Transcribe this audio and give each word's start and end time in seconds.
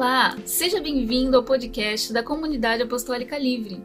Olá, 0.00 0.34
seja 0.46 0.80
bem-vindo 0.80 1.36
ao 1.36 1.42
podcast 1.42 2.10
da 2.10 2.22
Comunidade 2.22 2.82
Apostólica 2.82 3.36
Livre. 3.36 3.84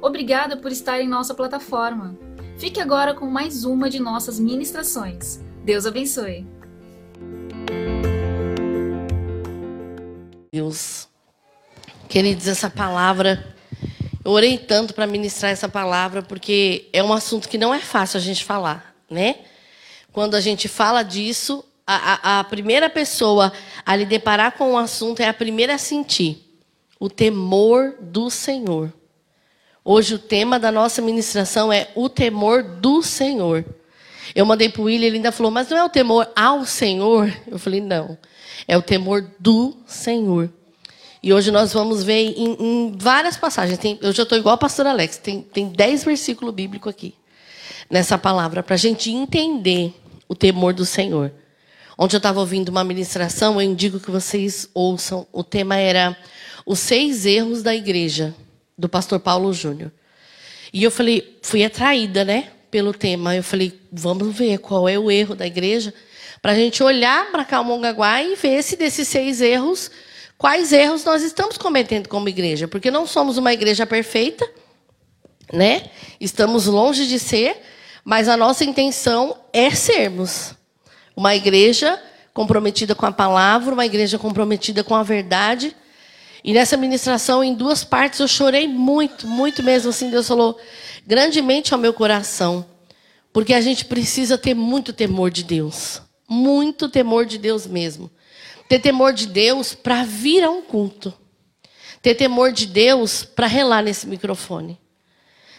Obrigada 0.00 0.56
por 0.56 0.70
estar 0.70 1.00
em 1.00 1.08
nossa 1.08 1.34
plataforma. 1.34 2.16
Fique 2.56 2.80
agora 2.80 3.12
com 3.14 3.26
mais 3.26 3.64
uma 3.64 3.90
de 3.90 3.98
nossas 3.98 4.38
ministrações. 4.38 5.40
Deus 5.64 5.84
abençoe. 5.84 6.46
Deus, 10.52 11.08
queridos, 12.08 12.46
essa 12.46 12.70
palavra, 12.70 13.52
eu 14.24 14.30
orei 14.30 14.58
tanto 14.58 14.94
para 14.94 15.04
ministrar 15.04 15.50
essa 15.50 15.68
palavra 15.68 16.22
porque 16.22 16.88
é 16.92 17.02
um 17.02 17.12
assunto 17.12 17.48
que 17.48 17.58
não 17.58 17.74
é 17.74 17.80
fácil 17.80 18.18
a 18.18 18.22
gente 18.22 18.44
falar, 18.44 18.94
né? 19.10 19.40
Quando 20.12 20.36
a 20.36 20.40
gente 20.40 20.68
fala 20.68 21.02
disso, 21.02 21.64
a, 21.86 22.40
a, 22.40 22.44
primeira 22.44 22.90
pessoa 22.90 23.52
a 23.84 23.94
lhe 23.94 24.04
deparar 24.04 24.52
com 24.52 24.72
o 24.72 24.78
assunto 24.78 25.20
é 25.20 25.28
a 25.28 25.34
primeira 25.34 25.74
a 25.74 25.78
sentir 25.78 26.42
o 26.98 27.08
temor 27.08 27.94
do 28.00 28.28
Senhor. 28.28 28.92
Hoje 29.84 30.14
o 30.14 30.18
tema 30.18 30.58
da 30.58 30.72
nossa 30.72 31.00
ministração 31.00 31.72
é 31.72 31.88
o 31.94 32.08
temor 32.08 32.62
do 32.62 33.02
Senhor. 33.02 33.64
Eu 34.34 34.44
mandei 34.44 34.68
para 34.68 34.82
o 34.82 34.86
William, 34.86 35.06
ele 35.06 35.16
ainda 35.18 35.30
falou, 35.30 35.52
mas 35.52 35.68
não 35.68 35.76
é 35.76 35.84
o 35.84 35.88
temor 35.88 36.28
ao 36.34 36.64
Senhor? 36.64 37.32
Eu 37.46 37.58
falei, 37.58 37.80
não. 37.80 38.18
É 38.66 38.76
o 38.76 38.82
temor 38.82 39.30
do 39.38 39.76
Senhor. 39.86 40.50
E 41.22 41.32
hoje 41.32 41.52
nós 41.52 41.72
vamos 41.72 42.02
ver 42.02 42.34
em, 42.36 42.56
em 42.58 42.96
várias 42.98 43.36
passagens. 43.36 43.78
Tem, 43.78 43.96
eu 44.02 44.12
já 44.12 44.24
estou 44.24 44.36
igual 44.36 44.56
a 44.56 44.58
pastor 44.58 44.88
Alex, 44.88 45.18
tem, 45.18 45.42
tem 45.42 45.68
dez 45.68 46.02
versículos 46.02 46.52
bíblicos 46.52 46.90
aqui 46.90 47.14
nessa 47.88 48.18
palavra, 48.18 48.64
para 48.64 48.74
a 48.74 48.78
gente 48.78 49.12
entender 49.12 49.94
o 50.28 50.34
temor 50.34 50.74
do 50.74 50.84
Senhor. 50.84 51.32
Ontem 51.98 52.16
eu 52.16 52.18
estava 52.18 52.40
ouvindo 52.40 52.68
uma 52.68 52.84
ministração, 52.84 53.54
eu 53.54 53.62
indico 53.62 53.98
que 53.98 54.10
vocês 54.10 54.68
ouçam. 54.74 55.26
O 55.32 55.42
tema 55.42 55.76
era 55.76 56.16
os 56.66 56.78
seis 56.78 57.24
erros 57.24 57.62
da 57.62 57.74
igreja, 57.74 58.34
do 58.76 58.88
pastor 58.88 59.18
Paulo 59.18 59.52
Júnior. 59.52 59.90
E 60.72 60.82
eu 60.82 60.90
falei, 60.90 61.38
fui 61.40 61.64
atraída, 61.64 62.22
né, 62.22 62.50
pelo 62.70 62.92
tema. 62.92 63.34
Eu 63.34 63.42
falei, 63.42 63.80
vamos 63.90 64.36
ver 64.36 64.58
qual 64.58 64.86
é 64.86 64.98
o 64.98 65.10
erro 65.10 65.34
da 65.34 65.46
igreja, 65.46 65.94
para 66.42 66.52
a 66.52 66.54
gente 66.54 66.82
olhar 66.82 67.30
para 67.32 67.46
Calmongaguá 67.46 68.22
e 68.22 68.34
ver 68.36 68.62
se 68.62 68.76
desses 68.76 69.08
seis 69.08 69.40
erros, 69.40 69.90
quais 70.36 70.72
erros 70.72 71.02
nós 71.02 71.22
estamos 71.22 71.56
cometendo 71.56 72.08
como 72.08 72.28
igreja. 72.28 72.68
Porque 72.68 72.90
não 72.90 73.06
somos 73.06 73.38
uma 73.38 73.54
igreja 73.54 73.86
perfeita, 73.86 74.46
né? 75.50 75.84
Estamos 76.20 76.66
longe 76.66 77.06
de 77.06 77.18
ser, 77.18 77.56
mas 78.04 78.28
a 78.28 78.36
nossa 78.36 78.64
intenção 78.64 79.38
é 79.50 79.70
sermos. 79.70 80.54
Uma 81.16 81.34
igreja 81.34 82.00
comprometida 82.34 82.94
com 82.94 83.06
a 83.06 83.12
palavra, 83.12 83.72
uma 83.72 83.86
igreja 83.86 84.18
comprometida 84.18 84.84
com 84.84 84.94
a 84.94 85.02
verdade. 85.02 85.74
E 86.44 86.52
nessa 86.52 86.76
ministração, 86.76 87.42
em 87.42 87.54
duas 87.54 87.82
partes, 87.82 88.20
eu 88.20 88.28
chorei 88.28 88.68
muito, 88.68 89.26
muito 89.26 89.62
mesmo. 89.62 89.88
Assim, 89.88 90.10
Deus 90.10 90.28
falou 90.28 90.60
grandemente 91.06 91.72
ao 91.72 91.80
meu 91.80 91.94
coração. 91.94 92.66
Porque 93.32 93.54
a 93.54 93.60
gente 93.62 93.86
precisa 93.86 94.36
ter 94.36 94.54
muito 94.54 94.92
temor 94.92 95.30
de 95.30 95.42
Deus. 95.42 96.02
Muito 96.28 96.88
temor 96.88 97.24
de 97.24 97.38
Deus 97.38 97.66
mesmo. 97.66 98.10
Ter 98.68 98.78
temor 98.78 99.14
de 99.14 99.26
Deus 99.26 99.74
para 99.74 100.04
vir 100.04 100.44
a 100.44 100.50
um 100.50 100.60
culto. 100.60 101.14
Ter 102.02 102.14
temor 102.14 102.52
de 102.52 102.66
Deus 102.66 103.24
para 103.24 103.46
relar 103.46 103.82
nesse 103.82 104.06
microfone 104.06 104.78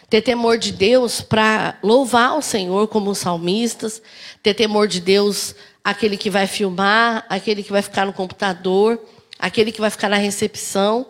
ter 0.08 0.22
temor 0.22 0.56
de 0.56 0.72
Deus 0.72 1.20
para 1.20 1.78
louvar 1.82 2.36
o 2.36 2.42
Senhor 2.42 2.88
como 2.88 3.10
os 3.10 3.18
salmistas, 3.18 4.00
ter 4.42 4.54
temor 4.54 4.88
de 4.88 5.00
Deus 5.00 5.54
aquele 5.84 6.16
que 6.16 6.30
vai 6.30 6.46
filmar, 6.46 7.26
aquele 7.28 7.62
que 7.62 7.72
vai 7.72 7.82
ficar 7.82 8.06
no 8.06 8.12
computador, 8.12 9.02
aquele 9.38 9.70
que 9.70 9.80
vai 9.80 9.90
ficar 9.90 10.08
na 10.08 10.16
recepção, 10.16 11.06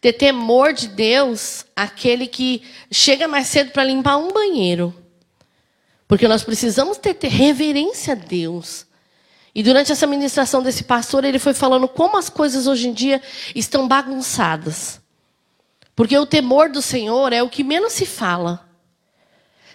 ter 0.00 0.12
temor 0.12 0.72
de 0.72 0.88
Deus 0.88 1.64
aquele 1.74 2.26
que 2.26 2.62
chega 2.90 3.26
mais 3.26 3.46
cedo 3.46 3.70
para 3.70 3.84
limpar 3.84 4.18
um 4.18 4.32
banheiro. 4.32 4.94
Porque 6.06 6.28
nós 6.28 6.44
precisamos 6.44 6.98
ter, 6.98 7.14
ter 7.14 7.28
reverência 7.28 8.12
a 8.12 8.16
Deus. 8.16 8.86
E 9.54 9.62
durante 9.62 9.90
essa 9.90 10.06
ministração 10.06 10.62
desse 10.62 10.84
pastor, 10.84 11.24
ele 11.24 11.38
foi 11.38 11.54
falando 11.54 11.88
como 11.88 12.18
as 12.18 12.28
coisas 12.28 12.66
hoje 12.66 12.88
em 12.88 12.92
dia 12.92 13.22
estão 13.54 13.88
bagunçadas. 13.88 15.00
Porque 15.94 16.16
o 16.18 16.26
temor 16.26 16.68
do 16.68 16.82
Senhor 16.82 17.32
é 17.32 17.42
o 17.42 17.48
que 17.48 17.62
menos 17.62 17.92
se 17.92 18.04
fala. 18.04 18.68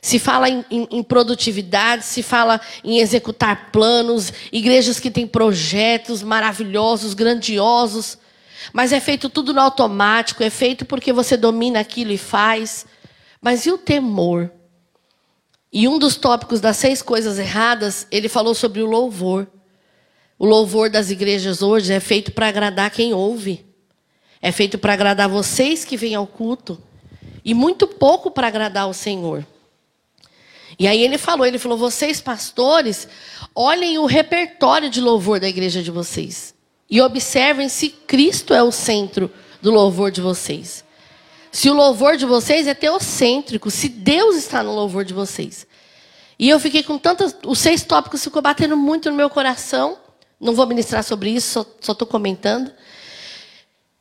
Se 0.02 0.18
fala 0.18 0.50
em, 0.50 0.66
em, 0.72 0.88
em, 0.92 1.04
produtividade, 1.04 2.06
se 2.06 2.24
fala 2.24 2.62
em 2.84 3.00
executar 3.00 3.70
planos, 3.72 4.32
igrejas 4.52 5.00
que 5.00 5.12
têm 5.12 5.28
projetos 5.28 6.24
maravilhosos, 6.24 7.14
grandiosos, 7.14 8.18
mas 8.72 8.94
é 8.94 9.00
feito 9.00 9.30
tudo 9.30 9.54
no 9.54 9.60
automático, 9.60 10.44
é 10.44 10.50
feito 10.50 10.86
porque 10.86 11.12
você 11.12 11.36
domina 11.36 11.80
aquilo 11.80 12.12
e 12.12 12.18
faz. 12.18 12.86
Mas 13.42 13.66
e 13.66 13.72
o 13.72 13.78
temor? 13.78 14.52
E 15.72 15.88
um 15.88 16.00
dos 16.00 16.16
tópicos 16.16 16.60
das 16.60 16.78
seis 16.78 17.02
coisas 17.02 17.38
erradas, 17.38 18.08
ele 18.10 18.30
falou 18.30 18.56
sobre 18.56 18.82
o 18.82 18.90
louvor. 18.90 19.48
O 20.38 20.46
louvor 20.46 20.90
das 20.90 21.12
igrejas 21.12 21.62
hoje 21.62 21.94
é 21.94 22.00
feito 22.00 22.32
para 22.32 22.48
agradar 22.48 22.90
quem 22.90 23.14
ouve. 23.14 23.69
É 24.42 24.52
feito 24.52 24.78
para 24.78 24.94
agradar 24.94 25.28
vocês 25.28 25.84
que 25.84 25.98
vêm 25.98 26.16
ao 26.16 26.26
culto 26.26 26.82
e 27.44 27.54
muito 27.54 27.88
pouco 27.88 28.32
para 28.32 28.48
agradar 28.48 28.88
o 28.88 28.94
Senhor. 28.94 29.46
E 30.78 30.88
aí 30.88 31.04
ele 31.04 31.18
falou, 31.18 31.46
ele 31.46 31.60
falou: 31.60 31.78
"Vocês 31.78 32.22
pastores, 32.22 33.08
olhem 33.54 33.98
o 33.98 34.06
repertório 34.06 34.90
de 34.90 35.02
louvor 35.02 35.40
da 35.40 35.50
igreja 35.50 35.84
de 35.84 35.92
vocês 35.92 36.54
e 36.90 37.02
observem 37.02 37.70
se 37.70 37.90
Cristo 37.90 38.54
é 38.54 38.64
o 38.64 38.72
centro 38.72 39.30
do 39.62 39.72
louvor 39.72 40.12
de 40.12 40.22
vocês. 40.22 40.84
Se 41.52 41.70
o 41.70 41.74
louvor 41.74 42.16
de 42.16 42.26
vocês 42.26 42.68
é 42.68 42.74
teocêntrico, 42.74 43.70
se 43.70 43.90
Deus 43.90 44.36
está 44.36 44.64
no 44.64 44.74
louvor 44.74 45.04
de 45.04 45.14
vocês. 45.14 45.68
E 46.38 46.48
eu 46.50 46.60
fiquei 46.60 46.84
com 46.84 46.98
tantos. 46.98 47.36
Os 47.46 47.60
seis 47.60 47.84
tópicos 47.84 48.24
ficou 48.24 48.42
batendo 48.42 48.78
muito 48.78 49.10
no 49.10 49.16
meu 49.16 49.30
coração. 49.30 49.98
Não 50.40 50.54
vou 50.54 50.66
ministrar 50.66 51.04
sobre 51.04 51.32
isso, 51.32 51.66
só 51.82 51.92
estou 51.92 52.08
comentando. 52.08 52.72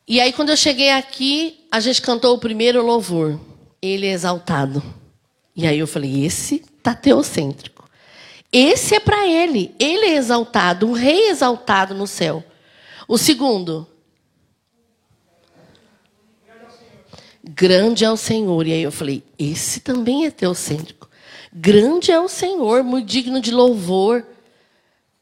E 0.09 0.19
aí, 0.19 0.33
quando 0.33 0.49
eu 0.49 0.57
cheguei 0.57 0.89
aqui, 0.89 1.63
a 1.71 1.79
gente 1.79 2.01
cantou 2.01 2.35
o 2.35 2.39
primeiro 2.39 2.83
louvor. 2.83 3.39
Ele 3.79 4.07
é 4.07 4.11
exaltado. 4.11 4.81
E 5.55 5.67
aí 5.67 5.77
eu 5.77 5.85
falei: 5.85 6.25
esse 6.25 6.65
tá 6.81 6.95
teocêntrico. 6.95 7.87
Esse 8.51 8.95
é 8.95 8.99
para 8.99 9.27
ele. 9.27 9.75
Ele 9.77 10.07
é 10.07 10.15
exaltado, 10.15 10.87
um 10.87 10.93
rei 10.93 11.29
exaltado 11.29 11.93
no 11.93 12.07
céu. 12.07 12.43
O 13.07 13.19
segundo. 13.19 13.87
Grande 17.43 18.03
é 18.03 18.09
o 18.09 18.17
Senhor. 18.17 18.65
E 18.65 18.73
aí 18.73 18.81
eu 18.81 18.91
falei: 18.91 19.23
esse 19.37 19.79
também 19.79 20.25
é 20.25 20.31
teocêntrico. 20.31 21.07
Grande 21.53 22.11
é 22.11 22.19
o 22.19 22.27
Senhor, 22.27 22.83
muito 22.83 23.05
digno 23.05 23.39
de 23.39 23.51
louvor. 23.51 24.25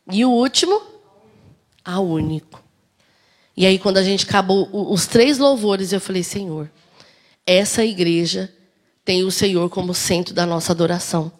E 0.10 0.24
o 0.24 0.32
último? 0.32 0.82
A 1.84 2.00
único. 2.00 2.47
E 3.58 3.66
aí, 3.66 3.80
quando 3.80 3.98
a 3.98 4.04
gente 4.04 4.24
acabou 4.24 4.70
os 4.72 5.08
três 5.08 5.40
louvores, 5.40 5.92
eu 5.92 6.00
falei: 6.00 6.22
Senhor, 6.22 6.70
essa 7.44 7.84
igreja 7.84 8.54
tem 9.04 9.24
o 9.24 9.32
Senhor 9.32 9.68
como 9.72 9.96
centro 9.96 10.32
da 10.32 10.46
nossa 10.46 10.72
adoração. 10.72 11.32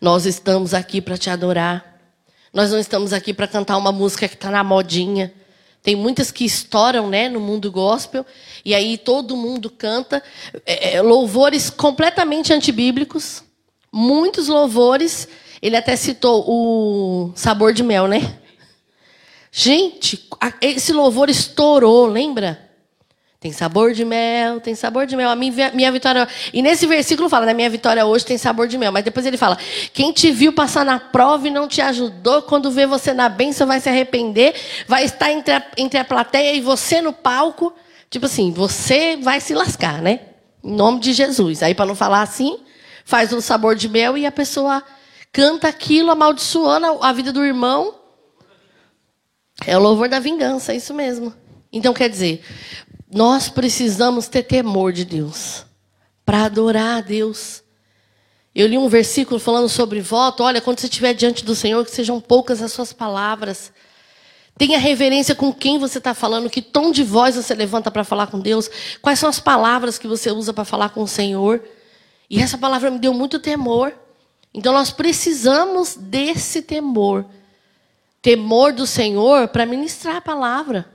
Nós 0.00 0.26
estamos 0.26 0.72
aqui 0.72 1.00
para 1.00 1.18
te 1.18 1.28
adorar. 1.28 1.98
Nós 2.52 2.70
não 2.70 2.78
estamos 2.78 3.12
aqui 3.12 3.34
para 3.34 3.48
cantar 3.48 3.76
uma 3.76 3.90
música 3.90 4.28
que 4.28 4.34
está 4.34 4.48
na 4.48 4.62
modinha. 4.62 5.34
Tem 5.82 5.96
muitas 5.96 6.30
que 6.30 6.44
estouram 6.44 7.10
né, 7.10 7.28
no 7.28 7.40
mundo 7.40 7.70
gospel, 7.70 8.24
e 8.64 8.72
aí 8.72 8.96
todo 8.96 9.36
mundo 9.36 9.68
canta. 9.68 10.22
É, 10.64 10.94
é 10.94 11.02
louvores 11.02 11.68
completamente 11.68 12.52
antibíblicos. 12.52 13.42
Muitos 13.92 14.46
louvores. 14.46 15.26
Ele 15.60 15.76
até 15.76 15.96
citou 15.96 16.44
o 16.46 17.32
sabor 17.34 17.72
de 17.72 17.82
mel, 17.82 18.06
né? 18.06 18.38
Gente, 19.56 20.28
esse 20.60 20.92
louvor 20.92 21.30
estourou, 21.30 22.06
lembra? 22.06 22.68
Tem 23.38 23.52
sabor 23.52 23.92
de 23.92 24.04
mel, 24.04 24.58
tem 24.58 24.74
sabor 24.74 25.06
de 25.06 25.14
mel. 25.14 25.30
A 25.30 25.36
minha, 25.36 25.92
vitória. 25.92 26.26
E 26.52 26.60
nesse 26.60 26.88
versículo 26.88 27.28
fala, 27.28 27.46
na 27.46 27.54
minha 27.54 27.70
vitória 27.70 28.04
hoje 28.04 28.26
tem 28.26 28.36
sabor 28.36 28.66
de 28.66 28.76
mel. 28.76 28.90
Mas 28.90 29.04
depois 29.04 29.24
ele 29.24 29.36
fala: 29.36 29.56
quem 29.92 30.10
te 30.10 30.32
viu 30.32 30.52
passar 30.52 30.84
na 30.84 30.98
prova 30.98 31.46
e 31.46 31.52
não 31.52 31.68
te 31.68 31.80
ajudou, 31.80 32.42
quando 32.42 32.68
vê 32.68 32.84
você 32.84 33.14
na 33.14 33.28
bênção, 33.28 33.64
vai 33.64 33.78
se 33.78 33.88
arrepender, 33.88 34.56
vai 34.88 35.04
estar 35.04 35.30
entre 35.30 35.54
a, 35.54 35.64
entre 35.76 36.00
a 36.00 36.04
plateia 36.04 36.52
e 36.52 36.60
você 36.60 37.00
no 37.00 37.12
palco. 37.12 37.72
Tipo 38.10 38.26
assim, 38.26 38.50
você 38.50 39.16
vai 39.18 39.40
se 39.40 39.54
lascar, 39.54 40.02
né? 40.02 40.18
Em 40.64 40.74
nome 40.74 40.98
de 40.98 41.12
Jesus. 41.12 41.62
Aí, 41.62 41.76
para 41.76 41.86
não 41.86 41.94
falar 41.94 42.22
assim, 42.22 42.58
faz 43.04 43.32
um 43.32 43.40
sabor 43.40 43.76
de 43.76 43.88
mel 43.88 44.18
e 44.18 44.26
a 44.26 44.32
pessoa 44.32 44.82
canta 45.32 45.68
aquilo, 45.68 46.10
amaldiçoando 46.10 46.98
a 47.00 47.12
vida 47.12 47.32
do 47.32 47.44
irmão. 47.44 48.03
É 49.66 49.76
o 49.76 49.80
louvor 49.80 50.08
da 50.08 50.18
vingança, 50.18 50.72
é 50.72 50.76
isso 50.76 50.92
mesmo. 50.92 51.32
Então, 51.72 51.92
quer 51.94 52.08
dizer, 52.08 52.44
nós 53.10 53.48
precisamos 53.48 54.28
ter 54.28 54.42
temor 54.42 54.92
de 54.92 55.04
Deus 55.04 55.64
para 56.24 56.44
adorar 56.44 56.98
a 56.98 57.00
Deus. 57.00 57.62
Eu 58.54 58.66
li 58.66 58.78
um 58.78 58.88
versículo 58.88 59.38
falando 59.40 59.68
sobre 59.68 60.00
voto. 60.00 60.42
Olha, 60.42 60.60
quando 60.60 60.80
você 60.80 60.86
estiver 60.86 61.14
diante 61.14 61.44
do 61.44 61.54
Senhor, 61.54 61.84
que 61.84 61.90
sejam 61.90 62.20
poucas 62.20 62.62
as 62.62 62.72
suas 62.72 62.92
palavras. 62.92 63.72
Tenha 64.56 64.78
reverência 64.78 65.34
com 65.34 65.52
quem 65.52 65.78
você 65.78 65.98
está 65.98 66.14
falando, 66.14 66.48
que 66.48 66.62
tom 66.62 66.92
de 66.92 67.02
voz 67.02 67.34
você 67.34 67.54
levanta 67.54 67.90
para 67.90 68.04
falar 68.04 68.28
com 68.28 68.38
Deus, 68.38 68.70
quais 69.02 69.18
são 69.18 69.28
as 69.28 69.40
palavras 69.40 69.98
que 69.98 70.06
você 70.06 70.30
usa 70.30 70.52
para 70.52 70.64
falar 70.64 70.90
com 70.90 71.02
o 71.02 71.08
Senhor. 71.08 71.60
E 72.30 72.40
essa 72.40 72.56
palavra 72.56 72.90
me 72.90 72.98
deu 72.98 73.12
muito 73.12 73.40
temor. 73.40 73.92
Então 74.52 74.72
nós 74.72 74.90
precisamos 74.90 75.96
desse 75.96 76.62
temor. 76.62 77.26
Temor 78.24 78.72
do 78.72 78.86
Senhor 78.86 79.48
para 79.48 79.66
ministrar 79.66 80.16
a 80.16 80.20
palavra. 80.22 80.86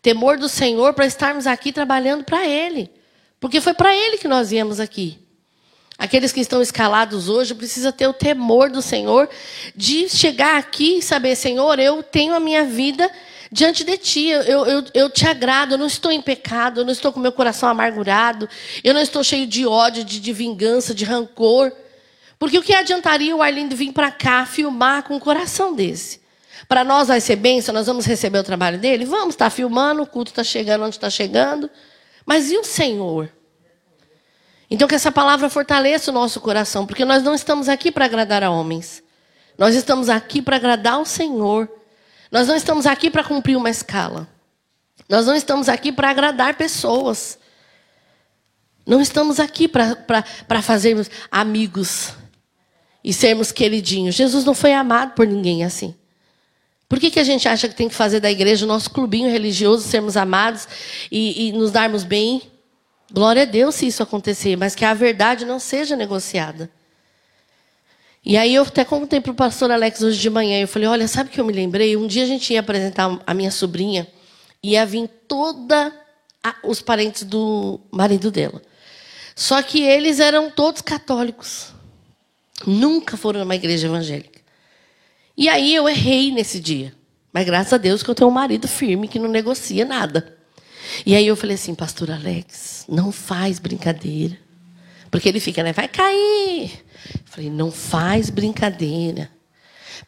Temor 0.00 0.38
do 0.38 0.48
Senhor 0.48 0.94
para 0.94 1.04
estarmos 1.04 1.46
aqui 1.46 1.70
trabalhando 1.70 2.24
para 2.24 2.46
Ele. 2.46 2.90
Porque 3.38 3.60
foi 3.60 3.74
para 3.74 3.94
Ele 3.94 4.16
que 4.16 4.26
nós 4.26 4.48
viemos 4.48 4.80
aqui. 4.80 5.18
Aqueles 5.98 6.32
que 6.32 6.40
estão 6.40 6.62
escalados 6.62 7.28
hoje 7.28 7.54
precisam 7.54 7.92
ter 7.92 8.06
o 8.06 8.14
temor 8.14 8.70
do 8.70 8.80
Senhor 8.80 9.28
de 9.76 10.08
chegar 10.08 10.56
aqui 10.56 10.96
e 10.96 11.02
saber, 11.02 11.36
Senhor, 11.36 11.78
eu 11.78 12.02
tenho 12.02 12.32
a 12.32 12.40
minha 12.40 12.64
vida 12.64 13.10
diante 13.50 13.84
de 13.84 13.98
Ti, 13.98 14.28
eu, 14.28 14.64
eu, 14.64 14.84
eu 14.94 15.10
te 15.10 15.26
agrado, 15.26 15.72
eu 15.72 15.78
não 15.78 15.88
estou 15.88 16.10
em 16.10 16.22
pecado, 16.22 16.80
eu 16.80 16.84
não 16.86 16.92
estou 16.92 17.12
com 17.12 17.20
meu 17.20 17.32
coração 17.32 17.68
amargurado, 17.68 18.48
eu 18.82 18.94
não 18.94 19.02
estou 19.02 19.22
cheio 19.22 19.46
de 19.46 19.66
ódio, 19.66 20.02
de, 20.04 20.18
de 20.18 20.32
vingança, 20.32 20.94
de 20.94 21.04
rancor. 21.04 21.70
Porque 22.38 22.58
o 22.58 22.62
que 22.62 22.72
adiantaria 22.72 23.36
o 23.36 23.42
Arlindo 23.42 23.76
vir 23.76 23.92
para 23.92 24.10
cá 24.10 24.46
filmar 24.46 25.02
com 25.02 25.16
um 25.16 25.20
coração 25.20 25.74
desse? 25.74 26.21
Para 26.68 26.84
nós 26.84 27.08
vai 27.08 27.20
ser 27.20 27.36
bênção, 27.36 27.74
nós 27.74 27.86
vamos 27.86 28.06
receber 28.06 28.38
o 28.38 28.44
trabalho 28.44 28.78
dele? 28.78 29.04
Vamos, 29.04 29.34
está 29.34 29.50
filmando, 29.50 30.02
o 30.02 30.06
culto 30.06 30.30
está 30.30 30.44
chegando 30.44 30.84
onde 30.84 30.96
está 30.96 31.10
chegando. 31.10 31.70
Mas 32.24 32.50
e 32.50 32.56
o 32.56 32.64
Senhor? 32.64 33.30
Então, 34.70 34.88
que 34.88 34.94
essa 34.94 35.12
palavra 35.12 35.50
fortaleça 35.50 36.10
o 36.10 36.14
nosso 36.14 36.40
coração, 36.40 36.86
porque 36.86 37.04
nós 37.04 37.22
não 37.22 37.34
estamos 37.34 37.68
aqui 37.68 37.92
para 37.92 38.06
agradar 38.06 38.42
a 38.42 38.50
homens. 38.50 39.02
Nós 39.58 39.74
estamos 39.74 40.08
aqui 40.08 40.40
para 40.40 40.56
agradar 40.56 40.94
ao 40.94 41.04
Senhor. 41.04 41.70
Nós 42.30 42.48
não 42.48 42.56
estamos 42.56 42.86
aqui 42.86 43.10
para 43.10 43.22
cumprir 43.22 43.56
uma 43.56 43.68
escala. 43.68 44.26
Nós 45.08 45.26
não 45.26 45.34
estamos 45.34 45.68
aqui 45.68 45.92
para 45.92 46.08
agradar 46.08 46.54
pessoas. 46.54 47.38
Não 48.86 49.00
estamos 49.00 49.38
aqui 49.38 49.68
para 49.68 50.62
fazermos 50.62 51.10
amigos 51.30 52.14
e 53.04 53.12
sermos 53.12 53.52
queridinhos. 53.52 54.14
Jesus 54.14 54.44
não 54.44 54.54
foi 54.54 54.72
amado 54.72 55.12
por 55.12 55.26
ninguém 55.26 55.64
assim. 55.64 55.94
Por 56.92 57.00
que, 57.00 57.10
que 57.10 57.18
a 57.18 57.24
gente 57.24 57.48
acha 57.48 57.70
que 57.70 57.74
tem 57.74 57.88
que 57.88 57.94
fazer 57.94 58.20
da 58.20 58.30
igreja 58.30 58.66
o 58.66 58.68
nosso 58.68 58.90
clubinho 58.90 59.30
religioso, 59.30 59.88
sermos 59.88 60.14
amados 60.14 60.68
e, 61.10 61.48
e 61.48 61.52
nos 61.52 61.70
darmos 61.70 62.04
bem? 62.04 62.42
Glória 63.10 63.44
a 63.44 63.46
Deus 63.46 63.76
se 63.76 63.86
isso 63.86 64.02
acontecer, 64.02 64.56
mas 64.56 64.74
que 64.74 64.84
a 64.84 64.92
verdade 64.92 65.46
não 65.46 65.58
seja 65.58 65.96
negociada. 65.96 66.70
E 68.22 68.36
aí 68.36 68.54
eu 68.54 68.62
até 68.62 68.84
contei 68.84 69.22
para 69.22 69.32
o 69.32 69.34
pastor 69.34 69.70
Alex 69.70 70.02
hoje 70.02 70.20
de 70.20 70.28
manhã, 70.28 70.60
eu 70.60 70.68
falei, 70.68 70.86
olha, 70.86 71.08
sabe 71.08 71.30
o 71.30 71.32
que 71.32 71.40
eu 71.40 71.46
me 71.46 71.52
lembrei? 71.54 71.96
Um 71.96 72.06
dia 72.06 72.24
a 72.24 72.26
gente 72.26 72.52
ia 72.52 72.60
apresentar 72.60 73.22
a 73.26 73.32
minha 73.32 73.50
sobrinha, 73.50 74.06
ia 74.62 74.84
vir 74.84 75.08
toda 75.26 75.90
a, 76.44 76.56
os 76.62 76.82
parentes 76.82 77.22
do 77.22 77.80
marido 77.90 78.30
dela. 78.30 78.60
Só 79.34 79.62
que 79.62 79.82
eles 79.82 80.20
eram 80.20 80.50
todos 80.50 80.82
católicos. 80.82 81.72
Nunca 82.66 83.16
foram 83.16 83.40
numa 83.40 83.54
igreja 83.54 83.86
evangélica. 83.86 84.31
E 85.36 85.48
aí 85.48 85.74
eu 85.74 85.88
errei 85.88 86.30
nesse 86.30 86.60
dia. 86.60 86.94
Mas 87.32 87.46
graças 87.46 87.72
a 87.72 87.78
Deus 87.78 88.02
que 88.02 88.10
eu 88.10 88.14
tenho 88.14 88.28
um 88.28 88.32
marido 88.32 88.68
firme 88.68 89.08
que 89.08 89.18
não 89.18 89.28
negocia 89.28 89.84
nada. 89.84 90.36
E 91.06 91.16
aí 91.16 91.26
eu 91.26 91.36
falei 91.36 91.54
assim, 91.54 91.74
pastor 91.74 92.10
Alex, 92.10 92.84
não 92.88 93.10
faz 93.10 93.58
brincadeira. 93.58 94.36
Porque 95.10 95.28
ele 95.28 95.40
fica, 95.40 95.62
né? 95.62 95.72
Vai 95.72 95.88
cair. 95.88 96.70
Eu 97.14 97.20
falei, 97.24 97.50
não 97.50 97.70
faz 97.70 98.28
brincadeira. 98.30 99.30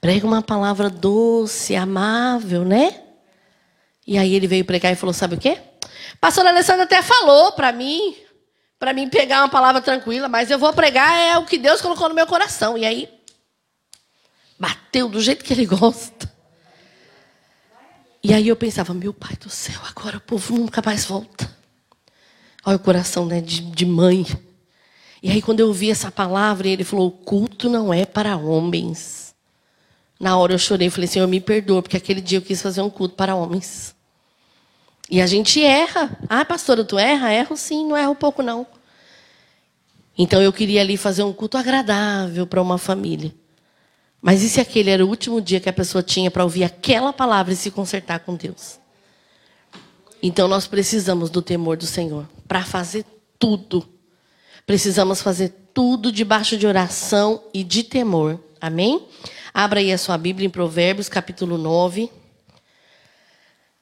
Prega 0.00 0.26
uma 0.26 0.43
palavra 0.43 0.91
doce, 0.91 1.75
amável, 1.75 2.65
né? 2.65 3.00
E 4.06 4.19
aí 4.19 4.35
ele 4.35 4.47
veio 4.47 4.65
pregar 4.65 4.93
e 4.93 4.97
falou, 4.97 5.15
sabe 5.15 5.35
o 5.35 5.38
quê? 5.38 5.59
Pastor 6.20 6.47
Alessandro 6.47 6.82
até 6.82 7.00
falou 7.00 7.53
para 7.53 7.73
mim, 7.73 8.15
para 8.79 8.93
mim 8.93 9.09
pegar 9.09 9.41
uma 9.41 9.49
palavra 9.49 9.81
tranquila, 9.81 10.29
mas 10.29 10.50
eu 10.50 10.59
vou 10.59 10.73
pregar 10.73 11.19
é 11.19 11.38
o 11.38 11.47
que 11.47 11.56
Deus 11.56 11.81
colocou 11.81 12.09
no 12.09 12.15
meu 12.15 12.27
coração. 12.27 12.77
E 12.77 12.85
aí 12.85 13.09
bateu 14.59 15.09
do 15.09 15.21
jeito 15.21 15.45
que 15.45 15.53
ele 15.53 15.67
gosta. 15.67 16.33
E 18.23 18.33
aí 18.33 18.49
eu 18.49 18.56
pensava, 18.56 18.95
meu 18.95 19.12
pai 19.12 19.37
do 19.37 19.51
céu, 19.51 19.79
agora 19.87 20.17
o 20.17 20.21
povo 20.21 20.55
nunca 20.55 20.83
mais 20.85 21.05
volta. 21.05 21.55
Olha 22.65 22.77
o 22.77 22.81
coração 22.81 23.27
né, 23.27 23.41
de, 23.41 23.61
de 23.61 23.85
mãe. 23.85 24.27
E 25.23 25.31
aí 25.31 25.43
quando 25.43 25.61
eu 25.61 25.69
ouvi 25.69 25.91
essa 25.91 26.11
palavra, 26.11 26.67
ele 26.67 26.85
falou, 26.85 27.09
o 27.09 27.11
culto 27.11 27.69
não 27.69 27.93
é 27.93 28.06
para 28.06 28.37
homens. 28.37 29.35
Na 30.19 30.39
hora 30.39 30.55
eu 30.55 30.59
chorei, 30.59 30.89
falei, 30.89 31.06
Senhor, 31.06 31.27
me 31.27 31.41
perdoa, 31.41 31.83
porque 31.83 31.97
aquele 31.97 32.21
dia 32.21 32.39
eu 32.39 32.43
quis 32.43 32.62
fazer 32.62 32.81
um 32.81 32.89
culto 32.89 33.15
para 33.15 33.35
homens. 33.35 33.95
E 35.11 35.21
a 35.21 35.27
gente 35.27 35.62
erra. 35.62 36.19
Ah, 36.29 36.45
pastora, 36.45 36.85
tu 36.85 36.99
erra? 36.99 37.33
Erro 37.33 37.56
sim, 37.56 37.87
não 37.87 37.97
erro 37.97 38.15
pouco 38.15 38.43
não. 38.43 38.67
Então 40.17 40.41
eu 40.41 40.53
queria 40.53 40.81
ali 40.81 40.97
fazer 40.97 41.23
um 41.25 41.33
culto 41.33 41.59
agradável 41.59 42.47
para 42.47 42.62
uma 42.62 42.79
família. 42.79 43.35
Mas 44.26 44.43
e 44.43 44.49
se 44.49 44.59
aquele 44.59 44.88
era 44.88 45.05
o 45.05 45.09
último 45.11 45.38
dia 45.38 45.61
que 45.61 45.69
a 45.69 45.73
pessoa 45.73 46.03
tinha 46.03 46.31
para 46.31 46.43
ouvir 46.43 46.65
aquela 46.65 47.12
palavra 47.12 47.53
e 47.53 47.56
se 47.56 47.71
consertar 47.71 48.21
com 48.21 48.35
Deus? 48.35 48.79
Então 50.23 50.49
nós 50.49 50.67
precisamos 50.67 51.29
do 51.29 51.43
temor 51.43 51.76
do 51.76 51.85
Senhor 51.85 52.26
para 52.49 52.65
fazer 52.65 53.05
tudo. 53.38 53.87
Precisamos 54.65 55.21
fazer 55.21 55.53
tudo 55.75 56.11
debaixo 56.11 56.56
de 56.56 56.67
oração 56.67 57.44
e 57.53 57.62
de 57.62 57.82
temor. 57.82 58.41
Amém? 58.59 59.06
Abra 59.53 59.81
aí 59.81 59.93
a 59.93 59.99
sua 59.99 60.17
Bíblia 60.17 60.47
em 60.47 60.50
Provérbios, 60.50 61.11
capítulo 61.11 61.59
9. 61.59 62.11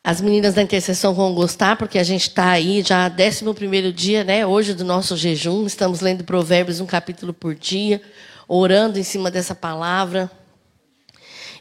As 0.02 0.20
meninas 0.20 0.54
da 0.54 0.62
intercessão 0.62 1.14
vão 1.14 1.32
gostar, 1.32 1.76
porque 1.76 2.00
a 2.00 2.02
gente 2.02 2.22
está 2.22 2.50
aí 2.50 2.82
já 2.82 3.08
11 3.08 3.92
dia, 3.92 4.24
né? 4.24 4.44
Hoje 4.44 4.74
do 4.74 4.82
nosso 4.82 5.16
jejum. 5.16 5.64
Estamos 5.66 6.00
lendo 6.00 6.24
Provérbios 6.24 6.80
um 6.80 6.86
capítulo 6.86 7.32
por 7.32 7.54
dia 7.54 8.02
orando 8.54 8.98
em 8.98 9.02
cima 9.02 9.30
dessa 9.30 9.54
palavra. 9.54 10.30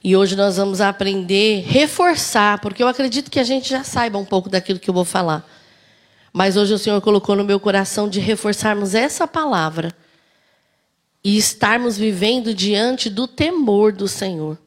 E 0.03 0.13
hoje 0.13 0.35
nós 0.35 0.57
vamos 0.57 0.81
aprender, 0.81 1.61
reforçar, 1.61 2.59
porque 2.59 2.83
eu 2.83 2.87
acredito 2.87 3.31
que 3.31 3.39
a 3.39 3.43
gente 3.45 3.69
já 3.69 3.81
saiba 3.81 4.17
um 4.17 4.25
pouco 4.25 4.49
daquilo 4.49 4.79
que 4.79 4.89
eu 4.89 4.93
vou 4.93 5.05
falar. 5.05 5.49
Mas 6.33 6.57
hoje 6.57 6.73
o 6.73 6.77
Senhor 6.77 6.99
colocou 7.01 7.35
no 7.35 7.45
meu 7.45 7.61
coração 7.61 8.09
de 8.09 8.19
reforçarmos 8.19 8.93
essa 8.93 9.25
palavra 9.25 9.95
e 11.23 11.37
estarmos 11.37 11.97
vivendo 11.97 12.53
diante 12.53 13.09
do 13.09 13.25
temor 13.25 13.93
do 13.93 14.07
Senhor. 14.07 14.57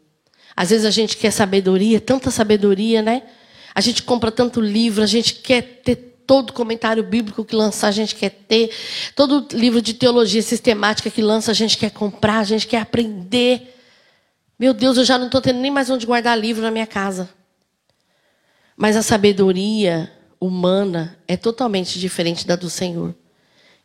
Às 0.57 0.71
vezes 0.71 0.87
a 0.87 0.91
gente 0.91 1.19
quer 1.19 1.31
sabedoria, 1.31 2.01
tanta 2.01 2.31
sabedoria, 2.31 3.03
né? 3.03 3.25
A 3.75 3.83
gente 3.83 4.03
compra 4.03 4.31
tanto 4.33 4.63
livro, 4.63 5.03
a 5.03 5.07
gente 5.07 5.35
quer 5.35 5.63
ter 5.85 6.14
todo 6.27 6.53
comentário 6.53 7.03
bíblico 7.03 7.45
que 7.45 7.55
lançar 7.55 7.89
a 7.89 7.93
gente 7.93 8.15
quer 8.15 8.31
ter, 8.31 8.71
todo 9.15 9.47
livro 9.53 9.81
de 9.81 9.95
teologia 9.95 10.43
sistemática 10.43 11.11
que 11.11 11.23
lança 11.23 11.51
a 11.51 11.55
gente 11.55 11.77
quer 11.79 11.91
comprar, 11.91 12.39
a 12.39 12.45
gente 12.45 12.67
quer 12.67 12.81
aprender. 12.81 13.77
Meu 14.59 14.73
Deus, 14.73 14.97
eu 14.97 15.05
já 15.05 15.19
não 15.19 15.27
estou 15.27 15.41
tendo 15.41 15.61
nem 15.61 15.71
mais 15.71 15.91
onde 15.91 16.07
guardar 16.07 16.39
livro 16.39 16.63
na 16.63 16.71
minha 16.71 16.87
casa. 16.87 17.29
Mas 18.77 18.97
a 18.97 19.03
sabedoria 19.03 20.13
humana 20.41 21.19
é 21.27 21.37
totalmente 21.37 21.99
diferente 21.99 22.47
da 22.47 22.57
do 22.57 22.69
Senhor. 22.69 23.15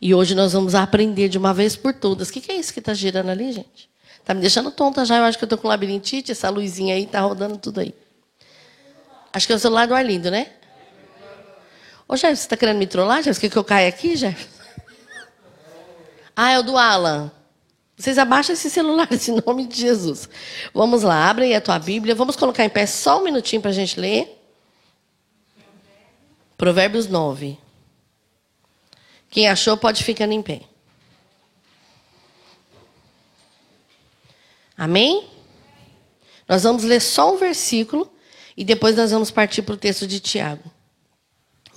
E 0.02 0.14
hoje 0.14 0.34
nós 0.34 0.54
vamos 0.54 0.76
aprender 0.76 1.28
de 1.28 1.38
uma 1.38 1.54
vez 1.54 1.76
por 1.76 1.94
todas. 1.94 2.30
O 2.30 2.32
que, 2.32 2.52
é 2.52 2.56
isso 2.56 2.74
que 2.74 2.80
está 2.80 2.94
girando 2.94 3.30
ali, 3.30 3.52
gente? 3.52 3.90
Está 4.20 4.34
me 4.34 4.42
deixando 4.42 4.72
tonta 4.72 5.04
já. 5.04 5.18
Eu 5.18 5.24
acho 5.24 5.38
que 5.38 5.44
eu 5.44 5.48
estou 5.48 5.58
com 5.58 5.68
labirintite. 5.68 6.32
Essa 6.32 6.50
luzinha 6.50 6.96
aí 6.96 7.04
está 7.04 7.20
rodando 7.20 7.58
tudo 7.58 7.82
aí. 7.82 7.94
Acho 9.34 9.46
que 9.46 9.54
é 9.54 9.56
o 9.56 9.60
celular 9.60 9.88
do 9.88 9.94
Arlindo, 9.94 10.32
né? 10.32 10.48
Ô, 12.12 12.16
Jefferson, 12.16 12.42
você 12.42 12.46
está 12.48 12.58
querendo 12.58 12.80
me 12.80 12.88
trollar, 12.88 13.18
Jefferson? 13.18 13.42
Quer 13.42 13.50
que 13.52 13.58
eu 13.58 13.64
caia 13.64 13.88
aqui, 13.88 14.16
Jefferson? 14.16 14.50
Ah, 16.36 16.54
é 16.54 16.58
o 16.58 16.64
do 16.64 16.76
Alan. 16.76 17.32
Vocês 17.96 18.18
abaixam 18.18 18.54
esse 18.54 18.68
celular, 18.68 19.08
em 19.12 19.42
nome 19.46 19.68
de 19.68 19.80
Jesus. 19.80 20.28
Vamos 20.74 21.04
lá, 21.04 21.30
abre 21.30 21.46
aí 21.46 21.54
a 21.54 21.62
tua 21.62 21.78
Bíblia. 21.78 22.16
Vamos 22.16 22.36
colocar 22.36 22.66
em 22.66 22.70
pé 22.70 22.88
só 22.88 23.20
um 23.20 23.24
minutinho 23.24 23.62
para 23.62 23.70
a 23.70 23.74
gente 23.74 24.00
ler. 24.00 24.42
Provérbios 26.58 27.08
9. 27.08 27.60
Quem 29.30 29.48
achou 29.48 29.78
pode 29.78 30.04
ficar 30.04 30.28
em 30.28 30.42
pé. 30.42 30.62
Amém? 34.76 35.28
Nós 36.48 36.64
vamos 36.64 36.84
ler 36.84 37.02
só 37.02 37.36
um 37.36 37.38
versículo 37.38 38.12
e 38.58 38.64
depois 38.64 38.96
nós 38.96 39.12
vamos 39.12 39.30
partir 39.30 39.62
para 39.62 39.76
o 39.76 39.78
texto 39.78 40.08
de 40.08 40.20
Tiago. 40.20 40.79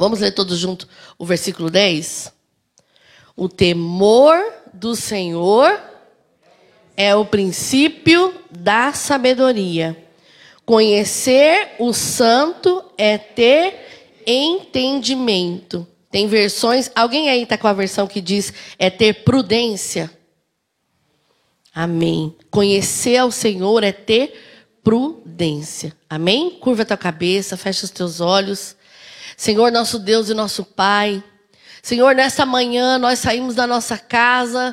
Vamos 0.02 0.18
ler 0.18 0.32
todos 0.32 0.58
juntos 0.58 0.88
o 1.16 1.24
versículo 1.24 1.70
10? 1.70 2.32
O 3.36 3.48
temor 3.48 4.36
do 4.74 4.96
Senhor 4.96 5.80
é 6.96 7.14
o 7.14 7.24
princípio 7.24 8.34
da 8.50 8.92
sabedoria. 8.92 9.96
Conhecer 10.66 11.76
o 11.78 11.92
santo 11.92 12.84
é 12.98 13.16
ter 13.16 14.22
entendimento. 14.26 15.86
Tem 16.10 16.26
versões. 16.26 16.90
Alguém 16.96 17.30
aí 17.30 17.44
está 17.44 17.56
com 17.56 17.68
a 17.68 17.72
versão 17.72 18.08
que 18.08 18.20
diz 18.20 18.52
é 18.80 18.90
ter 18.90 19.22
prudência? 19.22 20.10
Amém. 21.72 22.34
Conhecer 22.50 23.18
ao 23.18 23.30
Senhor 23.30 23.84
é 23.84 23.92
ter 23.92 24.34
prudência. 24.82 25.96
Amém? 26.10 26.50
Curva 26.50 26.82
a 26.82 26.86
tua 26.86 26.96
cabeça, 26.96 27.56
fecha 27.56 27.84
os 27.84 27.92
teus 27.92 28.20
olhos. 28.20 28.74
Senhor, 29.42 29.72
nosso 29.72 29.98
Deus 29.98 30.28
e 30.28 30.34
nosso 30.34 30.64
Pai. 30.64 31.20
Senhor, 31.82 32.14
nessa 32.14 32.46
manhã 32.46 32.96
nós 32.96 33.18
saímos 33.18 33.56
da 33.56 33.66
nossa 33.66 33.98
casa, 33.98 34.72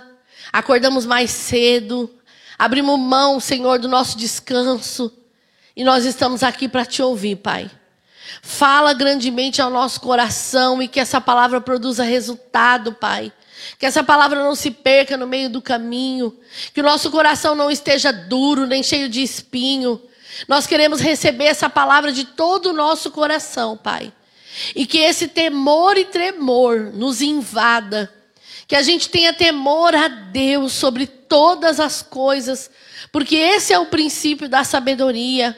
acordamos 0.54 1.08
mais 1.08 1.32
cedo, 1.32 2.08
abrimos 2.56 3.00
mão, 3.00 3.40
Senhor, 3.40 3.80
do 3.80 3.88
nosso 3.88 4.16
descanso 4.16 5.12
e 5.76 5.84
nós 5.84 6.06
estamos 6.06 6.44
aqui 6.44 6.70
para 6.70 6.86
te 6.86 7.02
ouvir, 7.02 7.38
Pai. 7.38 7.68
Fala 8.44 8.94
grandemente 8.94 9.60
ao 9.60 9.72
nosso 9.72 10.00
coração 10.02 10.84
e 10.84 10.88
que 10.88 11.00
essa 11.00 11.20
palavra 11.20 11.60
produza 11.60 12.04
resultado, 12.04 12.94
Pai. 12.94 13.34
Que 13.80 13.88
essa 13.88 14.04
palavra 14.04 14.44
não 14.44 14.54
se 14.54 14.70
perca 14.70 15.18
no 15.18 15.26
meio 15.26 15.50
do 15.50 15.64
caminho. 15.64 16.40
Que 16.76 16.82
o 16.82 16.84
nosso 16.84 17.10
coração 17.10 17.56
não 17.56 17.72
esteja 17.72 18.14
duro, 18.14 18.68
nem 18.68 18.84
cheio 18.84 19.10
de 19.10 19.24
espinho. 19.24 20.00
Nós 20.48 20.68
queremos 20.68 21.02
receber 21.02 21.46
essa 21.46 21.68
palavra 21.68 22.12
de 22.12 22.24
todo 22.24 22.68
o 22.68 22.74
nosso 22.74 23.10
coração, 23.10 23.76
Pai. 23.76 24.14
E 24.76 24.86
que 24.86 24.98
esse 24.98 25.28
temor 25.28 25.98
e 25.98 26.06
tremor 26.06 26.92
nos 26.94 27.22
invada. 27.22 28.14
Que 28.68 28.76
a 28.76 28.82
gente 28.82 29.10
tenha 29.10 29.34
temor 29.34 29.96
a 29.96 30.08
Deus 30.08 30.74
sobre 30.74 31.08
todas 31.08 31.80
as 31.80 32.02
coisas. 32.02 32.70
Porque 33.12 33.36
esse 33.36 33.74
é 33.74 33.80
o 33.80 33.88
princípio 33.88 34.48
da 34.48 34.64
sabedoria. 34.64 35.56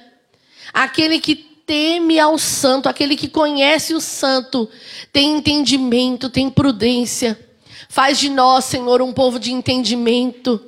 Aquele 0.73 1.19
que 1.19 1.35
teme 1.35 2.19
ao 2.19 2.37
santo, 2.37 2.89
aquele 2.89 3.15
que 3.15 3.27
conhece 3.27 3.93
o 3.93 4.01
santo, 4.01 4.69
tem 5.11 5.37
entendimento, 5.37 6.29
tem 6.29 6.49
prudência. 6.49 7.39
Faz 7.87 8.19
de 8.19 8.29
nós, 8.29 8.65
Senhor, 8.65 9.01
um 9.01 9.13
povo 9.13 9.39
de 9.39 9.51
entendimento. 9.51 10.61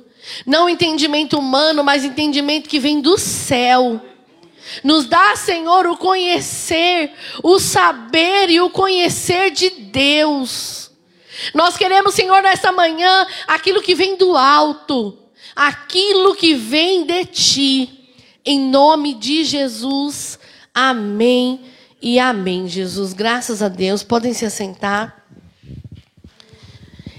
Não 0.46 0.68
entendimento 0.68 1.38
humano, 1.38 1.82
mas 1.84 2.04
entendimento 2.04 2.68
que 2.68 2.78
vem 2.78 3.00
do 3.00 3.18
céu. 3.18 4.00
Nos 4.82 5.06
dá, 5.06 5.36
Senhor, 5.36 5.86
o 5.86 5.96
conhecer, 5.96 7.12
o 7.42 7.58
saber 7.58 8.50
e 8.50 8.60
o 8.60 8.70
conhecer 8.70 9.50
de 9.50 9.70
Deus. 9.70 10.90
Nós 11.52 11.76
queremos, 11.76 12.14
Senhor, 12.14 12.42
nessa 12.42 12.72
manhã, 12.72 13.26
aquilo 13.46 13.82
que 13.82 13.94
vem 13.94 14.16
do 14.16 14.36
alto, 14.36 15.18
aquilo 15.54 16.34
que 16.34 16.54
vem 16.54 17.04
de 17.04 17.24
ti. 17.26 18.00
Em 18.44 18.60
nome 18.60 19.14
de 19.14 19.44
Jesus, 19.44 20.38
amém 20.74 21.60
e 22.00 22.18
amém. 22.18 22.68
Jesus, 22.68 23.12
graças 23.12 23.62
a 23.62 23.68
Deus, 23.68 24.02
podem 24.02 24.34
se 24.34 24.44
assentar. 24.44 25.24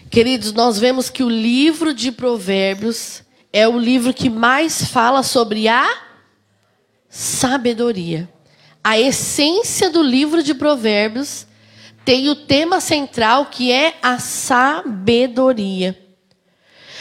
Queridos, 0.09 0.53
nós 0.53 0.79
vemos 0.79 1.09
que 1.09 1.23
o 1.23 1.29
livro 1.29 1.93
de 1.93 2.11
Provérbios 2.11 3.23
é 3.51 3.67
o 3.67 3.77
livro 3.77 4.13
que 4.13 4.29
mais 4.29 4.85
fala 4.85 5.23
sobre 5.23 5.67
a 5.67 6.04
sabedoria. 7.15 8.27
A 8.83 8.99
essência 8.99 9.89
do 9.89 10.03
livro 10.03 10.43
de 10.43 10.53
Provérbios 10.53 11.47
tem 12.03 12.27
o 12.27 12.35
tema 12.35 12.81
central 12.81 13.45
que 13.45 13.71
é 13.71 13.95
a 14.01 14.19
sabedoria. 14.19 15.97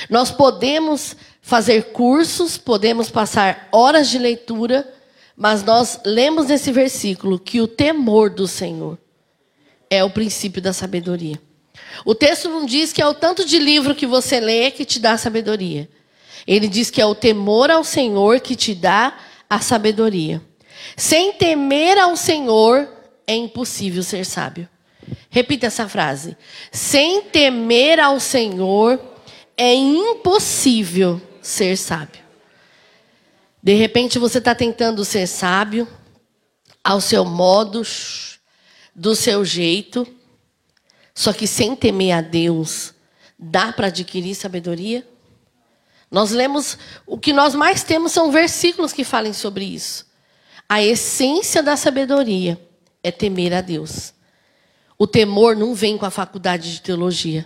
Nós 0.09 0.31
podemos 0.31 1.17
fazer 1.43 1.91
cursos, 1.91 2.57
podemos 2.57 3.11
passar 3.11 3.69
horas 3.73 4.09
de 4.09 4.19
leitura, 4.19 4.89
mas 5.37 5.65
nós 5.65 5.99
lemos 6.07 6.47
nesse 6.47 6.71
versículo 6.71 7.37
que 7.37 7.61
o 7.61 7.67
temor 7.67 8.31
do 8.31 8.47
Senhor 8.47 8.97
é 9.91 10.05
o 10.05 10.11
princípio 10.11 10.63
da 10.63 10.73
sabedoria. 10.73 11.41
O 12.05 12.15
texto 12.15 12.49
não 12.49 12.65
diz 12.65 12.93
que 12.93 13.03
é 13.03 13.07
o 13.07 13.15
tanto 13.15 13.45
de 13.45 13.59
livro 13.59 13.97
que 13.97 14.07
você 14.07 14.39
lê 14.39 14.71
que 14.71 14.85
te 14.85 15.01
dá 15.01 15.19
sabedoria. 15.19 15.89
Ele 16.47 16.69
diz 16.69 16.89
que 16.89 17.01
é 17.01 17.07
o 17.07 17.17
temor 17.17 17.69
ao 17.69 17.83
Senhor 17.83 18.39
que 18.39 18.55
te 18.55 18.77
dá 18.77 19.19
a 19.55 19.61
sabedoria. 19.61 20.43
Sem 20.97 21.33
temer 21.35 21.97
ao 21.99 22.17
Senhor 22.17 22.89
é 23.27 23.35
impossível 23.35 24.03
ser 24.03 24.27
sábio. 24.27 24.69
Repita 25.31 25.67
essa 25.67 25.89
frase. 25.89 26.37
Sem 26.73 27.23
temer 27.23 28.01
ao 28.01 28.19
Senhor 28.19 29.01
é 29.57 29.73
impossível 29.75 31.21
ser 31.41 31.77
sábio. 31.77 32.23
De 33.63 33.75
repente 33.75 34.19
você 34.19 34.39
está 34.39 34.55
tentando 34.55 35.05
ser 35.05 35.27
sábio 35.27 35.89
ao 36.83 37.01
seu 37.01 37.25
modo, 37.25 37.83
do 38.95 39.15
seu 39.15 39.45
jeito, 39.45 40.07
só 41.15 41.33
que 41.33 41.47
sem 41.47 41.75
temer 41.77 42.13
a 42.13 42.21
Deus, 42.21 42.93
dá 43.39 43.73
para 43.73 43.87
adquirir 43.87 44.35
sabedoria? 44.35 45.07
Nós 46.15 46.31
lemos, 46.31 46.79
o 47.05 47.19
que 47.19 47.33
nós 47.33 47.57
mais 47.57 47.83
temos 47.83 48.13
são 48.13 48.31
versículos 48.31 48.93
que 48.93 49.03
falem 49.03 49.33
sobre 49.33 49.65
isso. 49.65 50.07
A 50.69 50.81
essência 50.81 51.61
da 51.61 51.77
sabedoria 51.77 52.57
é 53.03 53.11
temer 53.11 53.53
a 53.53 53.61
Deus. 53.61 54.15
O 54.97 55.09
temor 55.09 55.57
não 55.57 55.75
vem 55.75 55.99
com 55.99 56.07
a 56.07 56.13
faculdade 56.13 56.73
de 56.73 56.83
teologia. 56.83 57.45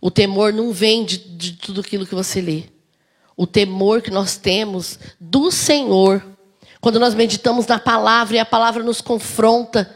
O 0.00 0.08
temor 0.08 0.52
não 0.52 0.70
vem 0.70 1.04
de, 1.04 1.18
de 1.18 1.52
tudo 1.54 1.80
aquilo 1.80 2.06
que 2.06 2.14
você 2.14 2.40
lê. 2.40 2.62
O 3.36 3.44
temor 3.44 4.02
que 4.02 4.10
nós 4.12 4.36
temos 4.36 4.96
do 5.18 5.50
Senhor, 5.50 6.24
quando 6.80 7.00
nós 7.00 7.12
meditamos 7.12 7.66
na 7.66 7.80
palavra 7.80 8.36
e 8.36 8.38
a 8.38 8.46
palavra 8.46 8.84
nos 8.84 9.00
confronta, 9.00 9.92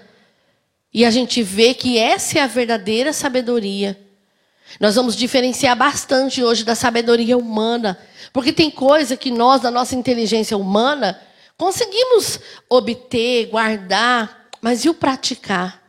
e 0.92 1.04
a 1.04 1.12
gente 1.12 1.44
vê 1.44 1.74
que 1.74 1.96
essa 1.96 2.40
é 2.40 2.42
a 2.42 2.48
verdadeira 2.48 3.12
sabedoria. 3.12 3.96
Nós 4.78 4.94
vamos 4.94 5.16
diferenciar 5.16 5.76
bastante 5.76 6.42
hoje 6.42 6.64
da 6.64 6.74
sabedoria 6.74 7.36
humana, 7.36 7.98
porque 8.32 8.52
tem 8.52 8.70
coisa 8.70 9.16
que 9.16 9.30
nós, 9.30 9.60
da 9.62 9.70
nossa 9.70 9.96
inteligência 9.96 10.56
humana, 10.56 11.20
conseguimos 11.56 12.38
obter, 12.68 13.46
guardar, 13.46 14.48
mas 14.60 14.84
e 14.84 14.88
o 14.88 14.94
praticar? 14.94 15.82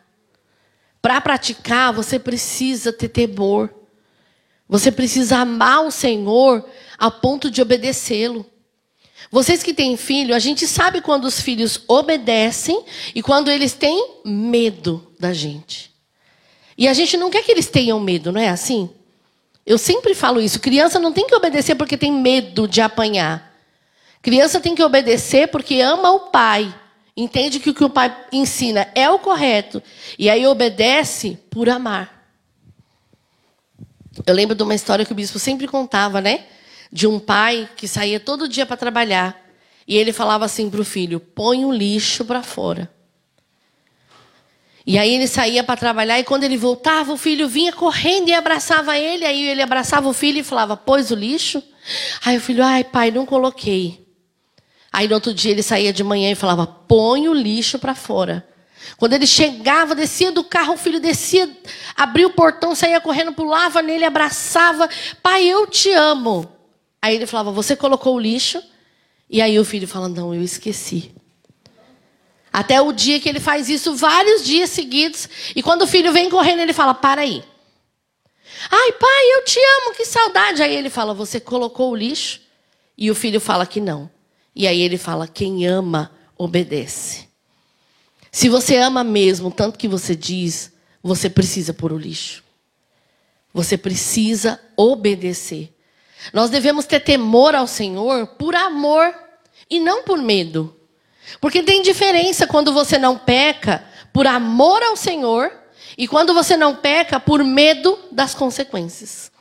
Para 1.02 1.20
praticar, 1.20 1.94
você 1.94 2.18
precisa 2.18 2.94
ter 2.94 3.10
temor. 3.10 3.74
Você 4.68 4.92
precisa 4.92 5.40
amar 5.40 5.86
o 5.86 5.92
Senhor 5.92 6.66
a 6.98 7.12
ponto 7.12 7.52
de 7.52 7.62
obedecê-lo. 7.62 8.46
Vocês 9.30 9.62
que 9.64 9.74
têm 9.74 9.98
filho, 9.98 10.36
a 10.36 10.40
gente 10.40 10.68
sabe 10.68 11.02
quando 11.02 11.26
os 11.26 11.40
filhos 11.40 11.82
obedecem 11.88 12.84
e 13.14 13.22
quando 13.22 13.50
eles 13.50 13.74
têm 13.74 14.22
medo 14.26 15.12
da 15.20 15.34
gente. 15.34 15.91
E 16.78 16.88
a 16.88 16.94
gente 16.94 17.18
não 17.18 17.30
quer 17.30 17.44
que 17.44 17.52
eles 17.52 17.68
tenham 17.68 18.00
medo, 18.00 18.32
não 18.32 18.42
é 18.42 18.50
assim? 18.50 18.90
Eu 19.66 19.78
sempre 19.78 20.16
falo 20.16 20.42
isso. 20.42 20.60
Criança 20.60 21.00
não 21.00 21.14
tem 21.14 21.28
que 21.28 21.36
obedecer 21.36 21.76
porque 21.76 21.98
tem 21.98 22.12
medo 22.12 22.68
de 22.68 22.82
apanhar. 22.82 23.52
Criança 24.22 24.60
tem 24.60 24.76
que 24.76 24.84
obedecer 24.84 25.48
porque 25.48 25.80
ama 25.82 26.12
o 26.12 26.32
pai. 26.32 26.74
Entende 27.16 27.60
que 27.60 27.70
o 27.70 27.74
que 27.74 27.84
o 27.84 27.90
pai 27.90 28.16
ensina 28.32 28.88
é 28.96 29.10
o 29.10 29.20
correto. 29.20 29.82
E 30.18 30.30
aí 30.30 30.46
obedece 30.48 31.38
por 31.50 31.70
amar. 31.70 32.22
Eu 34.26 34.34
lembro 34.34 34.56
de 34.56 34.64
uma 34.64 34.76
história 34.76 35.06
que 35.06 35.12
o 35.12 35.16
bispo 35.16 35.40
sempre 35.40 35.68
contava, 35.68 36.22
né? 36.22 36.46
De 36.92 37.08
um 37.08 37.20
pai 37.20 37.70
que 37.76 37.88
saía 37.88 38.20
todo 38.20 38.48
dia 38.48 38.66
para 38.66 38.78
trabalhar. 38.78 39.40
E 39.88 39.98
ele 39.98 40.14
falava 40.14 40.46
assim 40.46 40.70
para 40.70 40.82
o 40.82 40.86
filho: 40.86 41.20
põe 41.20 41.66
o 41.66 41.72
lixo 41.72 42.26
para 42.26 42.44
fora. 42.44 42.92
E 44.86 44.98
aí 44.98 45.14
ele 45.14 45.28
saía 45.28 45.64
para 45.64 45.78
trabalhar 45.78 46.20
e 46.20 46.24
quando 46.24 46.44
ele 46.44 46.58
voltava, 46.58 47.14
o 47.14 47.18
filho 47.18 47.48
vinha 47.48 47.72
correndo 47.72 48.30
e 48.30 48.34
abraçava 48.34 48.98
ele. 48.98 49.26
Aí 49.26 49.50
ele 49.50 49.62
abraçava 49.62 50.10
o 50.10 50.14
filho 50.14 50.40
e 50.40 50.44
falava: 50.44 50.76
pôs 50.76 51.12
o 51.12 51.16
lixo? 51.16 51.62
Aí 52.26 52.38
o 52.38 52.42
filho: 52.42 52.64
ai, 52.64 52.84
pai, 52.84 53.12
não 53.12 53.26
coloquei. 53.26 54.06
Aí 54.92 55.08
no 55.08 55.16
outro 55.16 55.34
dia 55.34 55.52
ele 55.52 55.64
saía 55.64 55.94
de 55.94 56.04
manhã 56.04 56.32
e 56.32 56.36
falava: 56.36 56.66
põe 56.66 57.28
o 57.30 57.34
lixo 57.34 57.78
para 57.78 57.94
fora. 57.94 58.48
Quando 58.98 59.14
ele 59.14 59.28
chegava, 59.28 59.94
descia 59.94 60.32
do 60.32 60.44
carro, 60.44 60.74
o 60.74 60.78
filho 60.78 61.00
descia, 61.00 61.50
abria 61.96 62.26
o 62.26 62.34
portão, 62.34 62.74
saía 62.74 63.00
correndo, 63.00 63.34
pulava 63.34 63.82
nele, 63.82 64.04
abraçava. 64.04 64.90
Pai, 65.22 65.44
eu 65.46 65.68
te 65.68 65.92
amo. 65.92 66.52
Aí 67.00 67.16
ele 67.16 67.28
falava: 67.28 67.52
Você 67.52 67.76
colocou 67.76 68.16
o 68.16 68.20
lixo? 68.20 68.62
E 69.30 69.42
aí 69.42 69.60
o 69.60 69.66
filho 69.66 69.88
fala: 69.88 70.10
Não, 70.10 70.34
eu 70.34 70.42
esqueci. 70.42 71.14
Até 72.52 72.82
o 72.82 72.92
dia 72.92 73.20
que 73.20 73.30
ele 73.30 73.40
faz 73.40 73.70
isso 73.70 73.96
vários 73.96 74.44
dias 74.44 74.70
seguidos. 74.70 75.30
E 75.56 75.64
quando 75.64 75.84
o 75.84 75.88
filho 75.88 76.12
vem 76.12 76.30
correndo, 76.30 76.60
ele 76.60 76.74
fala: 76.74 76.94
Para 76.94 77.22
aí. 77.22 77.44
Ai, 78.70 78.92
pai, 78.92 79.26
eu 79.36 79.46
te 79.46 79.60
amo, 79.60 79.96
que 79.96 80.06
saudade. 80.06 80.62
Aí 80.62 80.76
ele 80.76 80.90
fala: 80.90 81.14
Você 81.14 81.40
colocou 81.40 81.92
o 81.92 81.96
lixo? 81.96 82.42
E 82.98 83.10
o 83.10 83.16
filho 83.16 83.40
fala 83.40 83.66
que 83.66 83.80
não. 83.80 84.10
E 84.56 84.68
aí 84.68 84.82
ele 84.82 84.98
fala: 84.98 85.28
Quem 85.28 85.66
ama, 85.66 86.12
obedece. 86.38 87.30
Se 88.32 88.50
você 88.50 88.78
ama 88.78 89.04
mesmo, 89.04 89.50
tanto 89.52 89.78
que 89.78 89.88
você 89.88 90.16
diz, 90.16 90.72
você 91.02 91.30
precisa 91.30 91.74
pôr 91.74 91.94
o 91.94 91.98
lixo. 91.98 92.44
Você 93.54 93.78
precisa 93.78 94.60
obedecer. 94.76 95.74
Nós 96.34 96.50
devemos 96.50 96.86
ter 96.86 97.00
temor 97.00 97.56
ao 97.56 97.68
Senhor 97.68 98.28
por 98.28 98.56
amor 98.56 99.14
e 99.70 99.80
não 99.80 100.04
por 100.04 100.18
medo. 100.20 100.81
Porque 101.40 101.64
tem 101.64 101.82
diferença 101.82 102.46
quando 102.46 102.74
você 102.74 102.98
não 102.98 103.18
peca 103.18 103.84
por 104.12 104.28
amor 104.28 104.82
ao 104.84 104.96
Senhor 104.96 105.52
e 105.98 106.08
quando 106.08 106.34
você 106.34 106.58
não 106.58 106.76
peca 106.76 107.20
por 107.20 107.44
medo 107.44 107.98
das 108.12 108.34
consequências. 108.34 109.32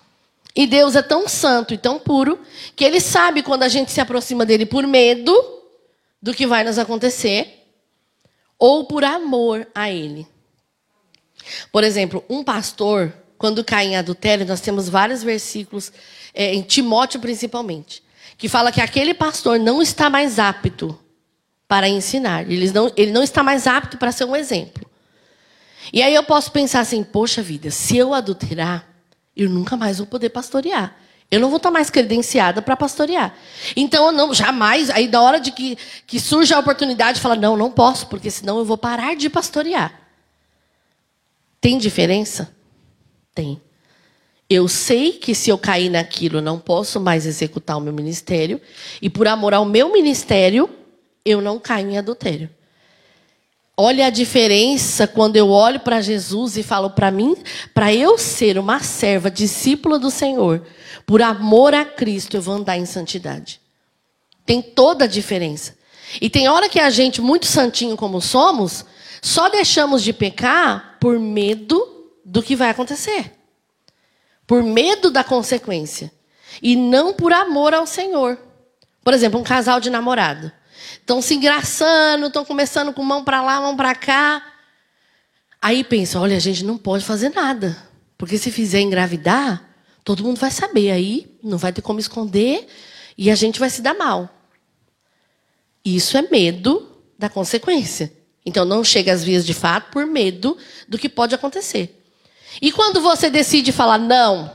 E 0.54 0.66
Deus 0.66 0.97
é 0.97 1.02
tão 1.02 1.28
santo 1.28 1.73
e 1.73 1.78
tão 1.78 1.99
puro 1.99 2.40
que 2.75 2.85
ele 2.85 3.00
sabe 3.00 3.42
quando 3.42 3.62
a 3.62 3.68
gente 3.68 3.92
se 3.92 4.00
aproxima 4.00 4.44
dele 4.44 4.66
por 4.66 4.87
medo 4.87 5.35
do 6.20 6.35
que 6.35 6.47
vai 6.47 6.64
nos 6.64 6.78
acontecer 6.78 7.66
ou 8.59 8.85
por 8.85 9.04
amor 9.04 9.66
a 9.75 9.90
ele. 9.90 10.26
Por 11.73 11.82
exemplo, 11.82 12.25
um 12.28 12.44
pastor, 12.44 13.12
quando 13.38 13.64
cai 13.64 13.87
em 13.87 13.97
adultério, 13.97 14.47
nós 14.47 14.61
temos 14.61 14.88
vários 14.88 15.23
versículos, 15.23 15.90
é, 16.35 16.54
em 16.54 16.62
Timóteo 16.62 17.20
principalmente, 17.20 18.02
que 18.37 18.49
fala 18.49 18.73
que 18.73 18.80
aquele 18.80 19.14
pastor 19.14 19.59
não 19.59 19.80
está 19.80 20.11
mais 20.11 20.38
apto 20.38 20.99
para 21.71 21.89
ensinar. 21.89 22.50
Ele 22.50 22.69
não, 22.73 22.93
ele 22.97 23.12
não 23.12 23.23
está 23.23 23.45
mais 23.45 23.69
apto 23.69 23.97
para 23.97 24.11
ser 24.11 24.25
um 24.25 24.35
exemplo. 24.35 24.85
E 25.93 26.03
aí 26.03 26.12
eu 26.12 26.25
posso 26.25 26.50
pensar 26.50 26.81
assim, 26.81 27.05
poxa 27.05 27.41
vida, 27.41 27.71
se 27.71 27.97
eu 27.97 28.12
adulterar, 28.12 28.89
eu 29.37 29.49
nunca 29.49 29.77
mais 29.77 29.99
vou 29.99 30.07
poder 30.09 30.31
pastorear. 30.31 30.97
Eu 31.31 31.39
não 31.39 31.49
vou 31.49 31.59
estar 31.59 31.71
mais 31.71 31.89
credenciada 31.89 32.61
para 32.61 32.77
pastorear. 32.77 33.37
Então, 33.77 34.07
eu 34.07 34.12
não, 34.12 34.35
jamais, 34.35 34.91
aí 34.91 35.07
da 35.07 35.21
hora 35.21 35.39
de 35.39 35.53
que, 35.53 35.79
que 36.09 36.19
surge 36.19 36.53
a 36.53 36.59
oportunidade, 36.59 37.21
fala, 37.21 37.37
não, 37.37 37.57
não 37.57 37.71
posso, 37.71 38.09
porque 38.09 38.33
senão 38.33 38.59
eu 38.59 38.65
vou 38.65 38.77
parar 38.77 39.15
de 39.15 39.31
pastorear. 39.31 39.95
Tem 41.61 41.79
diferença? 41.79 42.53
Tem. 43.33 43.62
Eu 44.49 44.67
sei 44.67 45.12
que 45.12 45.37
se 45.37 45.50
eu 45.50 45.57
cair 45.57 45.89
naquilo, 45.89 46.39
eu 46.39 46.43
não 46.43 46.59
posso 46.59 46.99
mais 46.99 47.27
executar 47.27 47.79
o 47.79 47.81
meu 47.81 47.93
ministério. 47.93 48.61
E 49.00 49.09
por 49.09 49.29
amor 49.29 49.55
ao 49.55 49.65
meu 49.65 49.93
ministério, 49.93 50.69
eu 51.25 51.41
não 51.41 51.59
caio 51.59 51.91
em 51.91 51.99
adultério. 51.99 52.50
Olha 53.77 54.07
a 54.07 54.11
diferença 54.11 55.07
quando 55.07 55.37
eu 55.37 55.49
olho 55.49 55.81
para 55.81 56.03
Jesus 56.03 56.57
e 56.57 56.62
falo 56.62 56.91
para 56.91 57.11
mim, 57.11 57.35
para 57.73 57.95
eu 57.95 58.19
ser 58.19 58.59
uma 58.59 58.81
serva, 58.81 59.31
discípula 59.31 59.99
do 59.99 60.11
Senhor, 60.11 60.67
por 61.07 61.23
amor 61.23 61.75
a 61.75 61.85
Cristo, 61.85 62.37
eu 62.37 62.43
vou 62.43 62.55
andar 62.55 62.77
em 62.77 62.85
santidade. 62.85 63.61
Tem 64.45 64.61
toda 64.61 65.05
a 65.05 65.09
diferença. 65.09 65.79
E 66.21 66.29
tem 66.29 66.49
hora 66.49 66.69
que 66.69 66.79
a 66.79 66.91
gente, 66.91 67.23
muito 67.23 67.47
santinho 67.47 67.97
como 67.97 68.21
somos, 68.21 68.85
só 69.23 69.49
deixamos 69.49 70.03
de 70.03 70.12
pecar 70.12 70.99
por 71.00 71.19
medo 71.19 72.11
do 72.25 72.43
que 72.43 72.57
vai 72.57 72.71
acontecer. 72.71 73.33
Por 74.47 74.62
medo 74.62 75.11
da 75.11 75.25
consequência. 75.25 76.12
E 76.61 76.77
não 76.77 77.15
por 77.15 77.33
amor 77.33 77.73
ao 77.73 77.87
Senhor. 77.87 78.39
Por 79.03 79.15
exemplo, 79.15 79.41
um 79.41 79.45
casal 79.45 79.81
de 79.81 79.89
namorado. 79.89 80.53
Estão 80.94 81.20
se 81.23 81.35
engraçando, 81.35 82.26
estão 82.26 82.44
começando 82.44 82.92
com 82.92 83.02
mão 83.02 83.25
para 83.25 83.42
lá, 83.42 83.61
mão 83.61 83.76
para 83.76 83.94
cá. 83.94 84.44
Aí 85.61 85.85
pensa, 85.85 86.20
olha, 86.20 86.37
a 86.37 86.40
gente 86.40 86.64
não 86.64 86.78
pode 86.78 87.04
fazer 87.04 87.30
nada. 87.30 87.76
Porque 88.16 88.38
se 88.38 88.50
fizer 88.50 88.80
engravidar, 88.80 89.62
todo 90.04 90.25
mundo 90.25 90.38
vai 90.38 90.50
saber. 90.50 90.90
Aí 90.90 91.38
não 91.42 91.59
vai 91.59 91.73
ter 91.73 91.82
como 91.82 92.00
esconder 92.00 92.66
e 93.16 93.30
a 93.30 93.35
gente 93.35 93.61
vai 93.61 93.70
se 93.70 93.82
dar 93.82 93.94
mal. 93.94 94.28
Isso 95.85 96.16
é 96.16 96.23
medo 96.23 96.90
da 97.18 97.28
consequência. 97.28 98.12
Então 98.44 98.64
não 98.64 98.82
chega 98.82 99.12
às 99.12 99.23
vias 99.23 99.44
de 99.44 99.54
fato 99.54 99.90
por 99.90 100.06
medo 100.06 100.56
do 100.88 100.99
que 100.99 101.09
pode 101.09 101.35
acontecer. 101.35 102.02
E 102.61 102.73
quando 102.73 103.00
você 103.00 103.30
decide 103.30 103.73
falar 103.73 103.99
não, 103.99 104.50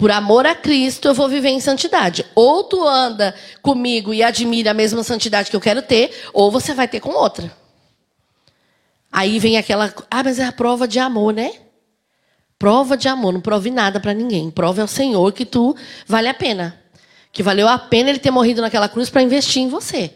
por 0.00 0.10
amor 0.10 0.46
a 0.46 0.54
Cristo, 0.54 1.08
eu 1.08 1.14
vou 1.14 1.28
viver 1.28 1.50
em 1.50 1.60
santidade. 1.60 2.24
Ou 2.34 2.64
tu 2.64 2.88
anda 2.88 3.34
comigo 3.60 4.14
e 4.14 4.22
admira 4.22 4.70
a 4.70 4.74
mesma 4.74 5.04
santidade 5.04 5.50
que 5.50 5.56
eu 5.56 5.60
quero 5.60 5.82
ter, 5.82 6.10
ou 6.32 6.50
você 6.50 6.72
vai 6.72 6.88
ter 6.88 7.00
com 7.00 7.10
outra. 7.10 7.54
Aí 9.12 9.38
vem 9.38 9.58
aquela, 9.58 9.92
ah, 10.10 10.24
mas 10.24 10.38
é 10.38 10.46
a 10.46 10.52
prova 10.52 10.88
de 10.88 10.98
amor, 10.98 11.34
né? 11.34 11.52
Prova 12.58 12.96
de 12.96 13.08
amor, 13.08 13.34
não 13.34 13.42
prove 13.42 13.70
nada 13.70 14.00
para 14.00 14.14
ninguém. 14.14 14.50
Prova 14.50 14.80
ao 14.80 14.88
Senhor 14.88 15.30
que 15.34 15.44
tu 15.44 15.76
vale 16.06 16.28
a 16.28 16.34
pena. 16.34 16.82
Que 17.30 17.42
valeu 17.42 17.68
a 17.68 17.78
pena 17.78 18.08
ele 18.08 18.18
ter 18.18 18.30
morrido 18.30 18.62
naquela 18.62 18.88
cruz 18.88 19.10
para 19.10 19.20
investir 19.20 19.60
em 19.60 19.68
você. 19.68 20.14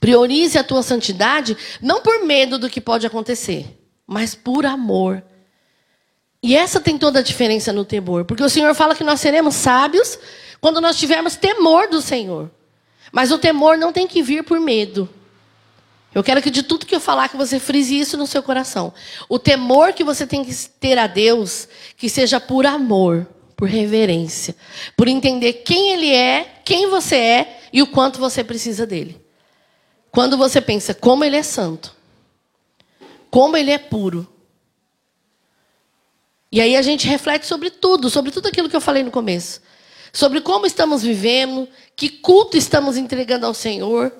Priorize 0.00 0.56
a 0.56 0.64
tua 0.64 0.82
santidade, 0.82 1.54
não 1.78 2.00
por 2.00 2.24
medo 2.24 2.58
do 2.58 2.70
que 2.70 2.80
pode 2.80 3.06
acontecer, 3.06 3.78
mas 4.06 4.34
por 4.34 4.64
amor 4.64 5.22
e 6.44 6.54
essa 6.54 6.78
tem 6.78 6.98
toda 6.98 7.20
a 7.20 7.22
diferença 7.22 7.72
no 7.72 7.86
temor, 7.86 8.26
porque 8.26 8.42
o 8.42 8.50
Senhor 8.50 8.74
fala 8.74 8.94
que 8.94 9.02
nós 9.02 9.18
seremos 9.18 9.54
sábios 9.54 10.18
quando 10.60 10.78
nós 10.78 10.98
tivermos 10.98 11.36
temor 11.36 11.88
do 11.88 12.02
Senhor. 12.02 12.50
Mas 13.10 13.32
o 13.32 13.38
temor 13.38 13.78
não 13.78 13.90
tem 13.90 14.06
que 14.06 14.22
vir 14.22 14.44
por 14.44 14.60
medo. 14.60 15.08
Eu 16.14 16.22
quero 16.22 16.42
que 16.42 16.50
de 16.50 16.62
tudo 16.62 16.84
que 16.84 16.94
eu 16.94 17.00
falar 17.00 17.30
que 17.30 17.36
você 17.38 17.58
frise 17.58 17.98
isso 17.98 18.18
no 18.18 18.26
seu 18.26 18.42
coração. 18.42 18.92
O 19.26 19.38
temor 19.38 19.94
que 19.94 20.04
você 20.04 20.26
tem 20.26 20.44
que 20.44 20.54
ter 20.78 20.98
a 20.98 21.06
Deus, 21.06 21.66
que 21.96 22.10
seja 22.10 22.38
por 22.38 22.66
amor, 22.66 23.26
por 23.56 23.66
reverência, 23.66 24.54
por 24.94 25.08
entender 25.08 25.62
quem 25.64 25.92
ele 25.92 26.12
é, 26.12 26.60
quem 26.62 26.90
você 26.90 27.16
é 27.16 27.60
e 27.72 27.80
o 27.80 27.86
quanto 27.86 28.18
você 28.18 28.44
precisa 28.44 28.86
dele. 28.86 29.18
Quando 30.10 30.36
você 30.36 30.60
pensa 30.60 30.92
como 30.92 31.24
ele 31.24 31.36
é 31.36 31.42
santo, 31.42 31.96
como 33.30 33.56
ele 33.56 33.70
é 33.70 33.78
puro, 33.78 34.28
e 36.54 36.60
aí 36.60 36.76
a 36.76 36.82
gente 36.82 37.08
reflete 37.08 37.46
sobre 37.46 37.68
tudo, 37.68 38.08
sobre 38.08 38.30
tudo 38.30 38.46
aquilo 38.46 38.68
que 38.68 38.76
eu 38.76 38.80
falei 38.80 39.02
no 39.02 39.10
começo. 39.10 39.60
Sobre 40.12 40.40
como 40.40 40.64
estamos 40.64 41.02
vivendo, 41.02 41.68
que 41.96 42.08
culto 42.08 42.56
estamos 42.56 42.96
entregando 42.96 43.44
ao 43.44 43.52
Senhor, 43.52 44.12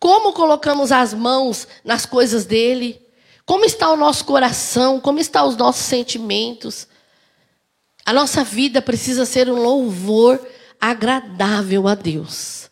como 0.00 0.32
colocamos 0.32 0.90
as 0.90 1.14
mãos 1.14 1.68
nas 1.84 2.04
coisas 2.04 2.44
dele, 2.44 3.00
como 3.46 3.64
está 3.64 3.92
o 3.92 3.96
nosso 3.96 4.24
coração, 4.24 4.98
como 4.98 5.20
estão 5.20 5.46
os 5.46 5.56
nossos 5.56 5.84
sentimentos. 5.84 6.88
A 8.04 8.12
nossa 8.12 8.42
vida 8.42 8.82
precisa 8.82 9.24
ser 9.24 9.48
um 9.48 9.62
louvor 9.62 10.44
agradável 10.80 11.86
a 11.86 11.94
Deus. 11.94 12.68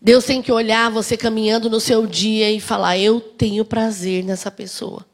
Deus 0.00 0.24
tem 0.24 0.40
que 0.40 0.50
olhar 0.50 0.90
você 0.90 1.18
caminhando 1.18 1.68
no 1.68 1.78
seu 1.78 2.06
dia 2.06 2.50
e 2.50 2.62
falar: 2.62 2.96
Eu 2.96 3.20
tenho 3.20 3.62
prazer 3.62 4.24
nessa 4.24 4.50
pessoa. 4.50 5.04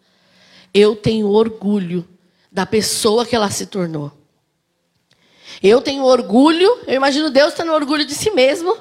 Eu 0.72 0.94
tenho 0.94 1.28
orgulho 1.28 2.06
da 2.56 2.64
pessoa 2.64 3.26
que 3.26 3.36
ela 3.36 3.50
se 3.50 3.66
tornou. 3.66 4.10
Eu 5.62 5.82
tenho 5.82 6.04
orgulho, 6.04 6.78
eu 6.86 6.94
imagino 6.94 7.28
Deus 7.28 7.52
tendo 7.52 7.70
orgulho 7.70 8.06
de 8.06 8.14
si 8.14 8.30
mesmo 8.30 8.74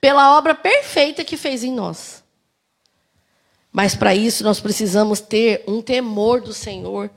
pela 0.00 0.36
obra 0.36 0.52
perfeita 0.52 1.22
que 1.22 1.36
fez 1.36 1.62
em 1.62 1.72
nós. 1.72 2.24
Mas 3.70 3.94
para 3.94 4.16
isso 4.16 4.42
nós 4.42 4.58
precisamos 4.58 5.20
ter 5.20 5.62
um 5.68 5.80
temor 5.80 6.40
do 6.40 6.52
Senhor 6.52 7.08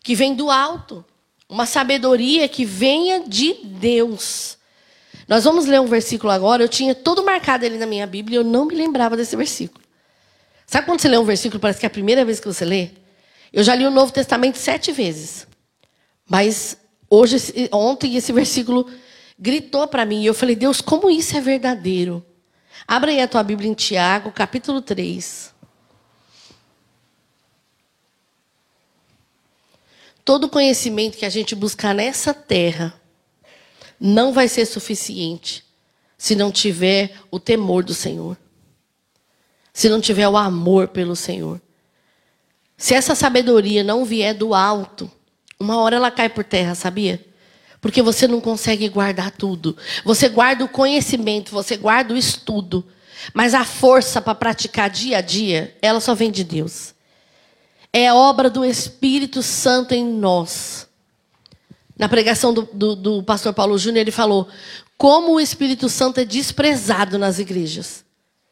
que 0.00 0.14
vem 0.14 0.32
do 0.32 0.48
alto, 0.48 1.04
uma 1.48 1.66
sabedoria 1.66 2.48
que 2.48 2.64
venha 2.64 3.24
de 3.26 3.54
Deus. 3.64 4.58
Nós 5.26 5.42
vamos 5.42 5.66
ler 5.66 5.80
um 5.80 5.86
versículo 5.86 6.30
agora, 6.32 6.62
eu 6.62 6.68
tinha 6.68 6.94
todo 6.94 7.24
marcado 7.24 7.64
ele 7.64 7.78
na 7.78 7.86
minha 7.86 8.06
Bíblia, 8.06 8.36
e 8.36 8.38
eu 8.38 8.44
não 8.44 8.64
me 8.64 8.76
lembrava 8.76 9.16
desse 9.16 9.34
versículo. 9.34 9.84
Sabe 10.68 10.86
quando 10.86 11.00
você 11.00 11.08
lê 11.08 11.18
um 11.18 11.24
versículo, 11.24 11.58
parece 11.58 11.80
que 11.80 11.86
é 11.86 11.88
a 11.88 11.90
primeira 11.90 12.24
vez 12.24 12.38
que 12.38 12.46
você 12.46 12.64
lê? 12.64 12.90
Eu 13.52 13.64
já 13.64 13.74
li 13.74 13.84
o 13.84 13.90
Novo 13.90 14.12
Testamento 14.12 14.56
sete 14.56 14.92
vezes. 14.92 15.47
Mas 16.28 16.76
hoje, 17.08 17.36
ontem, 17.72 18.16
esse 18.16 18.32
versículo 18.32 18.86
gritou 19.38 19.88
para 19.88 20.04
mim. 20.04 20.22
E 20.22 20.26
eu 20.26 20.34
falei, 20.34 20.54
Deus, 20.54 20.80
como 20.80 21.10
isso 21.10 21.36
é 21.36 21.40
verdadeiro? 21.40 22.24
Abra 22.86 23.10
aí 23.10 23.20
a 23.20 23.28
tua 23.28 23.42
Bíblia 23.42 23.70
em 23.70 23.74
Tiago, 23.74 24.30
capítulo 24.30 24.82
3. 24.82 25.54
Todo 30.24 30.48
conhecimento 30.50 31.16
que 31.16 31.24
a 31.24 31.30
gente 31.30 31.54
buscar 31.54 31.94
nessa 31.94 32.34
terra 32.34 33.00
não 33.98 34.32
vai 34.32 34.46
ser 34.46 34.66
suficiente 34.66 35.64
se 36.18 36.34
não 36.34 36.52
tiver 36.52 37.14
o 37.30 37.40
temor 37.40 37.82
do 37.82 37.94
Senhor. 37.94 38.36
Se 39.72 39.88
não 39.88 40.00
tiver 40.00 40.28
o 40.28 40.36
amor 40.36 40.88
pelo 40.88 41.16
Senhor. 41.16 41.60
Se 42.76 42.92
essa 42.92 43.14
sabedoria 43.14 43.82
não 43.82 44.04
vier 44.04 44.34
do 44.34 44.52
alto, 44.52 45.10
uma 45.60 45.78
hora 45.78 45.96
ela 45.96 46.10
cai 46.10 46.28
por 46.28 46.44
terra, 46.44 46.74
sabia? 46.74 47.24
Porque 47.80 48.02
você 48.02 48.26
não 48.26 48.40
consegue 48.40 48.88
guardar 48.88 49.30
tudo. 49.30 49.76
Você 50.04 50.28
guarda 50.28 50.64
o 50.64 50.68
conhecimento, 50.68 51.52
você 51.52 51.76
guarda 51.76 52.14
o 52.14 52.16
estudo. 52.16 52.84
Mas 53.32 53.54
a 53.54 53.64
força 53.64 54.20
para 54.20 54.34
praticar 54.34 54.88
dia 54.88 55.18
a 55.18 55.20
dia, 55.20 55.76
ela 55.82 56.00
só 56.00 56.14
vem 56.14 56.30
de 56.30 56.44
Deus. 56.44 56.94
É 57.92 58.12
obra 58.12 58.50
do 58.50 58.64
Espírito 58.64 59.42
Santo 59.42 59.94
em 59.94 60.04
nós. 60.04 60.88
Na 61.96 62.08
pregação 62.08 62.54
do, 62.54 62.68
do, 62.72 62.94
do 62.94 63.22
pastor 63.22 63.52
Paulo 63.52 63.78
Júnior, 63.78 64.02
ele 64.02 64.10
falou: 64.10 64.48
como 64.96 65.34
o 65.34 65.40
Espírito 65.40 65.88
Santo 65.88 66.20
é 66.20 66.24
desprezado 66.24 67.18
nas 67.18 67.38
igrejas. 67.38 68.04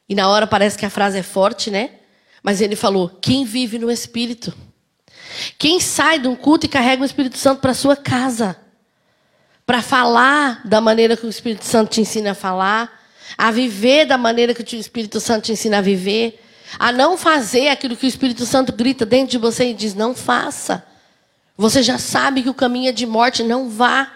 E 0.08 0.14
na 0.14 0.28
hora 0.28 0.46
parece 0.46 0.78
que 0.78 0.86
a 0.86 0.90
frase 0.90 1.18
é 1.18 1.22
forte, 1.22 1.70
né? 1.70 1.90
Mas 2.42 2.60
ele 2.60 2.74
falou: 2.74 3.08
quem 3.20 3.44
vive 3.44 3.78
no 3.78 3.90
Espírito 3.90 4.52
quem 5.59 5.81
sai 5.81 6.18
de 6.18 6.29
um 6.29 6.37
culto 6.37 6.66
e 6.66 6.68
carrega 6.68 7.03
o 7.03 7.07
Espírito 7.07 7.38
Santo 7.38 7.61
para 7.61 7.75
sua 7.75 7.96
casa, 7.96 8.57
para 9.64 9.83
falar 9.83 10.62
da 10.64 10.81
maneira 10.81 11.16
que 11.16 11.27
o 11.27 11.31
Espírito 11.31 11.64
Santo 11.64 11.90
te 11.90 12.01
ensina 12.01 12.33
a 12.33 12.35
falar, 12.35 13.05
a 13.37 13.51
viver 13.51 14.07
da 14.07 14.16
maneira 14.16 14.55
que 14.55 14.62
o 14.62 14.79
Espírito 14.79 15.20
Santo 15.20 15.44
te 15.46 15.53
ensina 15.53 15.79
a 15.79 15.81
viver, 15.81 16.42
a 16.79 16.92
não 16.92 17.16
fazer 17.16 17.68
aquilo 17.68 17.96
que 17.96 18.07
o 18.07 18.09
Espírito 18.09 18.46
Santo 18.46 18.72
grita 18.72 19.05
dentro 19.05 19.33
de 19.33 19.38
você 19.38 19.70
e 19.70 19.75
diz: 19.75 19.94
não 19.94 20.14
faça. 20.14 20.85
Você 21.57 21.83
já 21.83 21.99
sabe 21.99 22.42
que 22.42 22.51
o 22.51 22.55
caminho 22.55 22.90
é 22.90 22.92
de 22.92 23.07
morte, 23.07 23.42
não 23.42 23.68
vá. 23.68 24.12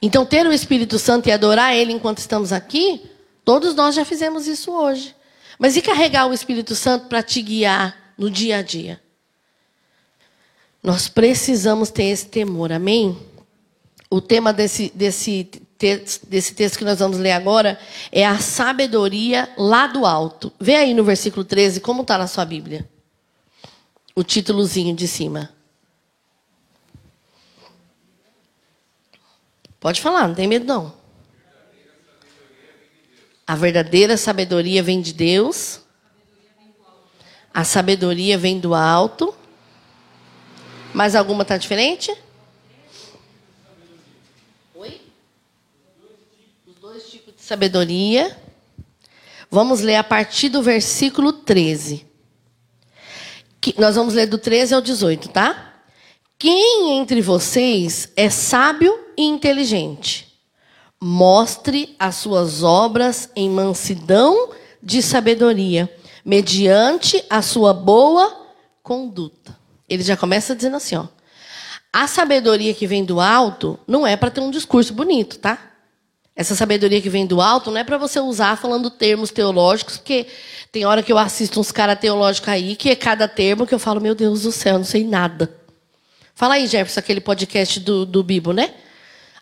Então, 0.00 0.24
ter 0.24 0.46
o 0.46 0.52
Espírito 0.52 0.98
Santo 0.98 1.28
e 1.28 1.32
adorar 1.32 1.74
Ele 1.74 1.92
enquanto 1.92 2.18
estamos 2.18 2.52
aqui, 2.52 3.02
todos 3.44 3.74
nós 3.74 3.94
já 3.94 4.04
fizemos 4.04 4.46
isso 4.46 4.70
hoje. 4.70 5.14
Mas 5.58 5.76
e 5.76 5.82
carregar 5.82 6.26
o 6.26 6.34
Espírito 6.34 6.74
Santo 6.74 7.08
para 7.08 7.22
te 7.22 7.40
guiar 7.40 7.96
no 8.16 8.30
dia 8.30 8.58
a 8.58 8.62
dia? 8.62 9.00
Nós 10.84 11.08
precisamos 11.08 11.88
ter 11.88 12.04
esse 12.04 12.26
temor, 12.26 12.70
amém? 12.70 13.18
O 14.10 14.20
tema 14.20 14.52
desse, 14.52 14.92
desse, 14.94 15.50
desse 16.28 16.54
texto 16.54 16.76
que 16.76 16.84
nós 16.84 16.98
vamos 16.98 17.16
ler 17.16 17.32
agora 17.32 17.80
é 18.12 18.26
a 18.26 18.38
sabedoria 18.38 19.48
lá 19.56 19.86
do 19.86 20.04
alto. 20.04 20.52
Vê 20.60 20.76
aí 20.76 20.92
no 20.92 21.02
versículo 21.02 21.42
13 21.42 21.80
como 21.80 22.02
está 22.02 22.18
na 22.18 22.26
sua 22.26 22.44
Bíblia. 22.44 22.86
O 24.14 24.22
títulozinho 24.22 24.94
de 24.94 25.08
cima. 25.08 25.50
Pode 29.80 30.02
falar, 30.02 30.28
não 30.28 30.34
tem 30.34 30.46
medo 30.46 30.66
não. 30.66 30.92
A 33.46 33.56
verdadeira 33.56 34.18
sabedoria 34.18 34.82
vem 34.82 35.00
de 35.00 35.14
Deus. 35.14 35.80
A 37.54 37.64
sabedoria 37.64 38.36
vem 38.36 38.60
do 38.60 38.74
alto. 38.74 39.34
Mais 40.94 41.16
alguma 41.16 41.42
está 41.42 41.56
diferente? 41.56 42.16
Oi? 44.76 45.00
Os 46.68 46.76
dois 46.76 47.10
tipos 47.10 47.34
de 47.34 47.42
sabedoria. 47.42 48.38
Vamos 49.50 49.80
ler 49.80 49.96
a 49.96 50.04
partir 50.04 50.50
do 50.50 50.62
versículo 50.62 51.32
13. 51.32 52.06
Que, 53.60 53.74
nós 53.76 53.96
vamos 53.96 54.14
ler 54.14 54.26
do 54.26 54.38
13 54.38 54.72
ao 54.72 54.80
18, 54.80 55.30
tá? 55.30 55.74
Quem 56.38 56.96
entre 56.96 57.20
vocês 57.20 58.12
é 58.14 58.30
sábio 58.30 58.96
e 59.18 59.24
inteligente? 59.24 60.32
Mostre 61.02 61.96
as 61.98 62.14
suas 62.14 62.62
obras 62.62 63.28
em 63.34 63.50
mansidão 63.50 64.50
de 64.80 65.02
sabedoria, 65.02 65.92
mediante 66.24 67.24
a 67.28 67.42
sua 67.42 67.74
boa 67.74 68.32
conduta. 68.80 69.63
Ele 69.88 70.02
já 70.02 70.16
começa 70.16 70.54
dizendo 70.54 70.76
assim, 70.76 70.96
ó. 70.96 71.06
A 71.92 72.08
sabedoria 72.08 72.74
que 72.74 72.86
vem 72.86 73.04
do 73.04 73.20
alto 73.20 73.78
não 73.86 74.06
é 74.06 74.16
para 74.16 74.30
ter 74.30 74.40
um 74.40 74.50
discurso 74.50 74.92
bonito, 74.92 75.38
tá? 75.38 75.70
Essa 76.34 76.56
sabedoria 76.56 77.00
que 77.00 77.08
vem 77.08 77.24
do 77.24 77.40
alto 77.40 77.70
não 77.70 77.78
é 77.78 77.84
para 77.84 77.96
você 77.96 78.18
usar 78.18 78.56
falando 78.56 78.90
termos 78.90 79.30
teológicos, 79.30 79.98
porque 79.98 80.26
tem 80.72 80.84
hora 80.84 81.02
que 81.02 81.12
eu 81.12 81.18
assisto 81.18 81.60
uns 81.60 81.70
caras 81.70 81.98
teológicos 82.00 82.48
aí, 82.48 82.74
que 82.74 82.90
é 82.90 82.96
cada 82.96 83.28
termo 83.28 83.64
que 83.64 83.72
eu 83.72 83.78
falo, 83.78 84.00
meu 84.00 84.14
Deus 84.14 84.42
do 84.42 84.50
céu, 84.50 84.78
não 84.78 84.84
sei 84.84 85.04
nada. 85.04 85.54
Fala 86.34 86.54
aí, 86.54 86.66
Jefferson, 86.66 86.98
aquele 86.98 87.20
podcast 87.20 87.78
do, 87.78 88.04
do 88.04 88.24
Bibo, 88.24 88.52
né? 88.52 88.74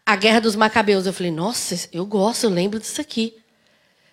A 0.04 0.14
Guerra 0.14 0.40
dos 0.40 0.54
Macabeus. 0.54 1.06
Eu 1.06 1.12
falei, 1.14 1.32
nossa, 1.32 1.88
eu 1.90 2.04
gosto, 2.04 2.44
eu 2.44 2.50
lembro 2.50 2.78
disso 2.78 3.00
aqui. 3.00 3.34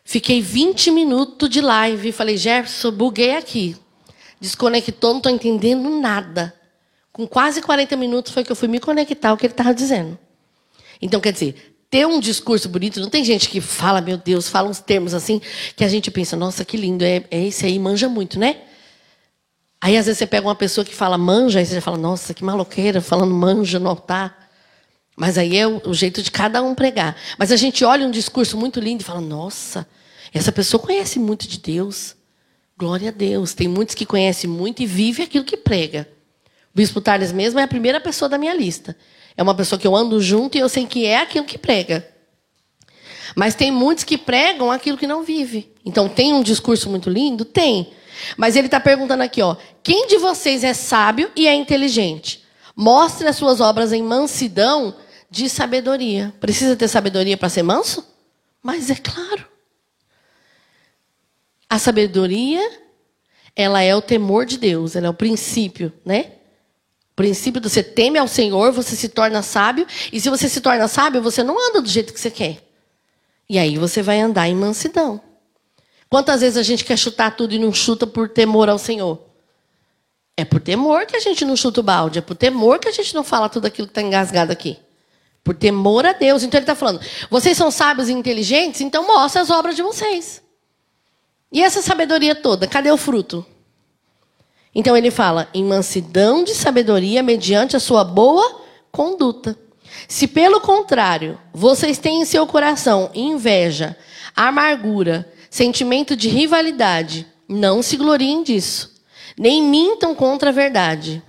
Fiquei 0.06 0.42
20 0.42 0.92
minutos 0.92 1.50
de 1.50 1.60
live. 1.60 2.14
Falei, 2.14 2.38
Jefferson, 2.38 2.92
buguei 2.92 3.36
aqui. 3.36 3.76
Desconectou, 4.40 5.12
não 5.12 5.18
estou 5.18 5.32
entendendo 5.32 5.90
nada. 6.00 6.54
Com 7.12 7.28
quase 7.28 7.62
40 7.62 7.96
minutos 7.98 8.32
foi 8.32 8.44
que 8.44 8.52
eu 8.52 8.56
fui 8.56 8.68
me 8.68 8.80
conectar 8.80 9.30
ao 9.30 9.38
que 9.38 9.46
ele 9.46 9.54
estava 9.54 9.74
dizendo. 9.74 10.18
Então, 11.02 11.20
quer 11.20 11.34
dizer, 11.34 11.76
ter 11.90 12.06
um 12.06 12.20
discurso 12.20 12.70
bonito, 12.70 13.00
não 13.00 13.10
tem 13.10 13.24
gente 13.24 13.50
que 13.50 13.60
fala, 13.60 14.00
meu 14.00 14.18
Deus, 14.18 14.48
fala 14.48 14.70
uns 14.70 14.80
termos 14.80 15.14
assim, 15.14 15.42
que 15.76 15.84
a 15.84 15.88
gente 15.88 16.12
pensa, 16.12 16.36
nossa, 16.36 16.64
que 16.64 16.78
lindo, 16.78 17.04
é, 17.04 17.24
é 17.32 17.46
esse 17.48 17.66
aí, 17.66 17.80
manja 17.80 18.08
muito, 18.08 18.38
né? 18.38 18.62
Aí, 19.82 19.98
às 19.98 20.06
vezes, 20.06 20.20
você 20.20 20.28
pega 20.28 20.46
uma 20.46 20.56
pessoa 20.56 20.84
que 20.84 20.94
fala 20.94 21.18
manja, 21.18 21.60
aí 21.60 21.66
você 21.66 21.82
fala, 21.82 21.98
nossa, 21.98 22.34
que 22.34 22.44
maloqueira, 22.44 23.02
falando 23.02 23.34
manja 23.34 23.80
no 23.80 23.90
altar. 23.90 24.50
Mas 25.16 25.38
aí 25.38 25.58
é 25.58 25.68
o, 25.68 25.82
o 25.86 25.94
jeito 25.94 26.22
de 26.22 26.32
cada 26.32 26.62
um 26.62 26.76
pregar. 26.76 27.16
Mas 27.38 27.52
a 27.52 27.56
gente 27.56 27.84
olha 27.84 28.06
um 28.06 28.12
discurso 28.12 28.58
muito 28.58 28.80
lindo 28.80 29.02
e 29.02 29.06
fala, 29.06 29.22
nossa, 29.22 29.88
essa 30.34 30.52
pessoa 30.52 30.82
conhece 30.82 31.18
muito 31.18 31.48
de 31.48 31.60
Deus. 31.60 32.16
Glória 32.80 33.10
a 33.10 33.12
Deus. 33.12 33.54
Tem 33.54 33.68
muitos 33.68 33.94
que 33.94 34.06
conhecem 34.06 34.50
muito 34.50 34.82
e 34.82 34.86
vivem 34.86 35.26
aquilo 35.26 35.44
que 35.44 35.58
prega. 35.58 36.08
O 36.74 36.78
Bispo 36.78 37.02
Tales 37.02 37.34
mesmo 37.34 37.60
é 37.60 37.64
a 37.64 37.68
primeira 37.68 38.00
pessoa 38.00 38.30
da 38.30 38.38
minha 38.38 38.54
lista. 38.54 38.96
É 39.36 39.44
uma 39.44 39.54
pessoa 39.54 39.78
que 39.78 39.86
eu 39.86 39.94
ando 39.94 40.22
junto 40.22 40.58
e 40.58 40.62
eu 40.62 40.70
sei 40.70 40.86
que 40.86 41.06
é 41.06 41.18
aquilo 41.18 41.44
que 41.44 41.58
prega. 41.58 42.08
Mas 43.36 43.54
tem 43.54 43.70
muitos 43.70 44.06
que 44.06 44.18
pregam 44.18 44.72
aquilo 44.72 44.98
que 44.98 45.06
não 45.06 45.24
vive. 45.24 45.74
Então, 45.86 46.08
tem 46.08 46.34
um 46.34 46.42
discurso 46.42 46.90
muito 46.90 47.10
lindo? 47.10 47.44
Tem. 47.44 47.92
Mas 48.38 48.56
ele 48.56 48.68
está 48.68 48.80
perguntando 48.80 49.24
aqui, 49.24 49.42
ó, 49.42 49.58
quem 49.84 50.08
de 50.08 50.18
vocês 50.18 50.64
é 50.64 50.74
sábio 50.74 51.30
e 51.36 51.50
é 51.50 51.54
inteligente? 51.54 52.46
Mostre 52.74 53.28
as 53.28 53.36
suas 53.36 53.60
obras 53.60 53.92
em 53.92 54.02
mansidão 54.02 54.96
de 55.30 55.50
sabedoria. 55.50 56.34
Precisa 56.40 56.78
ter 56.78 56.88
sabedoria 56.88 57.36
para 57.36 57.50
ser 57.50 57.62
manso? 57.64 58.08
Mas 58.64 58.90
é 58.90 58.96
claro. 58.96 59.46
A 61.70 61.78
sabedoria, 61.78 62.68
ela 63.56 63.82
é 63.82 63.96
o 63.96 64.02
temor 64.02 64.46
de 64.46 64.58
Deus, 64.58 64.96
ela 64.96 65.08
é 65.08 65.10
o 65.10 65.14
princípio, 65.14 65.94
né? 66.04 66.32
O 67.12 67.16
princípio 67.16 67.62
de 67.62 67.70
você 67.70 67.84
teme 67.84 68.18
ao 68.18 68.28
Senhor, 68.28 68.72
você 68.72 68.96
se 68.96 69.10
torna 69.10 69.44
sábio, 69.44 69.86
e 70.12 70.20
se 70.20 70.30
você 70.30 70.50
se 70.50 70.62
torna 70.62 70.88
sábio, 70.88 71.22
você 71.22 71.44
não 71.44 71.56
anda 71.70 71.82
do 71.82 71.90
jeito 71.90 72.14
que 72.14 72.20
você 72.20 72.32
quer. 72.32 72.58
E 73.48 73.60
aí 73.60 73.78
você 73.78 74.02
vai 74.02 74.20
andar 74.20 74.48
em 74.48 74.56
mansidão. 74.56 75.22
Quantas 76.10 76.42
vezes 76.42 76.58
a 76.58 76.64
gente 76.64 76.84
quer 76.84 76.98
chutar 76.98 77.36
tudo 77.36 77.54
e 77.54 77.60
não 77.60 77.72
chuta 77.72 78.08
por 78.08 78.30
temor 78.30 78.68
ao 78.68 78.80
Senhor? 78.80 79.22
É 80.36 80.44
por 80.44 80.60
temor 80.60 81.06
que 81.06 81.16
a 81.16 81.20
gente 81.20 81.46
não 81.46 81.56
chuta 81.56 81.82
o 81.82 81.84
balde, 81.84 82.20
é 82.20 82.22
por 82.22 82.36
temor 82.36 82.80
que 82.80 82.88
a 82.88 82.92
gente 82.92 83.14
não 83.14 83.24
fala 83.24 83.50
tudo 83.50 83.68
aquilo 83.68 83.88
que 83.88 83.92
está 83.92 84.02
engasgado 84.02 84.52
aqui. 84.52 84.80
Por 85.44 85.54
temor 85.54 86.06
a 86.06 86.14
Deus. 86.14 86.42
Então 86.44 86.58
ele 86.58 86.64
está 86.64 86.76
falando: 86.76 87.02
vocês 87.30 87.58
são 87.58 87.70
sábios 87.70 88.10
e 88.10 88.14
inteligentes, 88.14 88.82
então 88.82 89.06
mostra 89.06 89.42
as 89.42 89.50
obras 89.50 89.76
de 89.76 89.84
vocês. 89.84 90.42
E 91.52 91.64
essa 91.64 91.82
sabedoria 91.82 92.36
toda, 92.36 92.68
cadê 92.68 92.92
o 92.92 92.98
fruto? 92.98 93.46
Então 94.74 94.96
ele 94.96 95.10
fala: 95.10 95.50
em 95.54 95.64
mansidão 95.64 96.44
de 96.44 96.54
sabedoria, 96.54 97.24
mediante 97.24 97.76
a 97.76 97.80
sua 97.80 98.04
boa 98.04 98.62
conduta. 98.92 99.58
Se 100.08 100.28
pelo 100.28 100.62
contrário, 100.62 101.40
vocês 101.52 101.98
têm 101.98 102.22
em 102.22 102.26
seu 102.26 102.46
coração 102.46 103.10
inveja, 103.14 103.98
amargura, 104.36 105.32
sentimento 105.50 106.16
de 106.16 106.30
rivalidade. 106.30 107.26
Não 107.48 107.82
se 107.82 107.98
gloriem 107.98 108.44
disso, 108.44 109.02
nem 109.36 109.62
mintam 109.64 110.14
contra 110.14 110.50
a 110.50 110.54
verdade. 110.54 111.24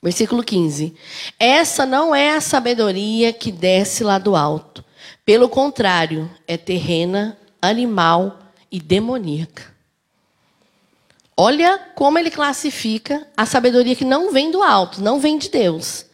Versículo 0.00 0.42
15. 0.42 0.94
Essa 1.38 1.84
não 1.84 2.14
é 2.14 2.34
a 2.34 2.40
sabedoria 2.40 3.32
que 3.32 3.50
desce 3.50 4.04
lá 4.04 4.16
do 4.16 4.36
alto. 4.36 4.84
Pelo 5.26 5.48
contrário, 5.48 6.30
é 6.46 6.56
terrena, 6.56 7.36
animal 7.60 8.39
e 8.70 8.80
demoníaca. 8.80 9.64
Olha 11.36 11.78
como 11.94 12.18
ele 12.18 12.30
classifica 12.30 13.26
a 13.36 13.46
sabedoria 13.46 13.96
que 13.96 14.04
não 14.04 14.32
vem 14.32 14.50
do 14.50 14.62
alto, 14.62 15.02
não 15.02 15.18
vem 15.18 15.38
de 15.38 15.48
Deus. 15.48 16.06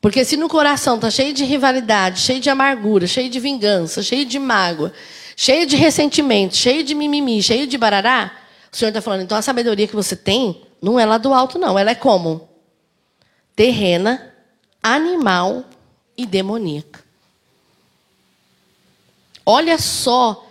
Porque 0.00 0.24
se 0.24 0.36
no 0.36 0.48
coração 0.48 0.96
está 0.96 1.10
cheio 1.10 1.32
de 1.32 1.44
rivalidade, 1.44 2.20
cheio 2.20 2.38
de 2.38 2.50
amargura, 2.50 3.06
cheio 3.06 3.30
de 3.30 3.40
vingança, 3.40 4.02
cheio 4.02 4.24
de 4.24 4.38
mágoa, 4.38 4.92
cheio 5.34 5.66
de 5.66 5.74
ressentimento, 5.76 6.54
cheio 6.54 6.84
de 6.84 6.94
mimimi, 6.94 7.42
cheio 7.42 7.66
de 7.66 7.78
barará, 7.78 8.30
o 8.70 8.76
Senhor 8.76 8.90
está 8.90 9.00
falando, 9.00 9.22
então 9.22 9.38
a 9.38 9.42
sabedoria 9.42 9.88
que 9.88 9.96
você 9.96 10.14
tem 10.14 10.62
não 10.82 11.00
é 11.00 11.06
lá 11.06 11.18
do 11.18 11.32
alto, 11.32 11.58
não. 11.58 11.78
Ela 11.78 11.92
é 11.92 11.94
como? 11.94 12.48
Terrena, 13.54 14.34
animal 14.82 15.64
e 16.16 16.26
demoníaca. 16.26 17.02
Olha 19.44 19.78
só. 19.78 20.45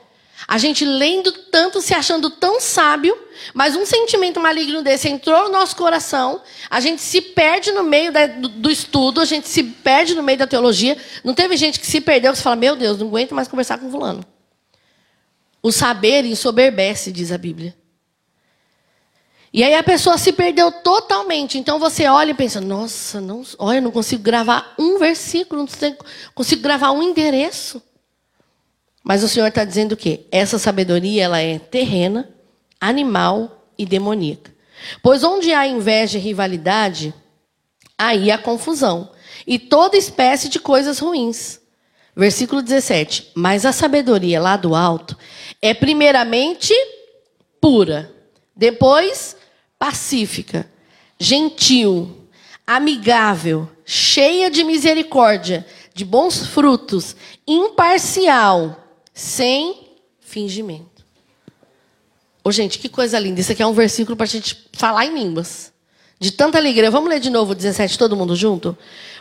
A 0.47 0.57
gente 0.57 0.83
lendo 0.83 1.31
tanto, 1.31 1.81
se 1.81 1.93
achando 1.93 2.29
tão 2.29 2.59
sábio, 2.59 3.17
mas 3.53 3.75
um 3.75 3.85
sentimento 3.85 4.39
maligno 4.39 4.81
desse 4.81 5.07
entrou 5.07 5.43
no 5.43 5.49
nosso 5.49 5.75
coração, 5.75 6.41
a 6.69 6.79
gente 6.79 7.01
se 7.01 7.21
perde 7.21 7.71
no 7.71 7.83
meio 7.83 8.11
da, 8.11 8.27
do, 8.27 8.47
do, 8.49 8.69
estudo, 8.69 9.21
a 9.21 9.25
gente 9.25 9.47
se 9.47 9.63
perde 9.63 10.13
no 10.13 10.21
meio 10.21 10.37
da 10.37 10.45
teologia. 10.45 10.97
Não 11.23 11.33
teve 11.33 11.55
gente 11.57 11.79
que 11.79 11.87
se 11.87 12.01
perdeu, 12.01 12.33
que 12.33 12.39
fala, 12.39 12.55
meu 12.55 12.75
Deus, 12.75 12.97
não 12.99 13.07
aguento 13.07 13.33
mais 13.33 13.47
conversar 13.47 13.79
com 13.79 13.89
fulano. 13.89 14.23
O 15.63 15.71
saber 15.71 16.25
ensoberbece, 16.25 17.11
diz 17.11 17.31
a 17.31 17.37
Bíblia. 17.37 17.75
E 19.51 19.63
aí 19.63 19.73
a 19.73 19.81
pessoa 19.81 20.17
se 20.17 20.33
perdeu 20.33 20.69
totalmente. 20.69 21.57
Então 21.57 21.79
você 21.79 22.07
olha 22.07 22.31
e 22.31 22.33
pensa: 22.33 22.59
nossa, 22.59 23.21
não, 23.21 23.41
olha, 23.57 23.79
não 23.79 23.89
consigo 23.89 24.21
gravar 24.21 24.75
um 24.77 24.99
versículo, 24.99 25.61
não 25.61 25.95
consigo 26.35 26.61
gravar 26.61 26.91
um 26.91 27.01
endereço. 27.01 27.81
Mas 29.07 29.21
o 29.21 29.29
Senhor 29.29 29.45
está 29.45 29.63
dizendo 29.63 29.95
que 29.95 30.25
essa 30.31 30.57
sabedoria 30.57 31.25
ela 31.25 31.39
é 31.39 31.59
terrena, 31.59 32.27
animal 32.81 33.69
e 33.77 33.85
demoníaca. 33.85 34.51
Pois 35.03 35.23
onde 35.23 35.53
há 35.53 35.67
inveja 35.67 36.17
e 36.17 36.21
rivalidade, 36.21 37.13
aí 37.95 38.31
há 38.31 38.37
confusão 38.39 39.11
e 39.45 39.59
toda 39.59 39.95
espécie 39.95 40.49
de 40.49 40.59
coisas 40.59 40.97
ruins. 40.97 41.61
Versículo 42.15 42.63
17. 42.63 43.31
Mas 43.35 43.63
a 43.63 43.71
sabedoria 43.71 44.41
lá 44.41 44.57
do 44.57 44.73
alto 44.73 45.15
é 45.61 45.71
primeiramente 45.71 46.73
pura, 47.61 48.11
depois 48.55 49.37
pacífica, 49.77 50.67
gentil, 51.19 52.27
amigável, 52.65 53.69
cheia 53.85 54.49
de 54.49 54.63
misericórdia, 54.63 55.63
de 55.93 56.03
bons 56.03 56.47
frutos, 56.47 57.15
imparcial, 57.47 58.84
sem 59.15 59.95
fingimento. 60.19 61.05
Ô, 62.43 62.51
gente, 62.51 62.77
que 62.77 62.89
coisa 62.89 63.17
linda. 63.17 63.39
Isso 63.39 63.53
aqui 63.53 63.63
é 63.63 63.65
um 63.65 63.73
versículo 63.73 64.17
para 64.17 64.25
a 64.25 64.27
gente 64.27 64.69
falar 64.73 65.05
em 65.05 65.15
línguas. 65.15 65.73
De 66.19 66.31
tanta 66.31 66.57
alegria. 66.57 66.91
Vamos 66.91 67.09
ler 67.09 67.19
de 67.19 67.29
novo 67.29 67.53
o 67.53 67.55
17, 67.55 67.97
todo 67.97 68.15
mundo 68.15 68.35
junto? 68.35 68.77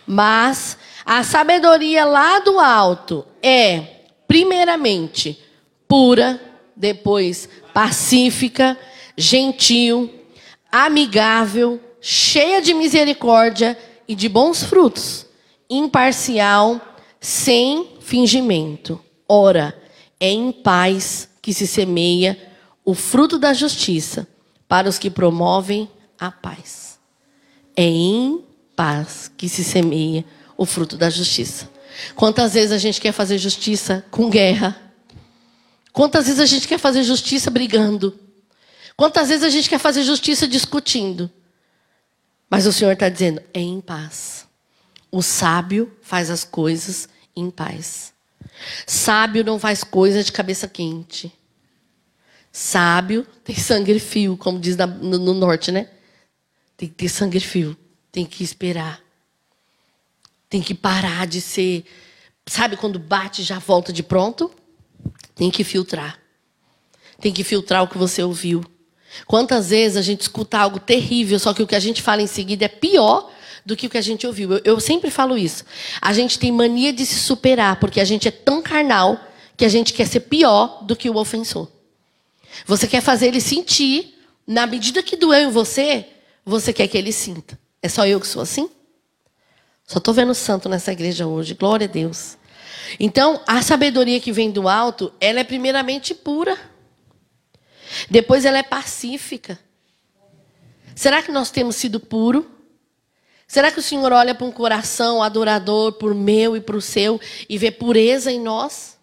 Mas 0.07 0.77
a 1.07 1.23
sabedoria 1.23 2.05
lá 2.05 2.41
do 2.41 2.59
alto 2.59 3.25
é, 3.43 4.03
primeiramente, 4.27 5.41
pura, 5.87 6.41
depois 6.77 7.49
pacífica, 7.73 8.79
gentil, 9.17 10.13
amigável, 10.71 11.81
cheia 12.01 12.61
de 12.61 12.75
misericórdia 12.75 13.79
e 14.07 14.15
de 14.15 14.29
bons 14.29 14.65
frutos, 14.65 15.27
imparcial, 15.71 16.81
sem 17.21 17.97
fingimento. 18.01 19.01
Ora, 19.27 19.84
é 20.25 20.31
em 20.31 20.51
paz 20.51 21.29
que 21.43 21.53
se 21.53 21.67
semeia 21.67 22.39
o 22.83 22.95
fruto 22.95 23.39
da 23.39 23.53
justiça 23.53 24.27
para 24.67 24.89
os 24.89 24.99
que 24.99 25.11
promovem 25.11 25.87
a 26.19 26.31
paz. 26.31 26.99
É 27.77 27.85
em 27.85 28.43
paz 28.75 29.31
que 29.37 29.51
se 29.51 29.63
semeia 29.63 30.25
o 30.57 30.65
fruto 30.65 30.97
da 30.97 31.11
justiça. 31.11 31.69
Quantas 32.15 32.55
vezes 32.55 32.73
a 32.73 32.79
gente 32.79 33.03
quer 33.03 33.13
fazer 33.13 33.37
justiça 33.37 34.03
com 34.11 34.31
guerra? 34.31 34.81
Quantas 35.93 36.25
vezes 36.25 36.41
a 36.41 36.47
gente 36.47 36.67
quer 36.67 36.79
fazer 36.79 37.03
justiça 37.03 37.51
brigando? 37.51 38.19
Quantas 38.97 39.29
vezes 39.29 39.45
a 39.45 39.51
gente 39.51 39.69
quer 39.69 39.79
fazer 39.79 40.05
justiça 40.05 40.49
discutindo? 40.49 41.31
Mas 42.49 42.67
o 42.67 42.73
Senhor 42.73 42.93
está 42.93 43.11
dizendo: 43.11 43.43
é 43.53 43.61
em 43.61 43.79
paz. 43.79 44.47
O 45.13 45.21
sábio 45.21 45.95
faz 46.01 46.31
as 46.31 46.45
coisas 46.45 47.11
em 47.37 47.51
paz. 47.51 48.14
Sábio 48.87 49.45
não 49.45 49.59
faz 49.59 49.83
coisa 49.85 50.23
de 50.23 50.33
cabeça 50.33 50.69
quente. 50.69 51.33
Sábio 52.53 53.27
tem 53.43 53.57
sangue 53.57 53.99
fio, 53.99 54.37
como 54.37 54.61
diz 54.61 54.77
no, 54.77 55.19
no 55.19 55.35
norte, 55.35 55.73
né? 55.73 55.89
Tem 56.77 56.89
que 56.89 56.95
ter 56.95 57.09
sangue 57.09 57.41
fio. 57.41 57.77
Tem 58.13 58.25
que 58.25 58.45
esperar. 58.45 59.01
Tem 60.49 60.63
que 60.63 60.75
parar 60.75 61.27
de 61.27 61.41
ser. 61.41 61.85
Sabe 62.47 62.77
quando 62.77 62.99
bate 62.99 63.43
já 63.43 63.59
volta 63.59 63.93
de 63.93 64.03
pronto? 64.03 64.53
Tem 65.35 65.51
que 65.51 65.65
filtrar. 65.65 66.19
Tem 67.21 67.33
que 67.33 67.43
filtrar 67.43 67.83
o 67.83 67.89
que 67.89 67.99
você 67.99 68.23
ouviu. 68.23 68.65
Quantas 69.27 69.71
vezes 69.71 69.97
a 69.97 70.03
gente 70.03 70.23
escuta 70.23 70.59
algo 70.59 70.79
terrível, 70.79 71.39
só 71.39 71.53
que 71.55 71.63
o 71.63 71.67
que 71.67 71.75
a 71.75 71.81
gente 71.81 72.03
fala 72.03 72.23
em 72.23 72.27
seguida 72.27 72.65
é 72.65 72.69
pior 72.69 73.31
do 73.65 73.77
que 73.77 73.87
o 73.87 73.91
que 73.91 73.99
a 73.99 74.03
gente 74.03 74.27
ouviu. 74.27 74.53
Eu, 74.53 74.61
eu, 74.65 74.81
sempre 74.81 75.11
falo 75.11 75.39
isso. 75.39 75.65
A 76.01 76.13
gente 76.13 76.39
tem 76.39 76.53
mania 76.53 76.93
de 76.93 77.07
se 77.07 77.17
superar, 77.17 77.81
porque 77.81 78.01
a 78.01 78.05
gente 78.05 78.29
é 78.29 78.31
tão 78.31 78.61
carnal 78.61 79.19
que 79.57 79.65
a 79.65 79.69
gente 79.69 79.93
quer 79.93 80.07
ser 80.07 80.21
pior 80.21 80.85
do 80.85 80.95
que 80.95 81.09
o 81.09 81.17
ofensor. 81.17 81.69
Você 82.67 82.87
quer 82.87 83.01
fazer 83.01 83.29
ele 83.29 83.41
sentir, 83.41 84.15
na 84.47 84.67
medida 84.67 85.03
que 85.03 85.17
doeu 85.17 85.49
em 85.49 85.51
você, 85.51 86.07
você 86.45 86.73
quer 86.73 86.89
que 86.89 86.99
ele 86.99 87.13
sinta. 87.13 87.59
É 87.83 87.89
só 87.89 88.07
eu 88.07 88.21
que 88.21 88.27
sou 88.27 88.43
assim? 88.43 88.69
Só 89.87 89.99
estou 89.99 90.15
vendo 90.15 90.35
santo 90.35 90.69
nessa 90.69 90.93
igreja 90.93 91.27
hoje. 91.27 91.55
Glória 91.55 91.87
a 91.87 91.91
Deus. 91.91 92.37
Então, 92.99 93.41
a 93.47 93.63
sabedoria 93.63 94.21
que 94.21 94.33
vem 94.33 94.51
do 94.51 94.69
alto, 94.69 95.13
ela 95.21 95.41
é 95.41 95.45
primeiramente 95.45 96.15
pura. 96.15 96.57
Depois 98.11 98.45
ela 98.45 98.59
é 98.59 98.63
pacífica. 98.63 99.59
Será 100.95 101.23
que 101.23 101.33
nós 101.33 101.51
temos 101.51 101.77
sido 101.77 101.99
puro? 101.99 102.54
Será 103.55 103.71
que 103.71 103.79
o 103.79 103.83
Senhor 103.83 104.13
olha 104.13 104.35
para 104.35 104.45
um 104.45 104.51
coração 104.51 105.23
adorador, 105.23 105.93
por 105.93 106.13
meu 106.13 106.57
e 106.57 106.61
para 106.61 106.77
o 106.77 106.81
seu, 106.81 107.21
e 107.49 107.57
vê 107.57 107.71
pureza 107.71 108.33
em 108.33 108.41
nós? 108.41 108.99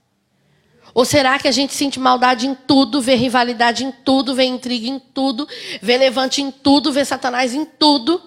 Ou 0.94 1.06
será 1.06 1.40
que 1.40 1.48
a 1.48 1.54
gente 1.54 1.74
sente 1.74 1.98
maldade 1.98 2.46
em 2.46 2.54
tudo, 2.54 3.02
vê 3.02 3.16
rivalidade 3.16 3.86
em 3.86 3.94
tudo, 3.94 4.36
vê 4.36 4.44
intriga 4.44 4.88
em 4.88 5.00
tudo, 5.00 5.48
vê 5.82 5.96
levante 5.96 6.42
em 6.42 6.52
tudo, 6.52 6.92
vê 6.92 7.06
Satanás 7.06 7.54
em 7.54 7.64
tudo? 7.64 8.22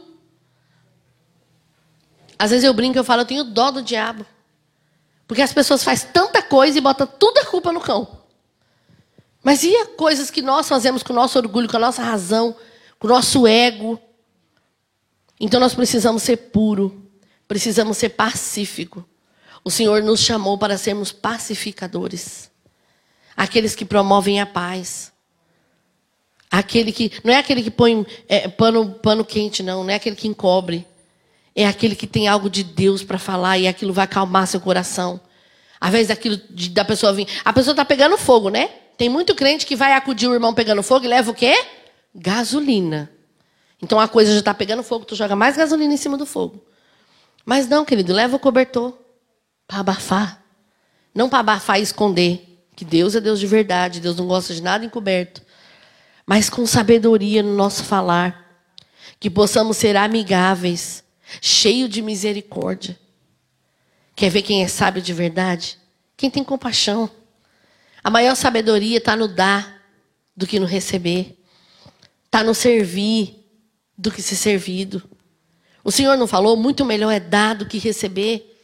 Às 2.38 2.52
vezes 2.52 2.64
eu 2.64 2.72
brinco, 2.72 2.96
eu 2.96 3.04
falo, 3.04 3.20
eu 3.20 3.26
tenho 3.26 3.44
dó 3.44 3.70
do 3.70 3.82
diabo. 3.82 4.24
Porque 5.28 5.42
as 5.42 5.52
pessoas 5.52 5.84
fazem 5.84 6.08
tanta 6.10 6.40
coisa 6.40 6.78
e 6.78 6.80
botam 6.80 7.06
toda 7.06 7.42
a 7.42 7.46
culpa 7.46 7.70
no 7.70 7.82
cão. 7.82 8.20
Mas 9.42 9.62
e 9.62 9.76
as 9.76 9.88
coisas 9.88 10.30
que 10.30 10.40
nós 10.40 10.66
fazemos 10.66 11.02
com 11.02 11.12
o 11.12 11.16
nosso 11.16 11.38
orgulho, 11.38 11.68
com 11.68 11.76
a 11.76 11.80
nossa 11.80 12.02
razão, 12.02 12.56
com 12.98 13.08
o 13.08 13.10
nosso 13.10 13.46
ego? 13.46 14.00
Então 15.38 15.60
nós 15.60 15.74
precisamos 15.74 16.22
ser 16.22 16.36
puro, 16.36 17.08
precisamos 17.46 17.96
ser 17.96 18.10
pacífico. 18.10 19.06
O 19.64 19.70
Senhor 19.70 20.02
nos 20.02 20.20
chamou 20.20 20.58
para 20.58 20.76
sermos 20.76 21.10
pacificadores. 21.10 22.50
Aqueles 23.36 23.74
que 23.74 23.84
promovem 23.84 24.40
a 24.40 24.46
paz. 24.46 25.12
Aquele 26.50 26.92
que 26.92 27.10
não 27.24 27.32
é 27.32 27.38
aquele 27.38 27.62
que 27.62 27.70
põe 27.70 28.06
é, 28.28 28.46
pano, 28.46 28.92
pano 29.02 29.24
quente, 29.24 29.62
não, 29.62 29.82
não 29.82 29.90
é 29.90 29.94
aquele 29.94 30.14
que 30.14 30.28
encobre. 30.28 30.86
É 31.54 31.66
aquele 31.66 31.96
que 31.96 32.06
tem 32.06 32.28
algo 32.28 32.50
de 32.50 32.62
Deus 32.62 33.02
para 33.02 33.18
falar 33.18 33.58
e 33.58 33.66
aquilo 33.66 33.92
vai 33.92 34.04
acalmar 34.04 34.46
seu 34.46 34.60
coração. 34.60 35.20
Às 35.80 35.92
vezes 35.92 36.18
de, 36.50 36.70
da 36.70 36.84
pessoa 36.84 37.12
vir. 37.12 37.26
A 37.44 37.52
pessoa 37.52 37.72
está 37.72 37.84
pegando 37.84 38.16
fogo, 38.18 38.50
né? 38.50 38.68
Tem 38.96 39.08
muito 39.08 39.34
crente 39.34 39.66
que 39.66 39.74
vai 39.74 39.92
acudir 39.94 40.28
o 40.28 40.34
irmão 40.34 40.54
pegando 40.54 40.82
fogo 40.82 41.04
e 41.04 41.08
leva 41.08 41.30
o 41.30 41.34
quê? 41.34 41.54
Gasolina. 42.14 43.10
Então 43.84 44.00
a 44.00 44.08
coisa 44.08 44.32
já 44.32 44.38
está 44.38 44.54
pegando 44.54 44.82
fogo, 44.82 45.04
tu 45.04 45.14
joga 45.14 45.36
mais 45.36 45.58
gasolina 45.58 45.92
em 45.92 45.98
cima 45.98 46.16
do 46.16 46.24
fogo. 46.24 46.64
Mas 47.44 47.68
não, 47.68 47.84
querido, 47.84 48.14
leva 48.14 48.34
o 48.34 48.38
cobertor 48.38 48.96
para 49.68 49.80
abafar. 49.80 50.42
Não 51.14 51.28
para 51.28 51.40
abafar 51.40 51.78
e 51.78 51.82
esconder. 51.82 52.64
Que 52.74 52.82
Deus 52.82 53.14
é 53.14 53.20
Deus 53.20 53.38
de 53.38 53.46
verdade, 53.46 54.00
Deus 54.00 54.16
não 54.16 54.26
gosta 54.26 54.54
de 54.54 54.62
nada 54.62 54.86
encoberto. 54.86 55.42
Mas 56.24 56.48
com 56.48 56.64
sabedoria 56.64 57.42
no 57.42 57.54
nosso 57.54 57.84
falar. 57.84 58.58
Que 59.20 59.28
possamos 59.28 59.76
ser 59.76 59.96
amigáveis, 59.96 61.04
cheio 61.42 61.86
de 61.86 62.00
misericórdia. 62.00 62.98
Quer 64.16 64.30
ver 64.30 64.40
quem 64.40 64.64
é 64.64 64.68
sábio 64.68 65.02
de 65.02 65.12
verdade? 65.12 65.78
Quem 66.16 66.30
tem 66.30 66.42
compaixão. 66.42 67.10
A 68.02 68.08
maior 68.08 68.34
sabedoria 68.34 68.96
está 68.96 69.14
no 69.14 69.28
dar 69.28 69.82
do 70.34 70.46
que 70.46 70.58
no 70.58 70.64
receber. 70.64 71.38
Está 72.24 72.42
no 72.42 72.54
servir 72.54 73.43
do 73.96 74.10
que 74.10 74.22
ser 74.22 74.36
servido. 74.36 75.02
O 75.82 75.92
Senhor 75.92 76.16
não 76.16 76.26
falou? 76.26 76.56
Muito 76.56 76.84
melhor 76.84 77.10
é 77.10 77.20
dar 77.20 77.54
do 77.54 77.66
que 77.66 77.78
receber. 77.78 78.58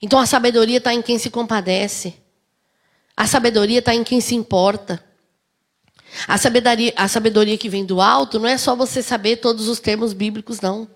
Então 0.00 0.18
a 0.18 0.26
sabedoria 0.26 0.78
está 0.78 0.94
em 0.94 1.02
quem 1.02 1.18
se 1.18 1.30
compadece. 1.30 2.14
A 3.16 3.26
sabedoria 3.26 3.80
está 3.80 3.94
em 3.94 4.04
quem 4.04 4.20
se 4.20 4.34
importa. 4.34 5.02
A 6.26 6.36
sabedoria, 6.36 6.92
a 6.96 7.08
sabedoria 7.08 7.56
que 7.56 7.68
vem 7.68 7.84
do 7.84 8.00
alto 8.00 8.38
não 8.38 8.48
é 8.48 8.58
só 8.58 8.74
você 8.74 9.02
saber 9.02 9.36
todos 9.36 9.68
os 9.68 9.78
termos 9.78 10.12
bíblicos, 10.12 10.60
não. 10.60 10.88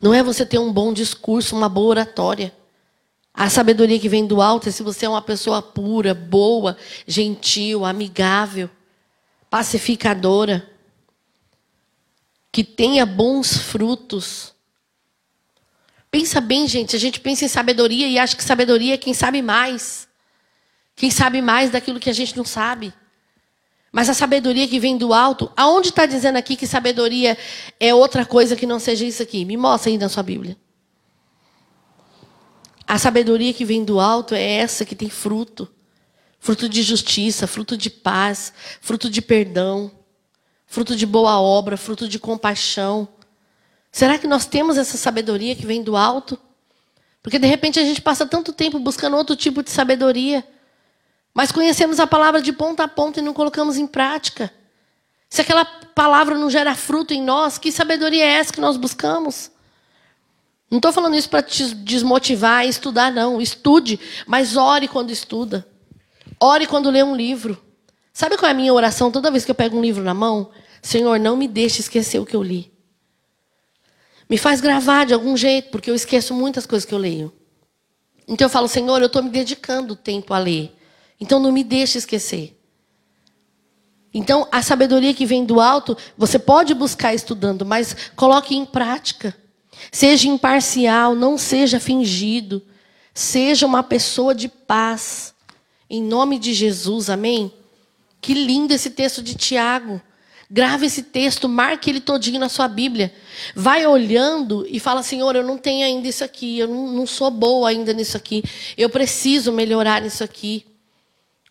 Não 0.00 0.14
é 0.14 0.22
você 0.22 0.46
ter 0.46 0.58
um 0.58 0.72
bom 0.72 0.92
discurso, 0.92 1.56
uma 1.56 1.68
boa 1.68 1.88
oratória. 1.88 2.52
A 3.34 3.48
sabedoria 3.48 3.98
que 3.98 4.08
vem 4.08 4.26
do 4.26 4.40
alto 4.40 4.68
é 4.68 4.72
se 4.72 4.82
você 4.82 5.06
é 5.06 5.08
uma 5.08 5.22
pessoa 5.22 5.60
pura, 5.62 6.14
boa, 6.14 6.76
gentil, 7.06 7.84
amigável, 7.84 8.68
pacificadora, 9.48 10.68
que 12.52 12.64
tenha 12.64 13.06
bons 13.06 13.56
frutos. 13.56 14.54
Pensa 16.10 16.40
bem, 16.40 16.66
gente, 16.66 16.96
a 16.96 16.98
gente 16.98 17.20
pensa 17.20 17.44
em 17.44 17.48
sabedoria 17.48 18.08
e 18.08 18.18
acha 18.18 18.36
que 18.36 18.42
sabedoria 18.42 18.94
é 18.94 18.98
quem 18.98 19.14
sabe 19.14 19.40
mais. 19.40 20.08
Quem 20.96 21.10
sabe 21.10 21.40
mais 21.40 21.70
daquilo 21.70 22.00
que 22.00 22.10
a 22.10 22.12
gente 22.12 22.36
não 22.36 22.44
sabe. 22.44 22.92
Mas 23.92 24.08
a 24.08 24.14
sabedoria 24.14 24.68
que 24.68 24.78
vem 24.78 24.96
do 24.96 25.12
alto, 25.12 25.50
aonde 25.56 25.88
está 25.88 26.06
dizendo 26.06 26.36
aqui 26.36 26.56
que 26.56 26.66
sabedoria 26.66 27.36
é 27.78 27.94
outra 27.94 28.24
coisa 28.24 28.56
que 28.56 28.66
não 28.66 28.78
seja 28.78 29.04
isso 29.04 29.22
aqui? 29.22 29.44
Me 29.44 29.56
mostra 29.56 29.90
aí 29.90 29.98
na 29.98 30.08
sua 30.08 30.22
Bíblia. 30.22 30.56
A 32.86 32.98
sabedoria 32.98 33.52
que 33.52 33.64
vem 33.64 33.84
do 33.84 34.00
alto 34.00 34.34
é 34.34 34.42
essa 34.42 34.84
que 34.84 34.94
tem 34.94 35.08
fruto 35.08 35.68
fruto 36.40 36.68
de 36.68 36.82
justiça, 36.82 37.46
fruto 37.46 37.76
de 37.76 37.90
paz, 37.90 38.52
fruto 38.80 39.10
de 39.10 39.20
perdão, 39.20 39.92
fruto 40.70 40.94
de 40.94 41.04
boa 41.04 41.40
obra, 41.40 41.76
fruto 41.76 42.06
de 42.06 42.16
compaixão. 42.16 43.08
Será 43.90 44.16
que 44.16 44.28
nós 44.28 44.46
temos 44.46 44.78
essa 44.78 44.96
sabedoria 44.96 45.56
que 45.56 45.66
vem 45.66 45.82
do 45.82 45.96
alto? 45.96 46.38
Porque 47.20 47.40
de 47.40 47.46
repente 47.48 47.80
a 47.80 47.82
gente 47.82 48.00
passa 48.00 48.24
tanto 48.24 48.52
tempo 48.52 48.78
buscando 48.78 49.16
outro 49.16 49.34
tipo 49.34 49.64
de 49.64 49.70
sabedoria, 49.70 50.46
mas 51.34 51.50
conhecemos 51.50 51.98
a 51.98 52.06
palavra 52.06 52.40
de 52.40 52.52
ponta 52.52 52.84
a 52.84 52.88
ponta 52.88 53.18
e 53.18 53.22
não 53.22 53.34
colocamos 53.34 53.76
em 53.76 53.86
prática. 53.86 54.48
Se 55.28 55.40
aquela 55.40 55.64
palavra 55.64 56.38
não 56.38 56.48
gera 56.48 56.76
fruto 56.76 57.12
em 57.12 57.20
nós, 57.20 57.58
que 57.58 57.72
sabedoria 57.72 58.24
é 58.24 58.34
essa 58.34 58.52
que 58.52 58.60
nós 58.60 58.76
buscamos? 58.76 59.50
Não 60.70 60.78
estou 60.78 60.92
falando 60.92 61.16
isso 61.16 61.28
para 61.28 61.42
te 61.42 61.74
desmotivar 61.74 62.58
a 62.58 62.66
estudar, 62.66 63.10
não. 63.10 63.40
Estude, 63.40 63.98
mas 64.24 64.56
ore 64.56 64.86
quando 64.86 65.10
estuda. 65.10 65.66
Ore 66.38 66.64
quando 66.68 66.90
lê 66.90 67.02
um 67.02 67.16
livro. 67.16 67.60
Sabe 68.12 68.36
qual 68.36 68.48
é 68.48 68.52
a 68.52 68.56
minha 68.56 68.74
oração 68.74 69.10
toda 69.10 69.30
vez 69.30 69.44
que 69.44 69.50
eu 69.50 69.54
pego 69.54 69.76
um 69.76 69.82
livro 69.82 70.02
na 70.02 70.14
mão? 70.14 70.50
Senhor, 70.82 71.18
não 71.18 71.36
me 71.36 71.46
deixe 71.46 71.80
esquecer 71.80 72.18
o 72.18 72.26
que 72.26 72.34
eu 72.34 72.42
li. 72.42 72.72
Me 74.28 74.38
faz 74.38 74.60
gravar 74.60 75.06
de 75.06 75.14
algum 75.14 75.36
jeito, 75.36 75.70
porque 75.70 75.90
eu 75.90 75.94
esqueço 75.94 76.34
muitas 76.34 76.66
coisas 76.66 76.86
que 76.86 76.94
eu 76.94 76.98
leio. 76.98 77.32
Então 78.26 78.44
eu 78.44 78.50
falo, 78.50 78.68
Senhor, 78.68 79.00
eu 79.00 79.06
estou 79.06 79.22
me 79.22 79.30
dedicando 79.30 79.96
tempo 79.96 80.32
a 80.32 80.38
ler. 80.38 80.72
Então 81.20 81.40
não 81.40 81.50
me 81.50 81.64
deixe 81.64 81.98
esquecer. 81.98 82.56
Então 84.14 84.46
a 84.50 84.62
sabedoria 84.62 85.14
que 85.14 85.26
vem 85.26 85.44
do 85.44 85.60
alto, 85.60 85.96
você 86.16 86.38
pode 86.38 86.74
buscar 86.74 87.14
estudando, 87.14 87.64
mas 87.66 87.94
coloque 88.16 88.54
em 88.54 88.64
prática. 88.64 89.36
Seja 89.90 90.28
imparcial, 90.28 91.14
não 91.14 91.36
seja 91.36 91.80
fingido. 91.80 92.62
Seja 93.12 93.66
uma 93.66 93.82
pessoa 93.82 94.34
de 94.34 94.48
paz. 94.48 95.34
Em 95.88 96.02
nome 96.02 96.38
de 96.38 96.54
Jesus, 96.54 97.10
amém? 97.10 97.52
Que 98.20 98.34
lindo 98.34 98.72
esse 98.72 98.90
texto 98.90 99.22
de 99.22 99.34
Tiago. 99.34 100.00
Grave 100.52 100.86
esse 100.86 101.04
texto, 101.04 101.48
marque 101.48 101.88
ele 101.88 102.00
todinho 102.00 102.40
na 102.40 102.48
sua 102.48 102.66
Bíblia. 102.66 103.14
Vai 103.54 103.86
olhando 103.86 104.66
e 104.68 104.80
fala, 104.80 105.00
Senhor, 105.00 105.36
eu 105.36 105.44
não 105.44 105.56
tenho 105.56 105.86
ainda 105.86 106.08
isso 106.08 106.24
aqui, 106.24 106.58
eu 106.58 106.66
não, 106.66 106.88
não 106.88 107.06
sou 107.06 107.30
boa 107.30 107.68
ainda 107.68 107.92
nisso 107.92 108.16
aqui, 108.16 108.42
eu 108.76 108.90
preciso 108.90 109.52
melhorar 109.52 110.02
nisso 110.02 110.24
aqui. 110.24 110.66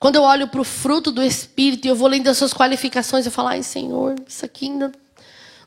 Quando 0.02 0.18
eu 0.18 0.24
olho 0.24 0.50
para 0.50 0.60
o 0.60 0.66
fruto 0.66 1.14
do 1.14 1.24
Espírito 1.24 1.86
e 1.86 1.90
eu 1.90 1.96
vou 1.96 2.10
lendo 2.10 2.28
as 2.28 2.38
suas 2.38 2.54
qualificações, 2.54 3.26
eu 3.26 3.32
falo, 3.32 3.48
ai 3.48 3.64
Senhor, 3.64 4.16
isso 4.28 4.44
aqui 4.44 4.66
ainda 4.66 4.92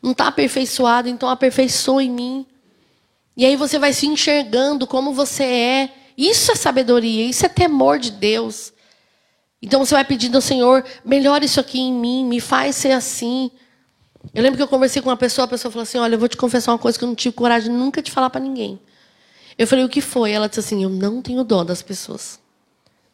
não 0.03 0.13
está 0.13 0.27
aperfeiçoado, 0.27 1.09
então 1.09 1.27
aperfeiçoa 1.29 2.05
em 2.05 2.11
mim. 2.11 2.47
E 3.35 3.47
aí 3.47 3.57
você 3.57 3.79
vai 3.79 3.95
se 3.95 4.07
enxergando 4.07 4.87
como 4.87 5.15
você 5.15 5.45
é. 5.45 5.95
Isso 6.19 6.53
é 6.53 6.55
sabedoria, 6.55 7.25
isso 7.25 7.47
é 7.47 7.49
temor 7.49 7.99
de 7.99 8.11
Deus. 8.11 8.73
Então 9.63 9.85
você 9.85 9.95
vai 9.95 10.05
pedindo 10.05 10.35
ao 10.35 10.43
Senhor, 10.43 10.85
melhora 11.05 11.45
isso 11.45 11.61
aqui 11.61 11.79
em 11.79 11.93
mim, 11.93 12.25
me 12.25 12.41
faz 12.41 12.75
ser 12.75 12.91
assim. 12.91 13.51
Eu 14.35 14.43
lembro 14.43 14.57
que 14.57 14.63
eu 14.63 14.69
conversei 14.69 15.01
com 15.01 15.09
uma 15.09 15.17
pessoa, 15.17 15.45
a 15.45 15.49
pessoa 15.49 15.71
falou 15.71 15.85
assim: 15.85 15.99
Olha, 15.99 16.17
eu 16.17 16.19
vou 16.19 16.29
te 16.29 16.37
confessar 16.37 16.73
uma 16.73 16.79
coisa 16.79 16.99
que 16.99 17.05
eu 17.05 17.09
não 17.09 17.15
tive 17.15 17.35
coragem 17.35 17.71
de 17.71 17.77
nunca 17.77 18.03
te 18.03 18.11
falar 18.11 18.29
para 18.29 18.41
ninguém. 18.41 18.81
Eu 19.57 19.67
falei: 19.67 19.85
O 19.85 19.89
que 19.89 20.01
foi? 20.01 20.33
Ela 20.33 20.49
disse 20.49 20.61
assim: 20.61 20.83
Eu 20.83 20.91
não 20.91 21.23
tenho 21.23 21.45
dó 21.45 21.63
das 21.63 21.81
pessoas. 21.81 22.41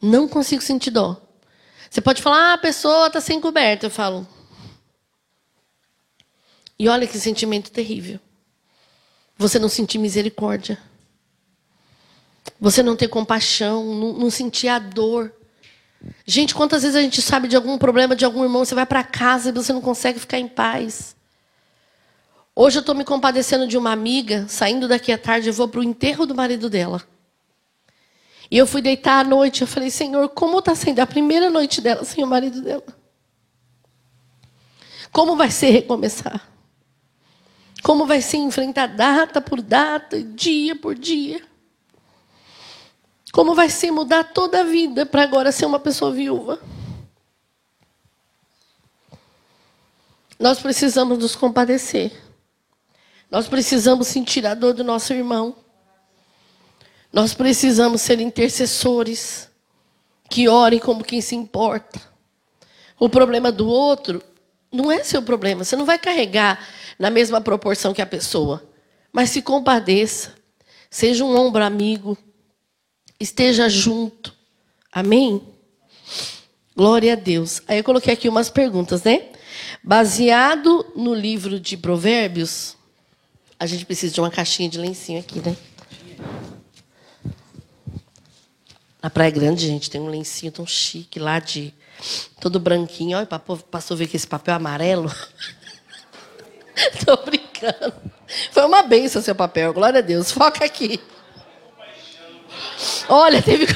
Não 0.00 0.26
consigo 0.26 0.62
sentir 0.62 0.90
dó. 0.90 1.20
Você 1.90 2.00
pode 2.00 2.22
falar: 2.22 2.50
ah, 2.50 2.54
a 2.54 2.58
pessoa 2.58 3.08
está 3.08 3.20
sem 3.20 3.40
coberta. 3.40 3.86
Eu 3.86 3.90
falo. 3.90 4.26
E 6.78 6.88
olha 6.88 7.06
que 7.06 7.18
sentimento 7.18 7.70
terrível. 7.70 8.20
Você 9.36 9.58
não 9.58 9.68
sentir 9.68 9.98
misericórdia. 9.98 10.78
Você 12.60 12.82
não 12.82 12.96
ter 12.96 13.08
compaixão, 13.08 13.94
não, 13.94 14.12
não 14.14 14.30
sentir 14.30 14.68
a 14.68 14.78
dor. 14.78 15.32
Gente, 16.24 16.54
quantas 16.54 16.82
vezes 16.82 16.96
a 16.96 17.02
gente 17.02 17.20
sabe 17.20 17.48
de 17.48 17.56
algum 17.56 17.76
problema 17.76 18.14
de 18.14 18.24
algum 18.24 18.44
irmão, 18.44 18.64
você 18.64 18.74
vai 18.74 18.86
para 18.86 19.02
casa 19.02 19.48
e 19.48 19.52
você 19.52 19.72
não 19.72 19.80
consegue 19.80 20.18
ficar 20.18 20.38
em 20.38 20.46
paz. 20.46 21.16
Hoje 22.54 22.78
eu 22.78 22.80
estou 22.80 22.94
me 22.94 23.04
compadecendo 23.04 23.66
de 23.66 23.76
uma 23.76 23.92
amiga, 23.92 24.46
saindo 24.48 24.88
daqui 24.88 25.12
à 25.12 25.18
tarde, 25.18 25.48
eu 25.48 25.52
vou 25.52 25.68
para 25.68 25.80
o 25.80 25.84
enterro 25.84 26.26
do 26.26 26.34
marido 26.34 26.68
dela. 26.68 27.02
E 28.50 28.56
eu 28.56 28.66
fui 28.66 28.80
deitar 28.80 29.24
à 29.24 29.28
noite, 29.28 29.60
eu 29.60 29.66
falei, 29.66 29.90
Senhor, 29.90 30.28
como 30.30 30.58
está 30.58 30.74
sendo 30.74 31.00
a 31.00 31.06
primeira 31.06 31.50
noite 31.50 31.80
dela 31.80 32.04
sem 32.04 32.24
o 32.24 32.26
marido 32.26 32.62
dela? 32.62 32.84
Como 35.12 35.36
vai 35.36 35.50
ser 35.50 35.70
recomeçar? 35.70 36.48
Como 37.82 38.06
vai 38.06 38.20
ser 38.20 38.38
enfrentar 38.38 38.86
data 38.86 39.40
por 39.40 39.60
data, 39.60 40.22
dia 40.22 40.74
por 40.74 40.94
dia? 40.94 41.47
Como 43.38 43.54
vai 43.54 43.70
ser 43.70 43.92
mudar 43.92 44.24
toda 44.24 44.62
a 44.62 44.64
vida 44.64 45.06
para 45.06 45.22
agora 45.22 45.52
ser 45.52 45.64
uma 45.64 45.78
pessoa 45.78 46.10
viúva? 46.10 46.60
Nós 50.36 50.58
precisamos 50.58 51.20
nos 51.20 51.36
compadecer. 51.36 52.10
Nós 53.30 53.46
precisamos 53.46 54.08
sentir 54.08 54.44
a 54.44 54.54
dor 54.54 54.74
do 54.74 54.82
nosso 54.82 55.12
irmão. 55.12 55.54
Nós 57.12 57.32
precisamos 57.32 58.02
ser 58.02 58.18
intercessores 58.18 59.48
que 60.28 60.48
orem 60.48 60.80
como 60.80 61.04
quem 61.04 61.20
se 61.20 61.36
importa. 61.36 62.00
O 62.98 63.08
problema 63.08 63.52
do 63.52 63.68
outro 63.68 64.20
não 64.72 64.90
é 64.90 65.04
seu 65.04 65.22
problema. 65.22 65.62
Você 65.62 65.76
não 65.76 65.84
vai 65.84 66.00
carregar 66.00 66.58
na 66.98 67.08
mesma 67.08 67.40
proporção 67.40 67.94
que 67.94 68.02
a 68.02 68.06
pessoa. 68.06 68.68
Mas 69.12 69.30
se 69.30 69.42
compadeça. 69.42 70.34
Seja 70.90 71.24
um 71.24 71.36
ombro 71.38 71.62
amigo 71.62 72.18
esteja 73.20 73.68
junto. 73.68 74.34
Amém? 74.92 75.42
Glória 76.76 77.12
a 77.12 77.16
Deus. 77.16 77.60
Aí 77.66 77.78
eu 77.78 77.84
coloquei 77.84 78.14
aqui 78.14 78.28
umas 78.28 78.50
perguntas, 78.50 79.02
né? 79.02 79.30
Baseado 79.82 80.86
no 80.94 81.12
livro 81.14 81.58
de 81.58 81.76
Provérbios, 81.76 82.76
a 83.58 83.66
gente 83.66 83.84
precisa 83.84 84.14
de 84.14 84.20
uma 84.20 84.30
caixinha 84.30 84.68
de 84.68 84.78
lencinho 84.78 85.18
aqui, 85.18 85.40
né? 85.40 85.56
Na 89.02 89.10
Praia 89.10 89.30
Grande, 89.30 89.66
gente, 89.66 89.90
tem 89.90 90.00
um 90.00 90.08
lencinho 90.08 90.52
tão 90.52 90.66
chique 90.66 91.18
lá 91.18 91.38
de 91.38 91.72
todo 92.40 92.60
branquinho. 92.60 93.16
Olha, 93.16 93.26
passou 93.26 93.94
a 93.94 93.98
ver 93.98 94.06
que 94.06 94.16
esse 94.16 94.26
papel 94.26 94.54
é 94.54 94.56
amarelo. 94.56 95.12
Tô 97.04 97.16
brincando. 97.24 97.94
Foi 98.52 98.64
uma 98.64 98.82
benção 98.82 99.22
seu 99.22 99.34
papel, 99.34 99.72
glória 99.72 99.98
a 99.98 100.02
Deus. 100.02 100.30
Foca 100.30 100.64
aqui. 100.64 101.00
Olha, 103.08 103.42
teve. 103.42 103.66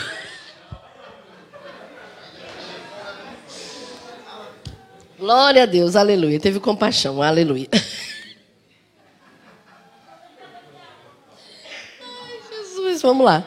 Glória 5.18 5.62
a 5.62 5.66
Deus, 5.66 5.96
aleluia. 5.96 6.38
Teve 6.38 6.60
compaixão, 6.60 7.22
aleluia. 7.22 7.68
Ai, 7.72 7.80
Jesus, 12.50 13.00
vamos 13.00 13.24
lá. 13.24 13.44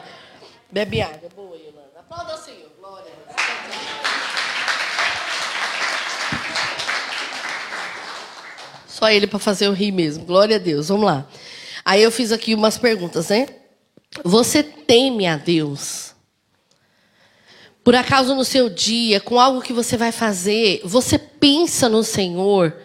Bebe 0.70 1.02
água. 1.02 1.28
Boa, 1.36 1.56
Yolanda. 1.56 2.00
Aplauda 2.00 2.34
o 2.34 2.38
Senhor. 2.38 2.70
Glória. 2.80 3.12
Só 8.88 9.10
ele 9.10 9.26
para 9.26 9.38
fazer 9.38 9.66
eu 9.66 9.72
rir 9.72 9.92
mesmo. 9.92 10.24
Glória 10.24 10.56
a 10.56 10.58
Deus. 10.58 10.88
Vamos 10.88 11.04
lá. 11.04 11.26
Aí 11.84 12.02
eu 12.02 12.10
fiz 12.10 12.32
aqui 12.32 12.54
umas 12.54 12.78
perguntas, 12.78 13.28
né? 13.28 13.46
Você 14.24 14.62
teme 14.62 15.26
a 15.26 15.36
Deus? 15.36 16.14
Por 17.84 17.94
acaso 17.94 18.34
no 18.34 18.44
seu 18.44 18.68
dia, 18.68 19.20
com 19.20 19.38
algo 19.38 19.62
que 19.62 19.72
você 19.72 19.96
vai 19.96 20.10
fazer, 20.10 20.80
você 20.84 21.18
pensa 21.18 21.88
no 21.88 22.02
Senhor? 22.02 22.76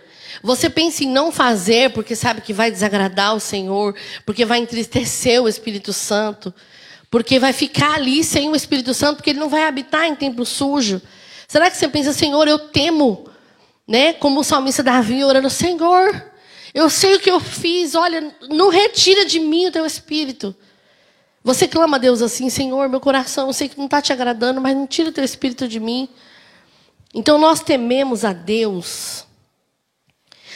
Você 0.43 0.69
pensa 0.69 1.03
em 1.03 1.07
não 1.07 1.31
fazer 1.31 1.91
porque 1.91 2.15
sabe 2.15 2.41
que 2.41 2.53
vai 2.53 2.69
desagradar 2.69 3.35
o 3.35 3.39
Senhor, 3.39 3.95
porque 4.25 4.45
vai 4.45 4.59
entristecer 4.59 5.41
o 5.41 5.47
Espírito 5.47 5.91
Santo, 5.91 6.53
porque 7.09 7.39
vai 7.39 7.51
ficar 7.51 7.95
ali 7.95 8.23
sem 8.23 8.49
o 8.49 8.55
Espírito 8.55 8.93
Santo, 8.93 9.17
porque 9.17 9.31
ele 9.31 9.39
não 9.39 9.49
vai 9.49 9.63
habitar 9.63 10.05
em 10.05 10.15
templo 10.15 10.45
sujo? 10.45 11.01
Será 11.47 11.69
que 11.69 11.77
você 11.77 11.87
pensa, 11.87 12.13
Senhor, 12.13 12.47
eu 12.47 12.57
temo, 12.57 13.27
né? 13.87 14.13
Como 14.13 14.39
o 14.39 14.43
salmista 14.43 14.81
Davi 14.81 15.23
orando, 15.23 15.49
Senhor, 15.49 16.31
eu 16.73 16.89
sei 16.89 17.15
o 17.15 17.19
que 17.19 17.29
eu 17.29 17.39
fiz, 17.39 17.93
olha, 17.95 18.33
não 18.49 18.69
retira 18.69 19.25
de 19.25 19.39
mim 19.39 19.67
o 19.67 19.71
teu 19.71 19.85
Espírito. 19.85 20.55
Você 21.43 21.67
clama 21.67 21.97
a 21.97 21.99
Deus 21.99 22.21
assim, 22.21 22.49
Senhor, 22.49 22.87
meu 22.87 22.99
coração, 22.99 23.47
eu 23.47 23.53
sei 23.53 23.67
que 23.67 23.77
não 23.77 23.85
está 23.85 24.01
te 24.01 24.13
agradando, 24.13 24.61
mas 24.61 24.75
não 24.75 24.85
tira 24.85 25.09
o 25.09 25.13
teu 25.13 25.23
espírito 25.23 25.67
de 25.67 25.79
mim. 25.79 26.07
Então 27.13 27.39
nós 27.39 27.61
tememos 27.61 28.23
a 28.23 28.31
Deus. 28.31 29.25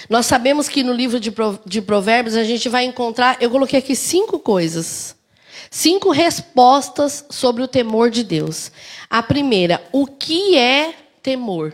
Nós 0.09 0.27
sabemos 0.27 0.69
que 0.69 0.83
no 0.83 0.93
livro 0.93 1.19
de 1.19 1.81
Provérbios 1.81 2.35
a 2.35 2.43
gente 2.43 2.69
vai 2.69 2.85
encontrar, 2.85 3.37
eu 3.41 3.49
coloquei 3.49 3.79
aqui 3.79 3.95
cinco 3.95 4.37
coisas. 4.37 5.15
Cinco 5.71 6.11
respostas 6.11 7.25
sobre 7.29 7.63
o 7.63 7.67
temor 7.67 8.09
de 8.09 8.23
Deus. 8.23 8.71
A 9.09 9.23
primeira, 9.23 9.83
o 9.91 10.05
que 10.05 10.55
é 10.57 10.93
temor? 11.23 11.73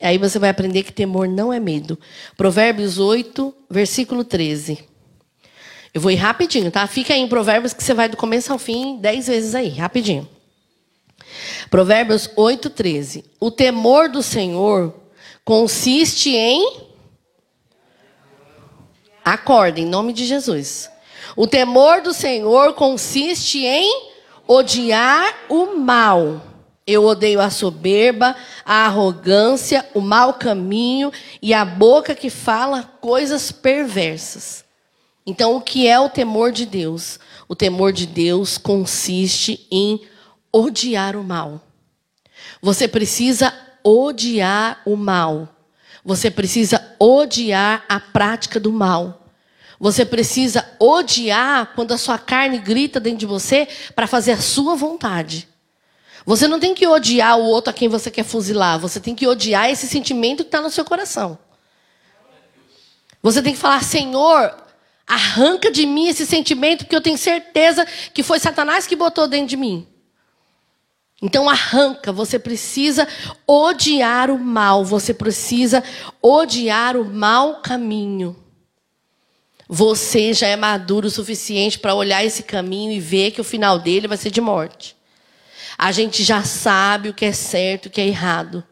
Aí 0.00 0.18
você 0.18 0.38
vai 0.38 0.50
aprender 0.50 0.82
que 0.82 0.92
temor 0.92 1.28
não 1.28 1.52
é 1.52 1.58
medo. 1.58 1.98
Provérbios 2.36 2.98
8, 2.98 3.54
versículo 3.70 4.24
13. 4.24 4.87
Eu 5.92 6.00
vou 6.00 6.10
ir 6.10 6.16
rapidinho, 6.16 6.70
tá? 6.70 6.86
Fica 6.86 7.14
aí 7.14 7.20
em 7.20 7.28
Provérbios 7.28 7.72
que 7.72 7.82
você 7.82 7.94
vai 7.94 8.08
do 8.08 8.16
começo 8.16 8.52
ao 8.52 8.58
fim 8.58 8.98
dez 8.98 9.26
vezes 9.26 9.54
aí, 9.54 9.68
rapidinho. 9.68 10.28
Provérbios 11.70 12.30
8, 12.36 12.70
13. 12.70 13.24
O 13.40 13.50
temor 13.50 14.08
do 14.08 14.22
Senhor 14.22 14.94
consiste 15.44 16.34
em. 16.34 16.88
Acorda, 19.24 19.80
em 19.80 19.86
nome 19.86 20.12
de 20.12 20.24
Jesus. 20.24 20.90
O 21.36 21.46
temor 21.46 22.00
do 22.00 22.12
Senhor 22.12 22.74
consiste 22.74 23.64
em 23.64 24.08
odiar 24.46 25.34
o 25.48 25.76
mal. 25.76 26.42
Eu 26.86 27.04
odeio 27.04 27.40
a 27.40 27.50
soberba, 27.50 28.34
a 28.64 28.86
arrogância, 28.86 29.86
o 29.92 30.00
mau 30.00 30.34
caminho 30.34 31.12
e 31.42 31.52
a 31.52 31.62
boca 31.62 32.14
que 32.14 32.30
fala 32.30 32.82
coisas 32.98 33.52
perversas. 33.52 34.64
Então, 35.28 35.54
o 35.56 35.60
que 35.60 35.86
é 35.86 36.00
o 36.00 36.08
temor 36.08 36.50
de 36.50 36.64
Deus? 36.64 37.20
O 37.46 37.54
temor 37.54 37.92
de 37.92 38.06
Deus 38.06 38.56
consiste 38.56 39.66
em 39.70 40.00
odiar 40.50 41.16
o 41.16 41.22
mal. 41.22 41.60
Você 42.62 42.88
precisa 42.88 43.52
odiar 43.84 44.80
o 44.86 44.96
mal. 44.96 45.54
Você 46.02 46.30
precisa 46.30 46.82
odiar 46.98 47.84
a 47.90 48.00
prática 48.00 48.58
do 48.58 48.72
mal. 48.72 49.26
Você 49.78 50.02
precisa 50.06 50.66
odiar 50.80 51.74
quando 51.74 51.92
a 51.92 51.98
sua 51.98 52.16
carne 52.16 52.56
grita 52.56 52.98
dentro 52.98 53.18
de 53.18 53.26
você 53.26 53.68
para 53.94 54.06
fazer 54.06 54.32
a 54.32 54.40
sua 54.40 54.76
vontade. 54.76 55.46
Você 56.24 56.48
não 56.48 56.58
tem 56.58 56.74
que 56.74 56.86
odiar 56.86 57.38
o 57.38 57.44
outro 57.44 57.68
a 57.68 57.74
quem 57.74 57.86
você 57.86 58.10
quer 58.10 58.24
fuzilar. 58.24 58.78
Você 58.78 58.98
tem 58.98 59.14
que 59.14 59.26
odiar 59.26 59.68
esse 59.68 59.86
sentimento 59.86 60.38
que 60.38 60.48
está 60.48 60.62
no 60.62 60.70
seu 60.70 60.86
coração. 60.86 61.38
Você 63.22 63.42
tem 63.42 63.52
que 63.52 63.60
falar, 63.60 63.84
Senhor, 63.84 64.67
arranca 65.08 65.70
de 65.70 65.86
mim 65.86 66.08
esse 66.08 66.26
sentimento, 66.26 66.84
porque 66.84 66.94
eu 66.94 67.00
tenho 67.00 67.16
certeza 67.16 67.86
que 68.12 68.22
foi 68.22 68.38
Satanás 68.38 68.86
que 68.86 68.94
botou 68.94 69.26
dentro 69.26 69.48
de 69.48 69.56
mim. 69.56 69.86
Então 71.20 71.48
arranca, 71.48 72.12
você 72.12 72.38
precisa 72.38 73.08
odiar 73.46 74.30
o 74.30 74.38
mal, 74.38 74.84
você 74.84 75.12
precisa 75.12 75.82
odiar 76.22 76.96
o 76.96 77.04
mau 77.04 77.60
caminho. 77.60 78.36
Você 79.68 80.32
já 80.32 80.46
é 80.46 80.56
maduro 80.56 81.08
o 81.08 81.10
suficiente 81.10 81.78
para 81.78 81.94
olhar 81.94 82.24
esse 82.24 82.42
caminho 82.42 82.92
e 82.92 83.00
ver 83.00 83.32
que 83.32 83.40
o 83.40 83.44
final 83.44 83.78
dele 83.78 84.06
vai 84.06 84.16
ser 84.16 84.30
de 84.30 84.40
morte. 84.40 84.96
A 85.76 85.90
gente 85.92 86.22
já 86.22 86.42
sabe 86.42 87.08
o 87.08 87.14
que 87.14 87.24
é 87.24 87.32
certo 87.32 87.86
e 87.86 87.88
o 87.88 87.90
que 87.90 88.00
é 88.00 88.06
errado. 88.06 88.64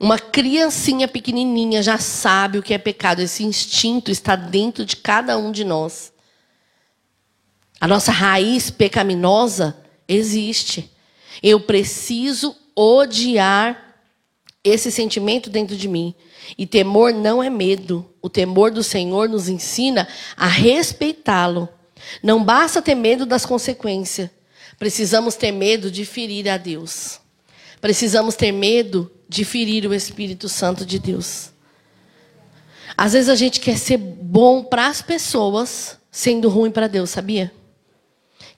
Uma 0.00 0.18
criancinha 0.18 1.08
pequenininha 1.08 1.82
já 1.82 1.98
sabe 1.98 2.58
o 2.58 2.62
que 2.62 2.72
é 2.72 2.78
pecado. 2.78 3.20
Esse 3.20 3.42
instinto 3.42 4.10
está 4.10 4.36
dentro 4.36 4.84
de 4.84 4.96
cada 4.96 5.36
um 5.36 5.50
de 5.50 5.64
nós. 5.64 6.12
A 7.80 7.88
nossa 7.88 8.12
raiz 8.12 8.70
pecaminosa 8.70 9.76
existe. 10.06 10.90
Eu 11.42 11.60
preciso 11.60 12.54
odiar 12.76 13.96
esse 14.62 14.90
sentimento 14.90 15.50
dentro 15.50 15.76
de 15.76 15.88
mim. 15.88 16.14
E 16.56 16.66
temor 16.66 17.12
não 17.12 17.42
é 17.42 17.50
medo. 17.50 18.08
O 18.22 18.28
temor 18.28 18.70
do 18.70 18.84
Senhor 18.84 19.28
nos 19.28 19.48
ensina 19.48 20.06
a 20.36 20.46
respeitá-lo. 20.46 21.68
Não 22.22 22.42
basta 22.42 22.80
ter 22.80 22.94
medo 22.94 23.26
das 23.26 23.44
consequências. 23.44 24.30
Precisamos 24.78 25.34
ter 25.34 25.50
medo 25.50 25.90
de 25.90 26.04
ferir 26.04 26.48
a 26.48 26.56
Deus. 26.56 27.20
Precisamos 27.80 28.34
ter 28.34 28.52
medo 28.52 29.10
de 29.28 29.44
ferir 29.44 29.86
o 29.86 29.94
Espírito 29.94 30.48
Santo 30.48 30.84
de 30.84 30.98
Deus. 30.98 31.50
Às 32.96 33.12
vezes 33.12 33.28
a 33.28 33.36
gente 33.36 33.60
quer 33.60 33.78
ser 33.78 33.96
bom 33.96 34.64
para 34.64 34.88
as 34.88 35.00
pessoas, 35.00 35.98
sendo 36.10 36.48
ruim 36.48 36.70
para 36.70 36.88
Deus, 36.88 37.10
sabia? 37.10 37.52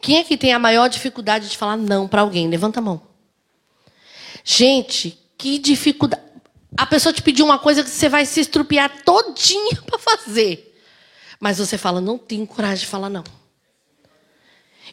Quem 0.00 0.18
é 0.18 0.24
que 0.24 0.38
tem 0.38 0.52
a 0.52 0.58
maior 0.58 0.88
dificuldade 0.88 1.48
de 1.48 1.58
falar 1.58 1.76
não 1.76 2.08
para 2.08 2.22
alguém? 2.22 2.48
Levanta 2.48 2.80
a 2.80 2.82
mão. 2.82 3.02
Gente, 4.42 5.18
que 5.36 5.58
dificuldade. 5.58 6.22
A 6.76 6.86
pessoa 6.86 7.12
te 7.12 7.22
pediu 7.22 7.44
uma 7.44 7.58
coisa 7.58 7.82
que 7.82 7.90
você 7.90 8.08
vai 8.08 8.24
se 8.24 8.40
estrupiar 8.40 9.02
todinha 9.02 9.82
para 9.84 9.98
fazer. 9.98 10.78
Mas 11.38 11.58
você 11.58 11.76
fala, 11.76 12.00
não 12.00 12.16
tenho 12.16 12.46
coragem 12.46 12.84
de 12.84 12.86
falar 12.86 13.10
não. 13.10 13.24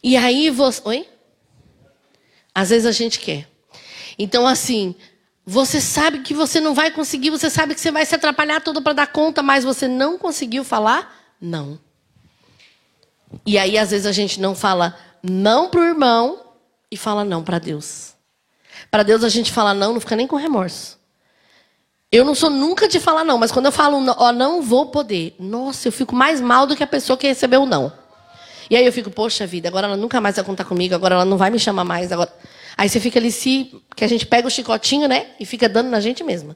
E 0.03 0.17
aí 0.17 0.49
você. 0.49 0.81
Oi? 0.85 1.07
Às 2.53 2.69
vezes 2.69 2.85
a 2.85 2.91
gente 2.91 3.19
quer. 3.19 3.47
Então, 4.17 4.47
assim, 4.47 4.95
você 5.45 5.79
sabe 5.79 6.19
que 6.19 6.33
você 6.33 6.59
não 6.59 6.73
vai 6.73 6.91
conseguir, 6.91 7.29
você 7.29 7.49
sabe 7.49 7.73
que 7.73 7.81
você 7.81 7.91
vai 7.91 8.05
se 8.05 8.15
atrapalhar 8.15 8.61
todo 8.61 8.81
para 8.81 8.93
dar 8.93 9.07
conta, 9.07 9.41
mas 9.41 9.63
você 9.63 9.87
não 9.87 10.17
conseguiu 10.17 10.63
falar 10.63 11.33
não. 11.39 11.79
E 13.45 13.57
aí, 13.57 13.77
às 13.77 13.91
vezes, 13.91 14.05
a 14.05 14.11
gente 14.11 14.39
não 14.41 14.55
fala 14.55 14.97
não 15.21 15.69
para 15.69 15.81
o 15.81 15.85
irmão 15.85 16.39
e 16.91 16.97
fala 16.97 17.23
não 17.23 17.43
para 17.43 17.59
Deus. 17.59 18.13
Para 18.89 19.03
Deus, 19.03 19.23
a 19.23 19.29
gente 19.29 19.51
fala 19.51 19.73
não, 19.73 19.93
não 19.93 19.99
fica 19.99 20.15
nem 20.15 20.27
com 20.27 20.35
remorso. 20.35 20.97
Eu 22.11 22.23
não 22.23 22.33
sou 22.33 22.49
nunca 22.49 22.87
de 22.87 22.99
falar 22.99 23.25
não, 23.25 23.37
mas 23.37 23.51
quando 23.51 23.65
eu 23.65 23.71
falo, 23.71 23.97
ó, 24.17 24.31
não 24.31 24.61
vou 24.61 24.87
poder, 24.87 25.35
nossa, 25.37 25.89
eu 25.89 25.91
fico 25.91 26.15
mais 26.15 26.39
mal 26.39 26.65
do 26.65 26.75
que 26.75 26.83
a 26.83 26.87
pessoa 26.87 27.17
que 27.17 27.27
recebeu 27.27 27.63
o 27.63 27.65
não. 27.65 27.91
E 28.69 28.75
aí 28.75 28.85
eu 28.85 28.91
fico, 28.91 29.09
poxa 29.09 29.47
vida, 29.47 29.67
agora 29.67 29.87
ela 29.87 29.97
nunca 29.97 30.19
mais 30.19 30.35
vai 30.35 30.45
contar 30.45 30.65
comigo, 30.65 30.93
agora 30.93 31.15
ela 31.15 31.25
não 31.25 31.37
vai 31.37 31.49
me 31.49 31.59
chamar 31.59 31.83
mais. 31.83 32.11
Agora... 32.11 32.33
Aí 32.77 32.87
você 32.87 32.99
fica 32.99 33.17
ali, 33.17 33.31
se, 33.31 33.81
que 33.95 34.03
a 34.03 34.07
gente 34.07 34.25
pega 34.25 34.47
o 34.47 34.51
chicotinho, 34.51 35.07
né? 35.07 35.31
E 35.39 35.45
fica 35.45 35.67
dando 35.67 35.89
na 35.89 35.99
gente 35.99 36.23
mesma. 36.23 36.55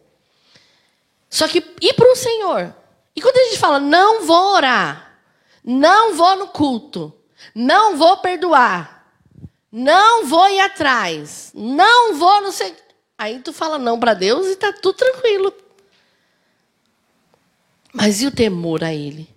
Só 1.29 1.47
que 1.47 1.63
ir 1.81 1.93
para 1.93 2.11
o 2.11 2.15
Senhor. 2.15 2.75
E 3.15 3.21
quando 3.21 3.37
a 3.37 3.43
gente 3.45 3.57
fala, 3.57 3.79
não 3.79 4.25
vou 4.25 4.55
orar, 4.55 5.19
não 5.63 6.15
vou 6.15 6.35
no 6.37 6.47
culto. 6.47 7.13
Não 7.55 7.97
vou 7.97 8.17
perdoar. 8.17 9.13
Não 9.71 10.25
vou 10.25 10.49
ir 10.49 10.59
atrás. 10.59 11.51
Não 11.55 12.15
vou 12.15 12.41
no 12.41 12.51
sei. 12.51 12.75
Aí 13.17 13.39
tu 13.39 13.53
fala 13.53 13.77
não 13.77 13.99
para 13.99 14.13
Deus 14.13 14.47
e 14.47 14.55
tá 14.55 14.73
tudo 14.73 14.95
tranquilo. 14.95 15.53
Mas 17.93 18.21
e 18.21 18.27
o 18.27 18.31
temor 18.31 18.83
a 18.83 18.93
ele? 18.93 19.30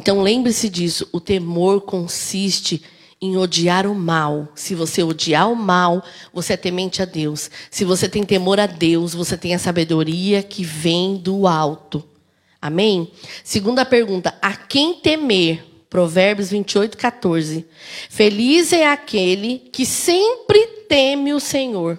Então 0.00 0.22
lembre-se 0.22 0.70
disso, 0.70 1.06
o 1.12 1.20
temor 1.20 1.82
consiste 1.82 2.82
em 3.20 3.36
odiar 3.36 3.86
o 3.86 3.94
mal. 3.94 4.48
Se 4.54 4.74
você 4.74 5.02
odiar 5.02 5.52
o 5.52 5.54
mal, 5.54 6.02
você 6.32 6.54
é 6.54 6.56
temente 6.56 7.02
a 7.02 7.04
Deus. 7.04 7.50
Se 7.70 7.84
você 7.84 8.08
tem 8.08 8.24
temor 8.24 8.58
a 8.58 8.64
Deus, 8.64 9.12
você 9.12 9.36
tem 9.36 9.54
a 9.54 9.58
sabedoria 9.58 10.42
que 10.42 10.64
vem 10.64 11.18
do 11.18 11.46
alto. 11.46 12.02
Amém? 12.62 13.12
Segunda 13.44 13.84
pergunta: 13.84 14.34
a 14.40 14.56
quem 14.56 14.94
temer? 14.94 15.66
Provérbios 15.90 16.48
28, 16.48 16.96
14. 16.96 17.66
Feliz 18.08 18.72
é 18.72 18.90
aquele 18.90 19.58
que 19.70 19.84
sempre 19.84 20.66
teme 20.88 21.34
o 21.34 21.40
Senhor, 21.40 21.98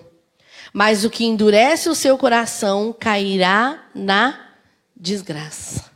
mas 0.73 1.05
o 1.05 1.09
que 1.11 1.23
endurece 1.23 1.87
o 1.87 1.93
seu 1.93 2.17
coração 2.17 2.95
cairá 2.99 3.91
na 3.93 4.53
desgraça. 4.97 5.90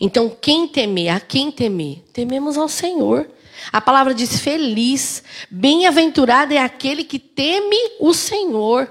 Então, 0.00 0.28
quem 0.40 0.68
temer? 0.68 1.08
A 1.08 1.20
quem 1.20 1.50
temer? 1.50 2.04
Tememos 2.12 2.58
ao 2.58 2.68
Senhor. 2.68 3.28
A 3.72 3.80
palavra 3.80 4.14
diz: 4.14 4.38
feliz, 4.40 5.22
bem-aventurado 5.50 6.52
é 6.52 6.58
aquele 6.58 7.04
que 7.04 7.18
teme 7.18 7.76
o 8.00 8.12
Senhor 8.12 8.90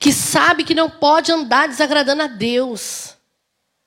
que 0.00 0.14
sabe 0.14 0.64
que 0.64 0.74
não 0.74 0.88
pode 0.88 1.30
andar 1.30 1.68
desagradando 1.68 2.22
a 2.22 2.26
Deus, 2.26 3.14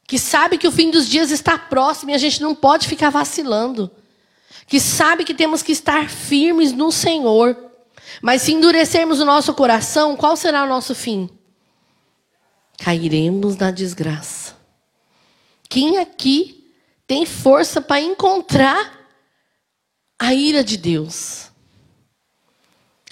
que 0.07 0.19
sabe 0.19 0.59
que 0.59 0.67
o 0.67 0.71
fim 0.71 0.91
dos 0.91 1.09
dias 1.09 1.31
está 1.31 1.57
próximo 1.57 2.11
e 2.11 2.13
a 2.13 2.19
gente 2.19 2.39
não 2.39 2.53
pode 2.53 2.87
ficar 2.87 3.09
vacilando, 3.09 3.89
que 4.67 4.79
sabe 4.79 5.23
que 5.23 5.33
temos 5.33 5.63
que 5.63 5.71
estar 5.71 6.07
firmes 6.07 6.71
no 6.71 6.91
Senhor, 6.91 7.57
mas 8.21 8.43
se 8.43 8.53
endurecermos 8.53 9.19
o 9.19 9.25
nosso 9.25 9.55
coração, 9.55 10.15
qual 10.15 10.37
será 10.37 10.63
o 10.63 10.69
nosso 10.69 10.93
fim? 10.93 11.27
Cairemos 12.77 13.57
na 13.57 13.71
desgraça. 13.71 14.42
Quem 15.73 15.97
aqui 15.97 16.71
tem 17.07 17.25
força 17.25 17.81
para 17.81 17.99
encontrar 17.99 19.09
a 20.19 20.31
ira 20.31 20.63
de 20.63 20.77
Deus? 20.77 21.49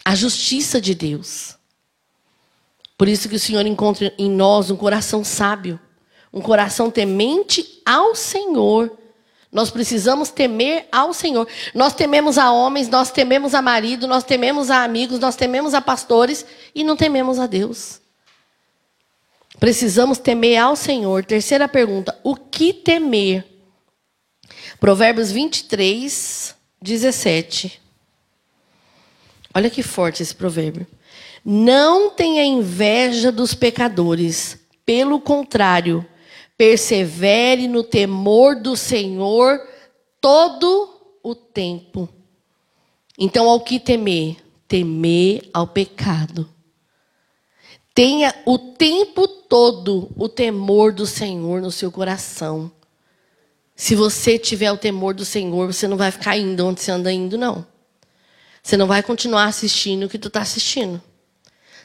A 0.05 0.13
justiça 0.13 0.79
de 0.79 0.93
Deus? 0.93 1.57
Por 2.95 3.07
isso 3.07 3.27
que 3.27 3.35
o 3.35 3.39
Senhor 3.39 3.65
encontra 3.65 4.13
em 4.15 4.29
nós 4.29 4.69
um 4.69 4.75
coração 4.75 5.23
sábio, 5.23 5.79
um 6.31 6.39
coração 6.39 6.91
temente 6.91 7.81
ao 7.83 8.13
Senhor. 8.13 8.95
Nós 9.51 9.71
precisamos 9.71 10.29
temer 10.29 10.87
ao 10.91 11.15
Senhor. 11.15 11.47
Nós 11.73 11.95
tememos 11.95 12.37
a 12.37 12.51
homens, 12.51 12.87
nós 12.87 13.09
tememos 13.09 13.55
a 13.55 13.61
marido, 13.63 14.07
nós 14.07 14.23
tememos 14.23 14.69
a 14.69 14.83
amigos, 14.83 15.17
nós 15.17 15.35
tememos 15.35 15.73
a 15.73 15.81
pastores 15.81 16.45
e 16.75 16.83
não 16.83 16.95
tememos 16.95 17.39
a 17.39 17.47
Deus. 17.47 18.00
Precisamos 19.61 20.17
temer 20.17 20.57
ao 20.57 20.75
Senhor. 20.75 21.23
Terceira 21.23 21.67
pergunta: 21.67 22.19
o 22.23 22.35
que 22.35 22.73
temer? 22.73 23.45
Provérbios 24.79 25.31
23, 25.31 26.55
17. 26.81 27.79
Olha 29.53 29.69
que 29.69 29.83
forte 29.83 30.23
esse 30.23 30.33
provérbio. 30.33 30.87
Não 31.45 32.09
tenha 32.09 32.43
inveja 32.43 33.31
dos 33.31 33.53
pecadores, 33.53 34.57
pelo 34.83 35.21
contrário, 35.21 36.03
persevere 36.57 37.67
no 37.67 37.83
temor 37.83 38.55
do 38.55 38.75
Senhor 38.75 39.61
todo 40.19 40.89
o 41.21 41.35
tempo. 41.35 42.09
Então, 43.15 43.47
ao 43.47 43.61
que 43.61 43.79
temer? 43.79 44.37
Temer 44.67 45.47
ao 45.53 45.67
pecado. 45.67 46.49
Tenha 48.01 48.33
o 48.47 48.57
tempo 48.57 49.27
todo 49.27 50.09
o 50.17 50.27
temor 50.27 50.91
do 50.91 51.05
Senhor 51.05 51.61
no 51.61 51.69
seu 51.69 51.91
coração. 51.91 52.71
Se 53.75 53.93
você 53.93 54.39
tiver 54.39 54.71
o 54.71 54.77
temor 54.77 55.13
do 55.13 55.23
Senhor, 55.23 55.71
você 55.71 55.87
não 55.87 55.97
vai 55.97 56.09
ficar 56.09 56.35
indo 56.35 56.65
onde 56.65 56.81
você 56.81 56.89
anda 56.89 57.13
indo, 57.13 57.37
não. 57.37 57.63
Você 58.63 58.75
não 58.75 58.87
vai 58.87 59.03
continuar 59.03 59.45
assistindo 59.45 60.05
o 60.05 60.09
que 60.09 60.17
tu 60.17 60.29
está 60.29 60.41
assistindo. 60.41 60.99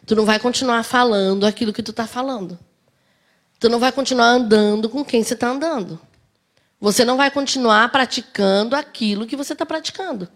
Tu 0.07 0.17
não 0.17 0.25
vai 0.25 0.39
continuar 0.39 0.85
falando 0.85 1.45
aquilo 1.45 1.71
que 1.71 1.83
tu 1.83 1.91
está 1.91 2.07
falando. 2.07 2.59
Tu 3.61 3.69
não 3.69 3.79
vai 3.79 3.93
continuar 3.93 4.29
andando 4.29 4.89
com 4.89 5.05
quem 5.05 5.23
você 5.23 5.35
está 5.35 5.51
andando. 5.51 6.01
Você 6.81 7.05
não 7.05 7.19
vai 7.19 7.31
continuar 7.31 7.93
praticando 7.93 8.75
aquilo 8.75 9.27
que 9.27 9.37
você 9.37 9.53
está 9.53 9.67
praticando. 9.67 10.27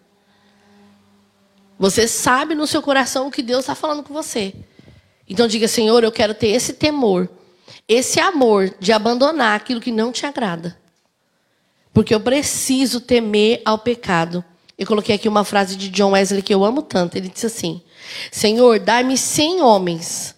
Você 1.78 2.07
sabe 2.07 2.55
no 2.55 2.66
seu 2.66 2.83
coração 2.83 3.28
o 3.28 3.31
que 3.31 3.43
Deus 3.43 3.61
está 3.61 3.74
falando 3.74 4.03
com 4.03 4.12
você. 4.12 4.55
Então 5.31 5.47
diga, 5.47 5.68
Senhor, 5.68 6.03
eu 6.03 6.11
quero 6.11 6.35
ter 6.35 6.49
esse 6.49 6.72
temor, 6.72 7.31
esse 7.87 8.18
amor 8.18 8.74
de 8.81 8.91
abandonar 8.91 9.55
aquilo 9.55 9.81
que 9.81 9.93
não 9.93 10.11
te 10.11 10.26
agrada. 10.26 10.76
Porque 11.95 12.12
eu 12.12 12.18
preciso 12.18 13.01
temer 13.01 13.62
ao 13.64 13.78
pecado. 13.78 14.45
Eu 14.76 14.89
coloquei 14.89 15.14
aqui 15.14 15.28
uma 15.28 15.45
frase 15.45 15.76
de 15.76 15.89
John 15.89 16.11
Wesley 16.11 16.43
que 16.43 16.53
eu 16.53 16.64
amo 16.64 16.83
tanto. 16.83 17.16
Ele 17.16 17.28
disse 17.28 17.47
assim: 17.47 17.81
Senhor, 18.33 18.81
dá-me 18.81 19.16
cem 19.16 19.62
homens 19.62 20.35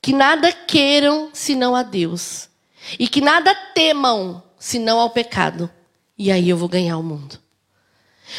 que 0.00 0.12
nada 0.12 0.52
queiram 0.52 1.30
senão 1.32 1.74
a 1.74 1.82
Deus, 1.82 2.48
e 2.96 3.08
que 3.08 3.20
nada 3.20 3.52
temam 3.74 4.40
senão 4.56 5.00
ao 5.00 5.10
pecado, 5.10 5.68
e 6.16 6.30
aí 6.30 6.48
eu 6.48 6.56
vou 6.56 6.68
ganhar 6.68 6.96
o 6.96 7.02
mundo. 7.02 7.40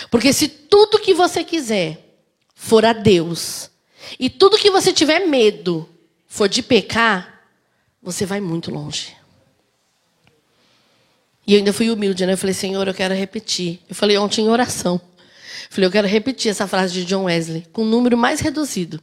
Porque 0.10 0.32
se 0.32 0.47
tudo 0.47 1.00
que 1.00 1.14
você 1.14 1.43
quiser 1.43 2.16
for 2.56 2.86
a 2.86 2.93
Deus, 2.93 3.70
e 4.18 4.30
tudo 4.30 4.57
que 4.57 4.72
você 4.72 4.93
tiver 4.93 5.28
medo 5.28 5.88
for 6.28 6.47
de 6.47 6.62
pecar, 6.64 7.43
você 8.01 8.26
vai 8.26 8.39
muito 8.39 8.72
longe. 8.72 9.16
E 11.45 11.53
eu 11.53 11.57
ainda 11.57 11.74
fui 11.74 11.89
humilde, 11.89 12.26
né? 12.26 12.34
Eu 12.34 12.38
falei, 12.38 12.53
Senhor, 12.53 12.88
eu 12.88 12.93
quero 12.93 13.14
repetir. 13.14 13.80
Eu 13.89 13.95
falei 13.95 14.18
ontem 14.18 14.45
em 14.45 14.49
oração. 14.49 15.01
Eu 15.03 15.68
falei, 15.72 15.88
eu 15.88 15.91
quero 15.91 16.07
repetir 16.07 16.51
essa 16.51 16.68
frase 16.68 16.93
de 16.93 17.05
John 17.05 17.24
Wesley, 17.24 17.68
com 17.74 17.82
um 17.84 17.89
número 17.89 18.16
mais 18.16 18.39
reduzido. 18.39 19.01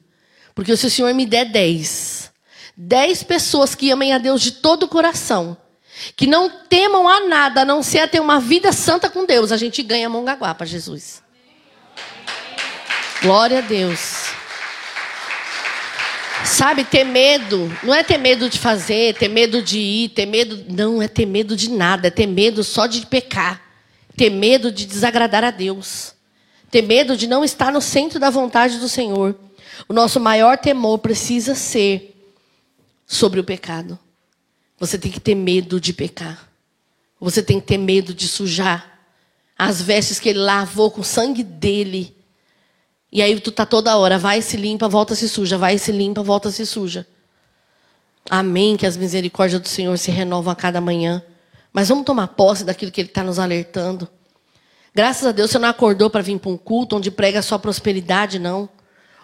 Porque 0.54 0.76
se 0.76 0.86
o 0.86 0.90
Senhor 0.90 1.12
me 1.12 1.26
der 1.26 1.46
dez, 1.46 2.30
dez 2.76 3.22
pessoas 3.22 3.74
que 3.74 3.90
amem 3.90 4.12
a 4.12 4.18
Deus 4.18 4.40
de 4.40 4.52
todo 4.52 4.84
o 4.84 4.88
coração, 4.88 5.56
que 6.16 6.26
não 6.26 6.48
temam 6.48 7.08
a 7.08 7.26
nada, 7.26 7.62
a 7.62 7.64
não 7.64 7.82
ser 7.82 8.00
a 8.00 8.08
ter 8.08 8.20
uma 8.20 8.40
vida 8.40 8.72
santa 8.72 9.10
com 9.10 9.26
Deus, 9.26 9.50
a 9.50 9.56
gente 9.56 9.82
ganha 9.82 10.08
Mongaguá 10.08 10.54
para 10.54 10.66
Jesus. 10.66 11.22
Glória 13.22 13.58
a 13.58 13.62
Deus. 13.62 14.25
Sabe, 16.46 16.84
ter 16.84 17.04
medo, 17.04 17.70
não 17.82 17.92
é 17.92 18.04
ter 18.04 18.18
medo 18.18 18.48
de 18.48 18.58
fazer, 18.58 19.14
ter 19.16 19.28
medo 19.28 19.60
de 19.60 19.78
ir, 19.78 20.08
ter 20.10 20.26
medo. 20.26 20.64
Não, 20.68 21.02
é 21.02 21.08
ter 21.08 21.26
medo 21.26 21.56
de 21.56 21.68
nada, 21.68 22.06
é 22.06 22.10
ter 22.10 22.26
medo 22.26 22.62
só 22.62 22.86
de 22.86 23.04
pecar. 23.04 23.62
Ter 24.16 24.30
medo 24.30 24.70
de 24.72 24.86
desagradar 24.86 25.44
a 25.44 25.50
Deus. 25.50 26.14
Ter 26.70 26.82
medo 26.82 27.16
de 27.16 27.26
não 27.26 27.44
estar 27.44 27.72
no 27.72 27.80
centro 27.80 28.18
da 28.18 28.30
vontade 28.30 28.78
do 28.78 28.88
Senhor. 28.88 29.38
O 29.88 29.92
nosso 29.92 30.18
maior 30.18 30.56
temor 30.56 30.98
precisa 30.98 31.54
ser 31.54 32.16
sobre 33.04 33.40
o 33.40 33.44
pecado. 33.44 33.98
Você 34.78 34.96
tem 34.96 35.10
que 35.10 35.20
ter 35.20 35.34
medo 35.34 35.80
de 35.80 35.92
pecar. 35.92 36.48
Você 37.20 37.42
tem 37.42 37.60
que 37.60 37.66
ter 37.66 37.78
medo 37.78 38.14
de 38.14 38.28
sujar 38.28 39.00
as 39.58 39.82
vestes 39.82 40.20
que 40.20 40.28
ele 40.28 40.38
lavou 40.38 40.90
com 40.90 41.00
o 41.00 41.04
sangue 41.04 41.42
dele. 41.42 42.15
E 43.16 43.22
aí 43.22 43.40
tu 43.40 43.50
tá 43.50 43.64
toda 43.64 43.96
hora, 43.96 44.18
vai 44.18 44.42
se 44.42 44.58
limpa, 44.58 44.86
volta 44.90 45.14
se 45.14 45.26
suja, 45.26 45.56
vai 45.56 45.78
se 45.78 45.90
limpa, 45.90 46.22
volta 46.22 46.50
se 46.50 46.66
suja. 46.66 47.06
Amém, 48.28 48.76
que 48.76 48.84
as 48.84 48.94
misericórdias 48.94 49.58
do 49.58 49.68
Senhor 49.68 49.96
se 49.96 50.10
renovam 50.10 50.52
a 50.52 50.54
cada 50.54 50.82
manhã. 50.82 51.22
Mas 51.72 51.88
vamos 51.88 52.04
tomar 52.04 52.28
posse 52.28 52.62
daquilo 52.62 52.92
que 52.92 53.00
Ele 53.00 53.08
está 53.08 53.24
nos 53.24 53.38
alertando. 53.38 54.06
Graças 54.94 55.26
a 55.26 55.32
Deus 55.32 55.50
você 55.50 55.58
não 55.58 55.70
acordou 55.70 56.10
para 56.10 56.20
vir 56.20 56.38
para 56.38 56.50
um 56.50 56.58
culto 56.58 56.94
onde 56.94 57.10
prega 57.10 57.40
só 57.40 57.56
prosperidade, 57.56 58.38
não. 58.38 58.68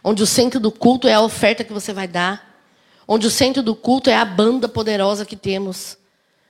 Onde 0.02 0.22
o 0.22 0.26
centro 0.26 0.58
do 0.58 0.72
culto 0.72 1.06
é 1.06 1.12
a 1.12 1.20
oferta 1.20 1.62
que 1.62 1.70
você 1.74 1.92
vai 1.92 2.08
dar. 2.08 2.64
Onde 3.06 3.26
o 3.26 3.30
centro 3.30 3.62
do 3.62 3.74
culto 3.74 4.08
é 4.08 4.16
a 4.16 4.24
banda 4.24 4.70
poderosa 4.70 5.26
que 5.26 5.36
temos. 5.36 5.98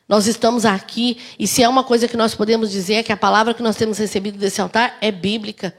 Nós 0.08 0.28
estamos 0.28 0.64
aqui 0.64 1.18
e 1.36 1.48
se 1.48 1.60
é 1.60 1.68
uma 1.68 1.82
coisa 1.82 2.06
que 2.06 2.16
nós 2.16 2.36
podemos 2.36 2.70
dizer 2.70 2.94
é 2.94 3.02
que 3.02 3.10
a 3.10 3.16
palavra 3.16 3.52
que 3.52 3.64
nós 3.64 3.74
temos 3.74 3.98
recebido 3.98 4.38
desse 4.38 4.60
altar 4.60 4.96
é 5.00 5.10
bíblica. 5.10 5.74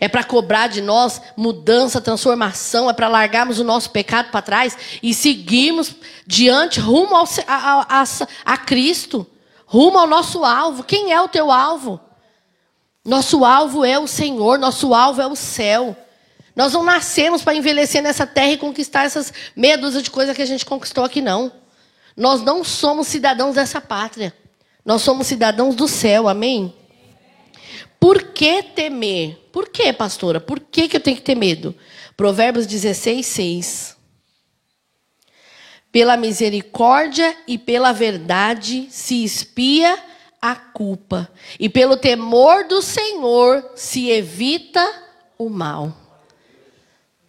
É 0.00 0.08
para 0.08 0.24
cobrar 0.24 0.66
de 0.66 0.82
nós 0.82 1.20
mudança, 1.36 2.00
transformação, 2.00 2.90
é 2.90 2.92
para 2.92 3.08
largarmos 3.08 3.58
o 3.58 3.64
nosso 3.64 3.90
pecado 3.90 4.30
para 4.30 4.42
trás 4.42 4.76
e 5.02 5.14
seguirmos 5.14 5.94
diante, 6.26 6.80
rumo 6.80 7.14
ao, 7.14 7.24
a, 7.46 8.02
a, 8.02 8.04
a 8.44 8.56
Cristo, 8.56 9.26
rumo 9.64 9.98
ao 9.98 10.06
nosso 10.06 10.44
alvo. 10.44 10.82
Quem 10.82 11.12
é 11.12 11.20
o 11.20 11.28
teu 11.28 11.50
alvo? 11.50 12.00
Nosso 13.04 13.44
alvo 13.44 13.84
é 13.84 13.98
o 13.98 14.06
Senhor, 14.06 14.58
nosso 14.58 14.94
alvo 14.94 15.20
é 15.20 15.26
o 15.26 15.36
céu. 15.36 15.96
Nós 16.56 16.72
não 16.72 16.82
nascemos 16.82 17.42
para 17.42 17.54
envelhecer 17.54 18.02
nessa 18.02 18.26
terra 18.26 18.52
e 18.52 18.58
conquistar 18.58 19.04
essas 19.04 19.32
meia 19.54 19.76
dúzia 19.76 20.00
de 20.00 20.10
coisas 20.10 20.36
que 20.36 20.42
a 20.42 20.46
gente 20.46 20.64
conquistou 20.64 21.04
aqui, 21.04 21.20
não. 21.20 21.52
Nós 22.16 22.40
não 22.42 22.62
somos 22.62 23.08
cidadãos 23.08 23.56
dessa 23.56 23.80
pátria. 23.80 24.32
Nós 24.84 25.02
somos 25.02 25.26
cidadãos 25.26 25.74
do 25.74 25.88
céu, 25.88 26.28
amém? 26.28 26.74
Por 28.04 28.22
que 28.22 28.62
temer? 28.62 29.48
Por 29.50 29.70
que, 29.70 29.90
pastora? 29.90 30.38
Por 30.38 30.60
que, 30.60 30.88
que 30.88 30.96
eu 30.98 31.00
tenho 31.00 31.16
que 31.16 31.22
ter 31.22 31.34
medo? 31.34 31.74
Provérbios 32.14 32.66
16, 32.66 33.24
6. 33.24 33.96
Pela 35.90 36.14
misericórdia 36.14 37.34
e 37.48 37.56
pela 37.56 37.92
verdade 37.92 38.88
se 38.90 39.24
espia 39.24 39.98
a 40.38 40.54
culpa, 40.54 41.32
e 41.58 41.66
pelo 41.70 41.96
temor 41.96 42.64
do 42.64 42.82
Senhor 42.82 43.70
se 43.74 44.10
evita 44.10 44.86
o 45.38 45.48
mal. 45.48 45.96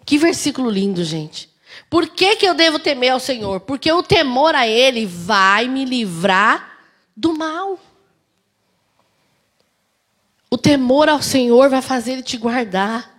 Que 0.06 0.18
versículo 0.18 0.70
lindo, 0.70 1.06
gente. 1.06 1.50
Por 1.90 2.10
que, 2.10 2.36
que 2.36 2.46
eu 2.46 2.54
devo 2.54 2.80
temer 2.80 3.12
ao 3.12 3.20
Senhor? 3.22 3.62
Porque 3.62 3.90
o 3.94 4.04
temor 4.04 4.54
a 4.54 4.68
Ele 4.68 5.06
vai 5.06 5.70
me 5.70 5.86
livrar 5.86 6.80
do 7.16 7.34
mal. 7.34 7.80
O 10.56 10.58
temor 10.58 11.10
ao 11.10 11.22
Senhor 11.22 11.70
vai 11.70 11.82
fazer 11.82 12.14
Ele 12.14 12.24
te 12.24 12.38
guardar. 12.38 13.14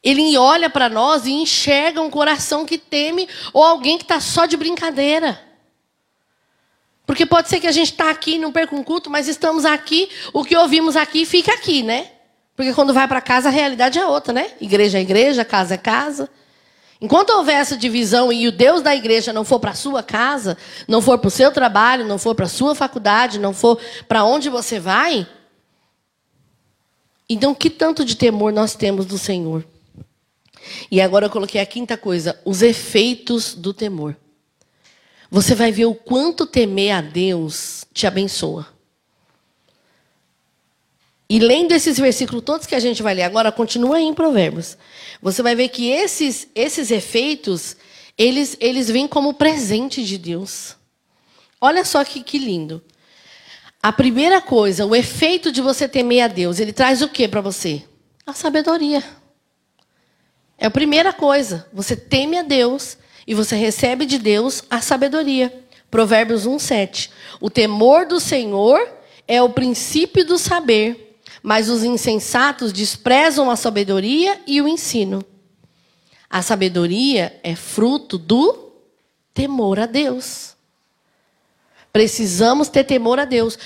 Ele 0.00 0.38
olha 0.38 0.70
para 0.70 0.88
nós 0.88 1.26
e 1.26 1.32
enxerga 1.32 2.00
um 2.00 2.08
coração 2.08 2.64
que 2.64 2.78
teme 2.78 3.28
ou 3.52 3.64
alguém 3.64 3.98
que 3.98 4.04
está 4.04 4.20
só 4.20 4.46
de 4.46 4.56
brincadeira. 4.56 5.40
Porque 7.04 7.26
pode 7.26 7.48
ser 7.48 7.58
que 7.58 7.66
a 7.66 7.72
gente 7.72 7.90
está 7.90 8.08
aqui, 8.08 8.38
não 8.38 8.52
perca 8.52 8.76
um 8.76 8.84
culto, 8.84 9.10
mas 9.10 9.26
estamos 9.26 9.64
aqui, 9.64 10.08
o 10.32 10.44
que 10.44 10.56
ouvimos 10.56 10.94
aqui 10.94 11.26
fica 11.26 11.52
aqui, 11.54 11.82
né? 11.82 12.06
Porque 12.54 12.72
quando 12.72 12.94
vai 12.94 13.08
para 13.08 13.20
casa 13.20 13.48
a 13.48 13.50
realidade 13.50 13.98
é 13.98 14.06
outra, 14.06 14.32
né? 14.32 14.52
Igreja 14.60 14.98
é 14.98 15.00
igreja, 15.00 15.44
casa 15.44 15.74
é 15.74 15.76
casa. 15.76 16.30
Enquanto 17.00 17.30
houver 17.30 17.56
essa 17.56 17.76
divisão 17.76 18.32
e 18.32 18.46
o 18.46 18.52
Deus 18.52 18.80
da 18.80 18.94
igreja 18.94 19.32
não 19.32 19.44
for 19.44 19.58
para 19.58 19.72
a 19.72 19.74
sua 19.74 20.04
casa, 20.04 20.56
não 20.86 21.02
for 21.02 21.18
para 21.18 21.26
o 21.26 21.32
seu 21.32 21.50
trabalho, 21.50 22.06
não 22.06 22.16
for 22.16 22.36
para 22.36 22.46
a 22.46 22.48
sua 22.48 22.76
faculdade, 22.76 23.40
não 23.40 23.52
for 23.52 23.76
para 24.06 24.22
onde 24.22 24.48
você 24.48 24.78
vai, 24.78 25.26
então 27.34 27.54
que 27.54 27.70
tanto 27.70 28.04
de 28.04 28.16
temor 28.16 28.52
nós 28.52 28.74
temos 28.74 29.06
do 29.06 29.16
Senhor? 29.16 29.64
E 30.90 31.00
agora 31.00 31.26
eu 31.26 31.30
coloquei 31.30 31.60
a 31.60 31.66
quinta 31.66 31.96
coisa, 31.96 32.40
os 32.44 32.60
efeitos 32.60 33.54
do 33.54 33.72
temor. 33.72 34.16
Você 35.30 35.54
vai 35.54 35.70
ver 35.70 35.84
o 35.84 35.94
quanto 35.94 36.44
temer 36.44 36.92
a 36.92 37.00
Deus 37.00 37.86
te 37.94 38.06
abençoa. 38.06 38.66
E 41.28 41.38
lendo 41.38 41.72
esses 41.72 41.96
versículos 41.96 42.42
todos 42.42 42.66
que 42.66 42.74
a 42.74 42.80
gente 42.80 43.04
vai 43.04 43.14
ler 43.14 43.22
agora, 43.22 43.52
continua 43.52 43.98
aí 43.98 44.04
em 44.04 44.12
Provérbios. 44.12 44.76
Você 45.22 45.40
vai 45.40 45.54
ver 45.54 45.68
que 45.68 45.88
esses, 45.88 46.48
esses 46.56 46.90
efeitos, 46.90 47.76
eles, 48.18 48.56
eles 48.58 48.90
vêm 48.90 49.06
como 49.06 49.34
presente 49.34 50.04
de 50.04 50.18
Deus. 50.18 50.74
Olha 51.60 51.84
só 51.84 52.02
que, 52.02 52.24
que 52.24 52.36
lindo. 52.36 52.82
A 53.82 53.92
primeira 53.92 54.40
coisa, 54.40 54.84
o 54.84 54.94
efeito 54.94 55.50
de 55.50 55.60
você 55.60 55.88
temer 55.88 56.22
a 56.22 56.28
Deus, 56.28 56.60
ele 56.60 56.72
traz 56.72 57.00
o 57.02 57.08
que 57.08 57.26
para 57.26 57.40
você? 57.40 57.82
A 58.26 58.32
sabedoria. 58.32 59.02
É 60.58 60.66
a 60.66 60.70
primeira 60.70 61.12
coisa. 61.12 61.66
Você 61.72 61.96
teme 61.96 62.38
a 62.38 62.42
Deus 62.42 62.98
e 63.26 63.34
você 63.34 63.56
recebe 63.56 64.04
de 64.04 64.18
Deus 64.18 64.62
a 64.68 64.80
sabedoria. 64.80 65.64
Provérbios 65.90 66.46
1, 66.46 66.58
7. 66.58 67.10
O 67.40 67.48
temor 67.48 68.06
do 68.06 68.20
Senhor 68.20 68.86
é 69.26 69.42
o 69.42 69.48
princípio 69.48 70.24
do 70.24 70.38
saber 70.38 71.10
mas 71.42 71.68
os 71.68 71.82
insensatos 71.82 72.72
desprezam 72.72 73.50
a 73.50 73.56
sabedoria 73.56 74.40
e 74.46 74.60
o 74.60 74.68
ensino. 74.68 75.24
A 76.28 76.42
sabedoria 76.42 77.38
é 77.42 77.56
fruto 77.56 78.18
do 78.18 78.72
temor 79.32 79.78
a 79.80 79.86
Deus. 79.86 80.54
Precisamos 81.92 82.68
ter 82.68 82.84
temor 82.84 83.18
a 83.18 83.24
Deus. 83.24 83.58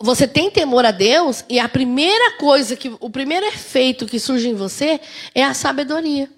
Você 0.00 0.26
tem 0.26 0.50
temor 0.50 0.84
a 0.84 0.90
Deus 0.90 1.44
e 1.48 1.58
a 1.58 1.68
primeira 1.68 2.38
coisa 2.38 2.76
que, 2.76 2.90
o 2.98 3.10
primeiro 3.10 3.44
efeito 3.46 4.06
que 4.06 4.18
surge 4.18 4.48
em 4.48 4.54
você 4.54 5.00
é 5.34 5.44
a 5.44 5.52
sabedoria. 5.52 6.30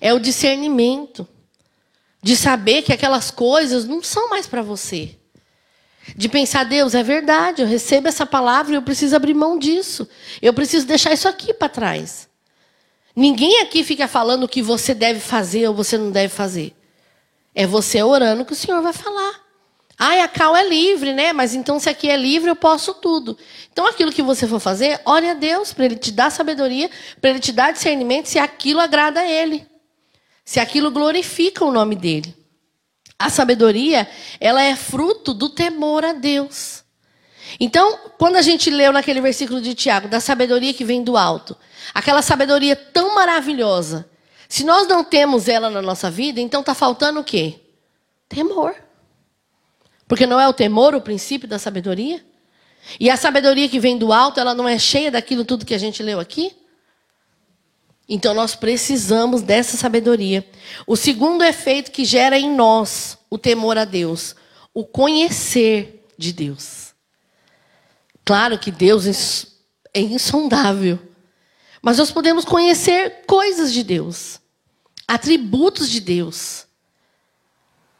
É 0.00 0.14
o 0.14 0.18
discernimento 0.18 1.28
de 2.22 2.36
saber 2.36 2.82
que 2.82 2.92
aquelas 2.92 3.30
coisas 3.30 3.84
não 3.84 4.02
são 4.02 4.30
mais 4.30 4.46
para 4.46 4.62
você. 4.62 5.16
De 6.16 6.28
pensar, 6.28 6.64
Deus, 6.64 6.94
é 6.94 7.02
verdade, 7.02 7.62
eu 7.62 7.68
recebo 7.68 8.08
essa 8.08 8.24
palavra 8.24 8.72
e 8.72 8.76
eu 8.76 8.82
preciso 8.82 9.14
abrir 9.14 9.34
mão 9.34 9.58
disso. 9.58 10.08
Eu 10.40 10.54
preciso 10.54 10.86
deixar 10.86 11.12
isso 11.12 11.28
aqui 11.28 11.52
para 11.52 11.68
trás. 11.68 12.28
Ninguém 13.14 13.60
aqui 13.60 13.84
fica 13.84 14.08
falando 14.08 14.44
o 14.44 14.48
que 14.48 14.62
você 14.62 14.94
deve 14.94 15.20
fazer 15.20 15.68
ou 15.68 15.74
você 15.74 15.98
não 15.98 16.10
deve 16.10 16.32
fazer. 16.32 16.74
É 17.54 17.66
você 17.66 18.02
orando 18.02 18.44
que 18.44 18.54
o 18.54 18.56
Senhor 18.56 18.80
vai 18.80 18.92
falar. 18.94 19.42
Ai, 19.98 20.20
a 20.20 20.28
cal 20.28 20.56
é 20.56 20.68
livre, 20.68 21.12
né? 21.12 21.32
Mas 21.32 21.54
então, 21.54 21.78
se 21.78 21.88
aqui 21.88 22.08
é 22.10 22.16
livre, 22.16 22.50
eu 22.50 22.56
posso 22.56 22.94
tudo. 22.94 23.38
Então, 23.72 23.86
aquilo 23.86 24.10
que 24.10 24.22
você 24.22 24.46
for 24.46 24.58
fazer, 24.58 25.00
ore 25.04 25.28
a 25.28 25.34
Deus 25.34 25.72
para 25.72 25.84
Ele 25.84 25.96
te 25.96 26.10
dar 26.10 26.30
sabedoria, 26.30 26.90
para 27.20 27.30
Ele 27.30 27.38
te 27.38 27.52
dar 27.52 27.72
discernimento, 27.72 28.26
se 28.26 28.38
aquilo 28.38 28.80
agrada 28.80 29.20
a 29.20 29.26
Ele. 29.26 29.66
se 30.44 30.60
aquilo 30.60 30.90
glorifica 30.90 31.64
o 31.64 31.70
nome 31.72 31.96
dele. 31.96 32.34
A 33.18 33.30
sabedoria, 33.30 34.08
ela 34.40 34.62
é 34.62 34.74
fruto 34.74 35.32
do 35.32 35.48
temor 35.48 36.04
a 36.04 36.12
Deus. 36.12 36.82
Então, 37.60 37.98
quando 38.18 38.36
a 38.36 38.42
gente 38.42 38.70
leu 38.70 38.92
naquele 38.92 39.20
versículo 39.20 39.60
de 39.60 39.74
Tiago, 39.74 40.08
da 40.08 40.20
sabedoria 40.20 40.74
que 40.74 40.84
vem 40.84 41.02
do 41.04 41.16
alto, 41.16 41.56
aquela 41.94 42.22
sabedoria 42.22 42.74
tão 42.74 43.14
maravilhosa, 43.14 44.08
se 44.48 44.64
nós 44.64 44.88
não 44.88 45.04
temos 45.04 45.48
ela 45.48 45.70
na 45.70 45.80
nossa 45.80 46.10
vida, 46.10 46.40
então 46.40 46.60
está 46.60 46.74
faltando 46.74 47.20
o 47.20 47.24
quê? 47.24 47.60
Temor. 48.28 48.74
Porque 50.12 50.26
não 50.26 50.38
é 50.38 50.46
o 50.46 50.52
temor 50.52 50.94
o 50.94 51.00
princípio 51.00 51.48
da 51.48 51.58
sabedoria? 51.58 52.22
E 53.00 53.08
a 53.08 53.16
sabedoria 53.16 53.66
que 53.66 53.80
vem 53.80 53.96
do 53.96 54.12
alto, 54.12 54.38
ela 54.38 54.52
não 54.52 54.68
é 54.68 54.78
cheia 54.78 55.10
daquilo 55.10 55.42
tudo 55.42 55.64
que 55.64 55.72
a 55.72 55.78
gente 55.78 56.02
leu 56.02 56.20
aqui? 56.20 56.54
Então 58.06 58.34
nós 58.34 58.54
precisamos 58.54 59.40
dessa 59.40 59.74
sabedoria. 59.74 60.46
O 60.86 60.96
segundo 60.96 61.42
efeito 61.42 61.90
que 61.90 62.04
gera 62.04 62.38
em 62.38 62.54
nós 62.54 63.16
o 63.30 63.38
temor 63.38 63.78
a 63.78 63.86
Deus, 63.86 64.36
o 64.74 64.84
conhecer 64.84 66.06
de 66.18 66.30
Deus. 66.30 66.92
Claro 68.22 68.58
que 68.58 68.70
Deus 68.70 69.46
é 69.94 70.00
insondável, 70.02 70.98
mas 71.80 71.96
nós 71.96 72.10
podemos 72.10 72.44
conhecer 72.44 73.24
coisas 73.26 73.72
de 73.72 73.82
Deus, 73.82 74.38
atributos 75.08 75.88
de 75.88 76.00
Deus. 76.00 76.66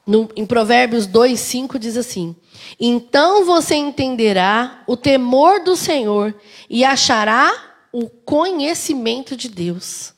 No, 0.07 0.29
em 0.35 0.45
Provérbios 0.45 1.07
2, 1.07 1.39
5 1.39 1.79
diz 1.79 1.97
assim: 1.97 2.35
Então 2.79 3.45
você 3.45 3.75
entenderá 3.75 4.83
o 4.87 4.97
temor 4.97 5.63
do 5.63 5.77
Senhor 5.77 6.35
e 6.69 6.85
achará 6.85 7.53
o 7.93 8.09
conhecimento 8.09 9.37
de 9.37 9.49
Deus. 9.49 10.13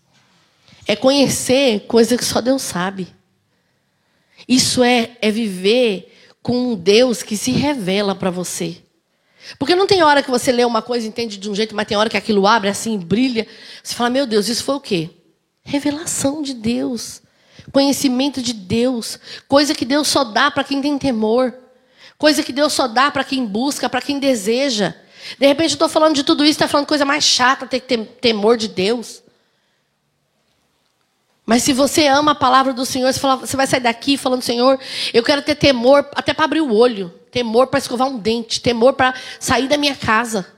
É 0.87 0.95
conhecer 0.95 1.81
coisa 1.87 2.17
que 2.17 2.25
só 2.25 2.41
Deus 2.41 2.63
sabe. 2.63 3.09
Isso 4.49 4.83
é, 4.83 5.17
é 5.21 5.31
viver 5.31 6.13
com 6.43 6.73
um 6.73 6.75
Deus 6.75 7.23
que 7.23 7.37
se 7.37 7.51
revela 7.53 8.15
para 8.15 8.31
você. 8.31 8.77
Porque 9.59 9.75
não 9.75 9.87
tem 9.87 10.03
hora 10.03 10.23
que 10.23 10.31
você 10.31 10.53
lê 10.53 10.65
uma 10.65 10.83
coisa 10.83 11.07
e 11.07 11.09
entende 11.09 11.37
de 11.37 11.51
um 11.51 11.55
jeito, 11.55 11.75
mas 11.75 11.87
tem 11.87 11.97
hora 11.97 12.09
que 12.09 12.17
aquilo 12.17 12.47
abre 12.47 12.69
assim, 12.69 12.99
brilha. 12.99 13.47
Você 13.83 13.95
fala, 13.95 14.11
meu 14.11 14.27
Deus, 14.27 14.49
isso 14.49 14.65
foi 14.65 14.75
o 14.75 14.81
quê? 14.81 15.11
Revelação 15.63 16.43
de 16.43 16.55
Deus. 16.55 17.23
Conhecimento 17.73 18.43
de 18.43 18.53
Deus. 18.53 19.19
Coisa 19.49 19.75
que 19.75 19.85
Deus 19.85 20.09
só 20.09 20.25
dá 20.25 20.51
para 20.51 20.65
quem 20.65 20.81
tem 20.81 20.99
temor. 20.99 21.55
Coisa 22.19 22.43
que 22.43 22.53
Deus 22.53 22.73
só 22.73 22.87
dá 22.87 23.11
para 23.11 23.25
quem 23.25 23.45
busca, 23.45 23.89
para 23.89 24.01
quem 24.01 24.19
deseja. 24.19 24.95
De 25.39 25.47
repente 25.47 25.71
eu 25.71 25.75
estou 25.75 25.89
falando 25.89 26.15
de 26.15 26.23
tudo 26.23 26.45
isso, 26.45 26.53
está 26.53 26.69
falando 26.69 26.87
coisa 26.87 27.05
mais 27.05 27.25
chata, 27.25 27.67
ter 27.67 27.81
temor 28.21 28.57
de 28.57 28.69
Deus. 28.69 29.23
Mas 31.47 31.63
se 31.63 31.73
você 31.73 32.07
ama 32.07 32.33
a 32.33 32.35
palavra 32.35 32.73
do 32.73 32.87
Senhor, 32.87 33.13
você 33.13 33.57
vai 33.57 33.67
sair 33.67 33.81
daqui 33.81 34.17
falando, 34.17 34.43
Senhor, 34.43 34.79
eu 35.13 35.23
quero 35.23 35.43
ter 35.43 35.55
temor 35.55 36.09
até 36.15 36.33
para 36.33 36.47
abrir 36.47 36.61
o 36.61 36.75
olho, 36.75 37.13
temor 37.31 37.67
para 37.67 37.79
escovar 37.79 38.09
um 38.09 38.19
dente, 38.19 38.61
temor 38.61 38.95
para 38.95 39.15
sair 39.39 39.69
da 39.69 39.77
minha 39.77 39.95
casa. 39.95 40.54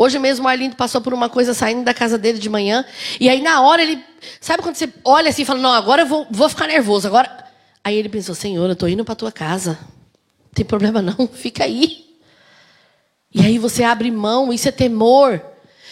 Hoje 0.00 0.16
mesmo 0.20 0.46
o 0.46 0.48
Arlindo 0.48 0.76
passou 0.76 1.00
por 1.00 1.12
uma 1.12 1.28
coisa 1.28 1.52
saindo 1.52 1.82
da 1.82 1.92
casa 1.92 2.16
dele 2.16 2.38
de 2.38 2.48
manhã, 2.48 2.84
e 3.18 3.28
aí 3.28 3.42
na 3.42 3.60
hora 3.60 3.82
ele, 3.82 4.00
sabe 4.40 4.62
quando 4.62 4.76
você 4.76 4.88
olha 5.04 5.28
assim 5.28 5.42
e 5.42 5.44
fala, 5.44 5.58
não, 5.58 5.72
agora 5.72 6.02
eu 6.02 6.06
vou, 6.06 6.24
vou 6.30 6.48
ficar 6.48 6.68
nervoso, 6.68 7.08
agora. 7.08 7.44
Aí 7.82 7.96
ele 7.96 8.08
pensou, 8.08 8.32
Senhor, 8.32 8.64
eu 8.64 8.74
estou 8.74 8.88
indo 8.88 9.04
para 9.04 9.16
tua 9.16 9.32
casa. 9.32 9.76
Não 10.44 10.54
tem 10.54 10.64
problema 10.64 11.02
não, 11.02 11.26
fica 11.34 11.64
aí. 11.64 12.06
E 13.34 13.40
aí 13.40 13.58
você 13.58 13.82
abre 13.82 14.08
mão, 14.10 14.52
isso 14.52 14.68
é 14.68 14.72
temor. 14.72 15.42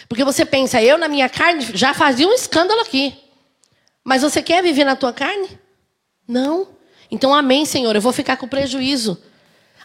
Porque 0.07 0.23
você 0.23 0.45
pensa, 0.45 0.81
eu 0.81 0.97
na 0.97 1.09
minha 1.09 1.27
carne 1.27 1.67
já 1.73 1.93
fazia 1.93 2.27
um 2.27 2.33
escândalo 2.33 2.79
aqui. 2.81 3.13
Mas 4.05 4.21
você 4.21 4.41
quer 4.41 4.63
viver 4.63 4.85
na 4.85 4.95
tua 4.95 5.11
carne? 5.11 5.59
Não. 6.25 6.69
Então, 7.11 7.35
amém, 7.35 7.65
Senhor, 7.65 7.93
eu 7.93 8.01
vou 8.01 8.13
ficar 8.13 8.37
com 8.37 8.47
prejuízo. 8.47 9.21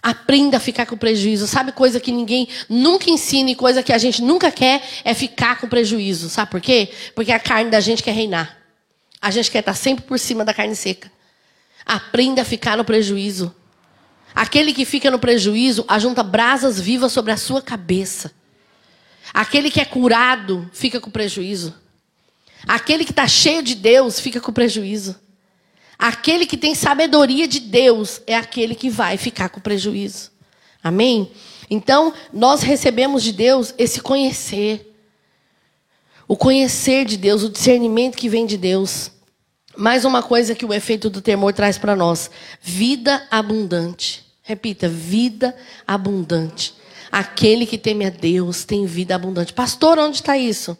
Aprenda 0.02 0.56
a 0.56 0.60
ficar 0.60 0.84
com 0.86 0.96
prejuízo. 0.96 1.46
Sabe 1.46 1.70
coisa 1.70 2.00
que 2.00 2.10
ninguém 2.10 2.48
nunca 2.68 3.08
ensina 3.08 3.50
e 3.50 3.54
coisa 3.54 3.82
que 3.82 3.92
a 3.92 3.98
gente 3.98 4.20
nunca 4.20 4.50
quer 4.50 4.82
é 5.04 5.14
ficar 5.14 5.60
com 5.60 5.68
prejuízo. 5.68 6.28
Sabe 6.28 6.50
por 6.50 6.60
quê? 6.60 6.90
Porque 7.14 7.30
a 7.30 7.38
carne 7.38 7.70
da 7.70 7.78
gente 7.78 8.02
quer 8.02 8.12
reinar. 8.12 8.58
A 9.20 9.30
gente 9.30 9.50
quer 9.50 9.60
estar 9.60 9.74
sempre 9.74 10.04
por 10.04 10.18
cima 10.18 10.44
da 10.44 10.52
carne 10.52 10.74
seca. 10.74 11.10
Aprenda 11.86 12.42
a 12.42 12.44
ficar 12.44 12.76
no 12.76 12.84
prejuízo. 12.84 13.54
Aquele 14.34 14.72
que 14.72 14.84
fica 14.84 15.10
no 15.10 15.18
prejuízo 15.18 15.84
ajunta 15.86 16.22
brasas 16.22 16.80
vivas 16.80 17.12
sobre 17.12 17.30
a 17.30 17.36
sua 17.36 17.62
cabeça. 17.62 18.32
Aquele 19.32 19.70
que 19.70 19.80
é 19.80 19.84
curado 19.84 20.68
fica 20.72 21.00
com 21.00 21.10
prejuízo. 21.10 21.74
Aquele 22.66 23.04
que 23.04 23.12
está 23.12 23.28
cheio 23.28 23.62
de 23.62 23.74
Deus 23.74 24.18
fica 24.18 24.40
com 24.40 24.52
prejuízo. 24.52 25.16
Aquele 26.02 26.46
que 26.46 26.56
tem 26.56 26.74
sabedoria 26.74 27.46
de 27.46 27.60
Deus 27.60 28.22
é 28.26 28.34
aquele 28.34 28.74
que 28.74 28.90
vai 28.90 29.16
ficar 29.16 29.50
com 29.50 29.60
prejuízo. 29.60 30.32
Amém? 30.82 31.30
Então, 31.70 32.12
nós 32.32 32.60
recebemos 32.62 33.22
de 33.22 33.30
Deus 33.32 33.72
esse 33.78 34.00
conhecer. 34.00 34.92
O 36.26 36.36
conhecer 36.36 37.04
de 37.04 37.16
Deus, 37.16 37.44
o 37.44 37.48
discernimento 37.48 38.16
que 38.16 38.28
vem 38.28 38.46
de 38.46 38.56
Deus. 38.56 39.12
Mais 39.76 40.04
uma 40.04 40.24
coisa 40.24 40.56
que 40.56 40.66
o 40.66 40.74
efeito 40.74 41.08
do 41.08 41.20
temor 41.20 41.52
traz 41.52 41.78
para 41.78 41.94
nós: 41.94 42.28
vida 42.60 43.24
abundante. 43.30 44.24
Repita, 44.42 44.88
vida 44.88 45.56
abundante. 45.86 46.74
Aquele 47.12 47.64
que 47.64 47.78
teme 47.78 48.06
a 48.06 48.10
Deus 48.10 48.64
tem 48.64 48.86
vida 48.86 49.14
abundante. 49.14 49.52
Pastor, 49.52 50.00
onde 50.00 50.16
está 50.16 50.36
isso? 50.36 50.76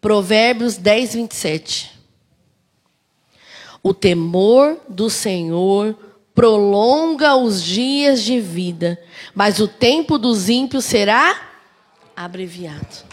Provérbios 0.00 0.76
10, 0.76 1.14
27. 1.14 1.97
O 3.82 3.94
temor 3.94 4.78
do 4.88 5.08
Senhor 5.08 5.96
prolonga 6.34 7.34
os 7.34 7.62
dias 7.62 8.22
de 8.22 8.40
vida, 8.40 8.96
mas 9.34 9.58
o 9.58 9.66
tempo 9.66 10.18
dos 10.18 10.48
ímpios 10.48 10.84
será 10.84 11.48
abreviado. 12.14 13.04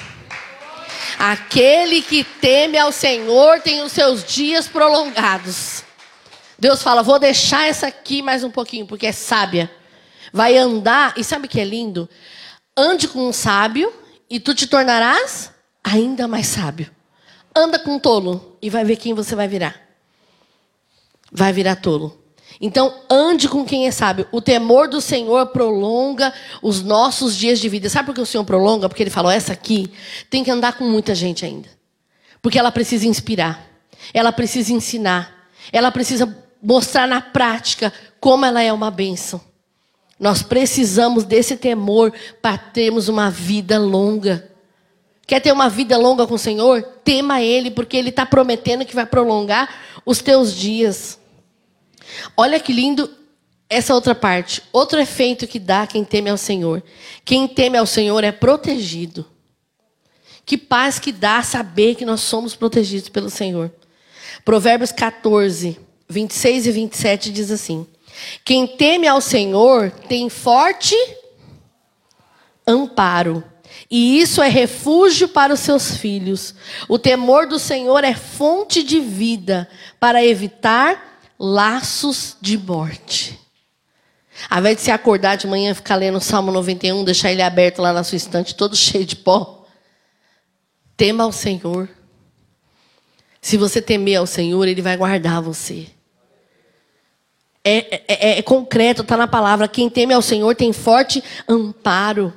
Aquele 1.17 2.01
que 2.01 2.23
teme 2.23 2.77
ao 2.77 2.91
Senhor 2.91 3.61
tem 3.61 3.81
os 3.81 3.91
seus 3.91 4.23
dias 4.23 4.67
prolongados. 4.67 5.83
Deus 6.59 6.83
fala: 6.83 7.01
vou 7.01 7.17
deixar 7.17 7.67
essa 7.67 7.87
aqui 7.87 8.21
mais 8.21 8.43
um 8.43 8.51
pouquinho, 8.51 8.85
porque 8.85 9.07
é 9.07 9.11
sábia. 9.11 9.71
Vai 10.33 10.57
andar, 10.57 11.13
e 11.15 11.23
sabe 11.23 11.45
o 11.45 11.49
que 11.49 11.59
é 11.59 11.63
lindo? 11.63 12.09
Ande 12.77 13.07
com 13.07 13.27
um 13.27 13.33
sábio 13.33 13.93
e 14.29 14.39
tu 14.39 14.53
te 14.53 14.67
tornarás 14.67 15.51
ainda 15.83 16.27
mais 16.27 16.47
sábio. 16.47 16.91
Anda 17.55 17.79
com 17.79 17.95
um 17.95 17.99
tolo 17.99 18.57
e 18.61 18.69
vai 18.69 18.83
ver 18.83 18.97
quem 18.97 19.13
você 19.13 19.35
vai 19.35 19.47
virar. 19.47 19.84
Vai 21.35 21.51
virar 21.51 21.75
tolo. 21.75 22.17
Então, 22.61 22.93
ande 23.09 23.49
com 23.49 23.65
quem 23.65 23.87
é 23.87 23.91
sábio. 23.91 24.25
O 24.31 24.39
temor 24.39 24.87
do 24.87 25.01
Senhor 25.01 25.47
prolonga 25.47 26.33
os 26.61 26.81
nossos 26.81 27.35
dias 27.35 27.59
de 27.59 27.67
vida. 27.67 27.89
Sabe 27.89 28.05
por 28.05 28.15
que 28.15 28.21
o 28.21 28.25
Senhor 28.25 28.45
prolonga? 28.45 28.87
Porque 28.87 29.03
ele 29.03 29.09
falou: 29.09 29.29
essa 29.29 29.51
aqui 29.51 29.91
tem 30.29 30.43
que 30.43 30.51
andar 30.51 30.77
com 30.77 30.85
muita 30.85 31.13
gente 31.13 31.45
ainda. 31.45 31.67
Porque 32.41 32.57
ela 32.57 32.71
precisa 32.71 33.05
inspirar, 33.05 33.67
ela 34.13 34.31
precisa 34.31 34.71
ensinar, 34.71 35.49
ela 35.73 35.91
precisa 35.91 36.33
mostrar 36.61 37.07
na 37.07 37.19
prática 37.19 37.91
como 38.19 38.45
ela 38.45 38.61
é 38.61 38.71
uma 38.71 38.89
bênção. 38.89 39.41
Nós 40.17 40.41
precisamos 40.41 41.25
desse 41.25 41.57
temor 41.57 42.13
para 42.41 42.57
termos 42.57 43.09
uma 43.09 43.29
vida 43.29 43.77
longa. 43.77 44.49
Quer 45.27 45.41
ter 45.41 45.51
uma 45.51 45.67
vida 45.67 45.97
longa 45.97 46.25
com 46.25 46.35
o 46.35 46.39
Senhor? 46.39 46.81
Tema 47.03 47.41
Ele, 47.41 47.69
porque 47.69 47.97
Ele 47.97 48.09
está 48.09 48.25
prometendo 48.25 48.85
que 48.85 48.95
vai 48.95 49.05
prolongar 49.05 49.69
os 50.05 50.21
teus 50.21 50.55
dias. 50.55 51.19
Olha 52.35 52.59
que 52.59 52.73
lindo 52.73 53.09
essa 53.69 53.93
outra 53.93 54.13
parte. 54.13 54.61
Outro 54.71 54.99
efeito 54.99 55.47
que 55.47 55.59
dá 55.59 55.87
quem 55.87 56.03
teme 56.03 56.29
ao 56.29 56.37
Senhor. 56.37 56.83
Quem 57.23 57.47
teme 57.47 57.77
ao 57.77 57.85
Senhor 57.85 58.23
é 58.23 58.31
protegido. 58.31 59.25
Que 60.45 60.57
paz 60.57 60.99
que 60.99 61.11
dá 61.11 61.41
saber 61.41 61.95
que 61.95 62.05
nós 62.05 62.21
somos 62.21 62.55
protegidos 62.55 63.09
pelo 63.09 63.29
Senhor. 63.29 63.71
Provérbios 64.43 64.91
14, 64.91 65.79
26 66.07 66.67
e 66.67 66.71
27 66.71 67.31
diz 67.31 67.49
assim: 67.49 67.87
Quem 68.43 68.67
teme 68.67 69.07
ao 69.07 69.19
Senhor 69.19 69.89
tem 70.07 70.29
forte 70.29 70.95
amparo, 72.67 73.43
e 73.89 74.19
isso 74.19 74.41
é 74.41 74.47
refúgio 74.47 75.27
para 75.27 75.53
os 75.53 75.59
seus 75.59 75.97
filhos. 75.97 76.53
O 76.87 76.99
temor 76.99 77.47
do 77.47 77.57
Senhor 77.59 78.03
é 78.03 78.13
fonte 78.13 78.83
de 78.83 78.99
vida 78.99 79.67
para 79.99 80.23
evitar 80.23 81.14
laços 81.39 82.37
de 82.41 82.57
morte. 82.57 83.39
Ao 84.49 84.59
invés 84.59 84.77
de 84.77 84.83
se 84.83 84.91
acordar 84.91 85.37
de 85.37 85.47
manhã 85.47 85.71
e 85.71 85.75
ficar 85.75 85.95
lendo 85.95 86.17
o 86.17 86.21
Salmo 86.21 86.51
91, 86.51 87.03
deixar 87.03 87.31
ele 87.31 87.41
aberto 87.41 87.81
lá 87.81 87.93
na 87.93 88.03
sua 88.03 88.17
estante, 88.17 88.55
todo 88.55 88.75
cheio 88.77 89.05
de 89.05 89.15
pó, 89.15 89.65
tema 90.97 91.23
ao 91.23 91.31
Senhor. 91.31 91.89
Se 93.45 93.57
você 93.57 93.79
temer 93.79 94.15
ao 94.15 94.25
Senhor, 94.25 94.67
Ele 94.67 94.81
vai 94.81 94.97
guardar 94.97 95.39
você. 95.39 95.85
É, 97.63 97.95
é, 97.95 98.03
é, 98.07 98.39
é 98.39 98.41
concreto, 98.41 99.03
está 99.03 99.15
na 99.15 99.27
palavra. 99.27 99.67
Quem 99.67 99.87
teme 99.87 100.15
ao 100.15 100.21
Senhor 100.21 100.55
tem 100.55 100.73
forte 100.73 101.23
amparo. 101.47 102.33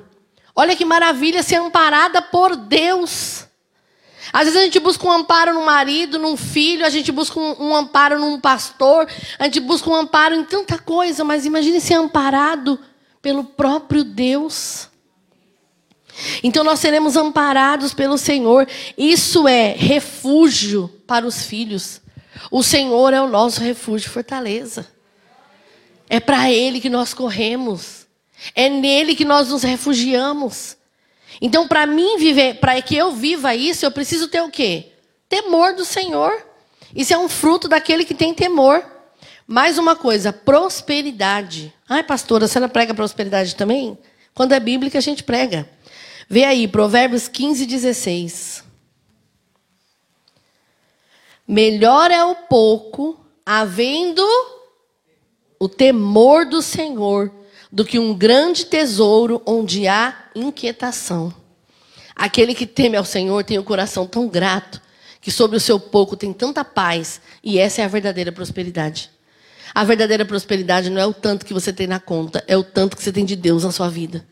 Olha 0.55 0.77
que 0.77 0.85
maravilha 0.85 1.43
ser 1.43 1.57
amparada 1.57 2.21
por 2.21 2.57
Deus. 2.57 3.48
Às 4.33 4.45
vezes 4.45 4.61
a 4.61 4.65
gente 4.65 4.81
busca 4.81 5.07
um 5.07 5.13
amparo 5.13 5.55
no 5.55 5.65
marido, 5.65 6.19
num 6.19 6.37
filho, 6.37 6.85
a 6.85 6.91
gente 6.91 7.11
busca 7.11 7.39
um, 7.39 7.69
um, 7.69 7.77
amparo 7.77 8.19
num 8.19 8.41
pastor, 8.41 9.09
a 9.39 9.45
gente 9.45 9.61
busca 9.61 9.89
um 9.89 9.95
amparo 9.95 10.35
em 10.35 10.45
tanta 10.45 10.79
coisa, 10.79 11.25
mas 11.25 11.47
imagine 11.47 11.81
ser 11.81 11.95
amparado 11.95 12.79
pelo 13.23 13.45
próprio 13.45 14.05
Deus. 14.05 14.89
Então 16.43 16.65
nós 16.65 16.81
seremos 16.81 17.17
amparados 17.17 17.95
pelo 17.95 18.19
Senhor. 18.19 18.67
Isso 18.97 19.47
é 19.47 19.73
refúgio 19.73 20.89
para 21.07 21.27
os 21.27 21.45
filhos. 21.45 22.01
O 22.51 22.63
Senhor 22.63 23.13
é 23.13 23.21
o 23.21 23.29
nosso 23.29 23.61
refúgio 23.61 24.09
e 24.09 24.11
fortaleza. 24.11 24.87
É 26.09 26.19
para 26.19 26.51
Ele 26.51 26.81
que 26.81 26.91
nós 26.91 27.15
corremos. 27.15 28.07
É 28.55 28.69
nele 28.69 29.15
que 29.15 29.25
nós 29.25 29.49
nos 29.49 29.63
refugiamos. 29.63 30.78
Então, 31.41 31.69
para 31.69 31.87
mim 31.87 32.17
viver, 32.19 32.55
para 32.55 32.81
que 32.83 32.97
eu 32.97 33.13
viva 33.13 33.55
isso, 33.55 33.85
eu 33.85 33.91
preciso 33.91 34.29
ter 34.29 34.43
o 34.43 34.51
quê? 34.51 34.93
Temor 35.29 35.75
do 35.75 35.85
Senhor. 35.85 36.45
Isso 36.95 37.15
é 37.15 37.19
um 37.19 37.29
fruto 37.29 37.69
daquele 37.69 38.05
que 38.05 38.15
tem 38.15 38.35
temor. 38.35 38.85
Mais 39.47 39.79
uma 39.79 39.95
coisa, 39.95 40.33
prosperidade. 40.33 41.73
Ai, 41.89 42.03
pastora, 42.03 42.47
você 42.47 42.59
não 42.61 42.69
prega 42.69 42.93
prosperidade 42.93 43.55
também? 43.55 43.97
Quando 44.35 44.53
é 44.53 44.61
bíblica, 44.61 44.99
a 44.99 45.01
gente 45.01 45.23
prega. 45.23 45.69
Vê 46.29 46.45
aí, 46.45 46.69
Provérbios 46.69 47.29
15, 47.29 47.65
16. 47.65 48.65
Melhor 51.47 52.11
é 52.11 52.23
o 52.23 52.35
pouco, 52.35 53.19
havendo 53.47 54.23
o 55.59 55.69
temor 55.69 56.45
do 56.45 56.61
Senhor, 56.61 57.33
do 57.71 57.85
que 57.85 57.99
um 57.99 58.15
grande 58.15 58.65
tesouro 58.67 59.43
onde 59.47 59.87
há 59.87 60.15
inquietação. 60.35 61.33
Aquele 62.15 62.55
que 62.55 62.67
teme 62.67 62.97
ao 62.97 63.05
Senhor 63.05 63.45
tem 63.45 63.59
o 63.59 63.65
coração 63.65 64.07
tão 64.07 64.29
grato 64.29 64.81
que 65.21 65.31
sobre 65.31 65.57
o 65.57 65.61
seu 65.61 65.79
pouco 65.79 66.17
tem 66.17 66.33
tanta 66.33 66.65
paz, 66.65 67.21
e 67.43 67.59
essa 67.59 67.83
é 67.83 67.85
a 67.85 67.89
verdadeira 67.89 68.33
prosperidade. 68.33 69.11
A 69.75 69.85
verdadeira 69.85 70.25
prosperidade 70.25 70.91
não 70.91 71.01
é 71.01 71.07
o 71.07 71.13
tanto 71.13 71.45
que 71.45 71.53
você 71.53 71.73
tem 71.73 71.87
na 71.87 72.01
conta, 72.01 72.43
é 72.47 72.57
o 72.57 72.65
tanto 72.65 72.97
que 72.97 73.03
você 73.03 73.13
tem 73.13 73.25
de 73.25 73.37
Deus 73.37 73.65
na 73.65 73.73
sua 73.73 73.89
vida. 73.89 74.27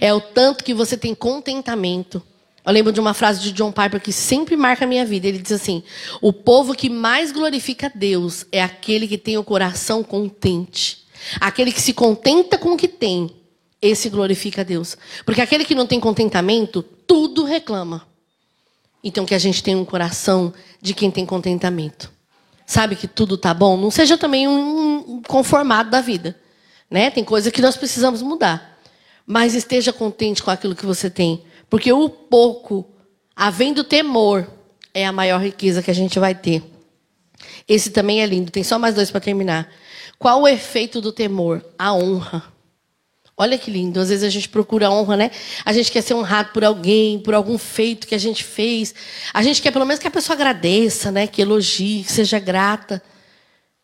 É 0.00 0.12
o 0.14 0.20
tanto 0.20 0.64
que 0.64 0.72
você 0.72 0.96
tem 0.96 1.14
contentamento. 1.14 2.22
Eu 2.64 2.72
lembro 2.72 2.92
de 2.92 3.00
uma 3.00 3.12
frase 3.12 3.40
de 3.40 3.52
John 3.52 3.70
Piper 3.70 4.00
que 4.00 4.12
sempre 4.12 4.56
marca 4.56 4.84
a 4.84 4.88
minha 4.88 5.04
vida. 5.04 5.26
Ele 5.28 5.38
diz 5.38 5.52
assim: 5.52 5.82
O 6.22 6.32
povo 6.32 6.74
que 6.74 6.88
mais 6.88 7.30
glorifica 7.30 7.92
Deus 7.94 8.46
é 8.50 8.62
aquele 8.62 9.06
que 9.06 9.18
tem 9.18 9.36
o 9.36 9.44
coração 9.44 10.02
contente. 10.02 11.03
Aquele 11.40 11.72
que 11.72 11.80
se 11.80 11.92
contenta 11.92 12.58
com 12.58 12.72
o 12.72 12.76
que 12.76 12.88
tem, 12.88 13.30
esse 13.80 14.08
glorifica 14.08 14.62
a 14.62 14.64
Deus. 14.64 14.96
Porque 15.24 15.40
aquele 15.40 15.64
que 15.64 15.74
não 15.74 15.86
tem 15.86 16.00
contentamento, 16.00 16.82
tudo 16.82 17.44
reclama. 17.44 18.06
Então 19.02 19.26
que 19.26 19.34
a 19.34 19.38
gente 19.38 19.62
tenha 19.62 19.76
um 19.76 19.84
coração 19.84 20.52
de 20.80 20.94
quem 20.94 21.10
tem 21.10 21.26
contentamento. 21.26 22.10
Sabe 22.66 22.96
que 22.96 23.06
tudo 23.06 23.36
tá 23.36 23.52
bom? 23.52 23.76
Não 23.76 23.90
seja 23.90 24.16
também 24.16 24.48
um 24.48 25.20
conformado 25.26 25.90
da 25.90 26.00
vida. 26.00 26.34
Né? 26.90 27.10
Tem 27.10 27.22
coisa 27.22 27.50
que 27.50 27.60
nós 27.60 27.76
precisamos 27.76 28.22
mudar. 28.22 28.78
Mas 29.26 29.54
esteja 29.54 29.92
contente 29.92 30.42
com 30.42 30.50
aquilo 30.50 30.74
que 30.74 30.86
você 30.86 31.10
tem. 31.10 31.44
Porque 31.68 31.92
o 31.92 32.08
pouco, 32.08 32.88
havendo 33.34 33.84
temor, 33.84 34.48
é 34.94 35.04
a 35.04 35.12
maior 35.12 35.42
riqueza 35.42 35.82
que 35.82 35.90
a 35.90 35.94
gente 35.94 36.18
vai 36.18 36.34
ter. 36.34 36.62
Esse 37.68 37.90
também 37.90 38.22
é 38.22 38.26
lindo. 38.26 38.50
Tem 38.50 38.62
só 38.62 38.78
mais 38.78 38.94
dois 38.94 39.10
para 39.10 39.20
terminar. 39.20 39.70
Qual 40.18 40.42
o 40.42 40.48
efeito 40.48 41.00
do 41.00 41.12
temor? 41.12 41.64
A 41.78 41.92
honra. 41.94 42.44
Olha 43.36 43.58
que 43.58 43.70
lindo. 43.70 43.98
Às 43.98 44.10
vezes 44.10 44.24
a 44.24 44.30
gente 44.30 44.48
procura 44.48 44.90
honra, 44.90 45.16
né? 45.16 45.30
A 45.64 45.72
gente 45.72 45.90
quer 45.90 46.02
ser 46.02 46.14
honrado 46.14 46.50
por 46.52 46.64
alguém, 46.64 47.18
por 47.18 47.34
algum 47.34 47.58
feito 47.58 48.06
que 48.06 48.14
a 48.14 48.18
gente 48.18 48.44
fez. 48.44 48.94
A 49.32 49.42
gente 49.42 49.60
quer 49.60 49.72
pelo 49.72 49.84
menos 49.84 50.00
que 50.00 50.06
a 50.06 50.10
pessoa 50.10 50.34
agradeça, 50.34 51.10
né? 51.10 51.26
Que 51.26 51.42
elogie, 51.42 52.04
que 52.04 52.12
seja 52.12 52.38
grata. 52.38 53.02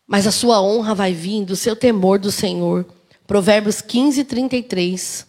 Mas 0.07 0.25
a 0.25 0.31
sua 0.31 0.61
honra 0.61 0.95
vai 0.95 1.13
vir 1.13 1.43
do 1.43 1.55
seu 1.55 1.75
temor 1.75 2.17
do 2.17 2.31
Senhor. 2.31 2.85
Provérbios 3.27 3.81
15, 3.81 4.23
33. 4.23 5.27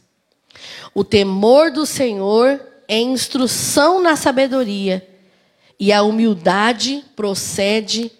O 0.94 1.04
temor 1.04 1.70
do 1.70 1.86
Senhor 1.86 2.60
é 2.88 2.98
instrução 2.98 4.02
na 4.02 4.16
sabedoria, 4.16 5.08
e 5.78 5.92
a 5.92 6.02
humildade 6.02 7.04
procede 7.16 8.12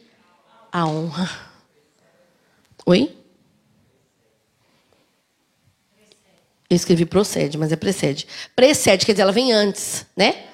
à 0.73 0.87
honra. 0.87 1.52
Oi? 2.87 3.17
Eu 6.69 6.77
escrevi 6.77 7.05
procede, 7.05 7.59
mas 7.59 7.71
é 7.71 7.77
precede. 7.77 8.27
Precede, 8.57 9.05
quer 9.05 9.13
dizer, 9.13 9.23
ela 9.23 9.33
vem 9.33 9.53
antes, 9.53 10.07
né? 10.17 10.45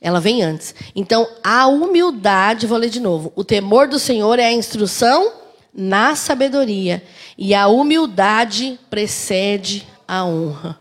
Ela 0.00 0.20
vem 0.20 0.42
antes. 0.42 0.74
Então, 0.94 1.28
a 1.42 1.66
humildade, 1.66 2.66
vou 2.66 2.78
ler 2.78 2.88
de 2.88 3.00
novo. 3.00 3.32
O 3.34 3.44
temor 3.44 3.88
do 3.88 3.98
Senhor 3.98 4.38
é 4.38 4.46
a 4.46 4.52
instrução 4.52 5.32
na 5.74 6.14
sabedoria. 6.14 7.02
E 7.36 7.54
a 7.54 7.66
humildade 7.66 8.78
precede 8.88 9.86
a 10.06 10.24
honra. 10.24 10.78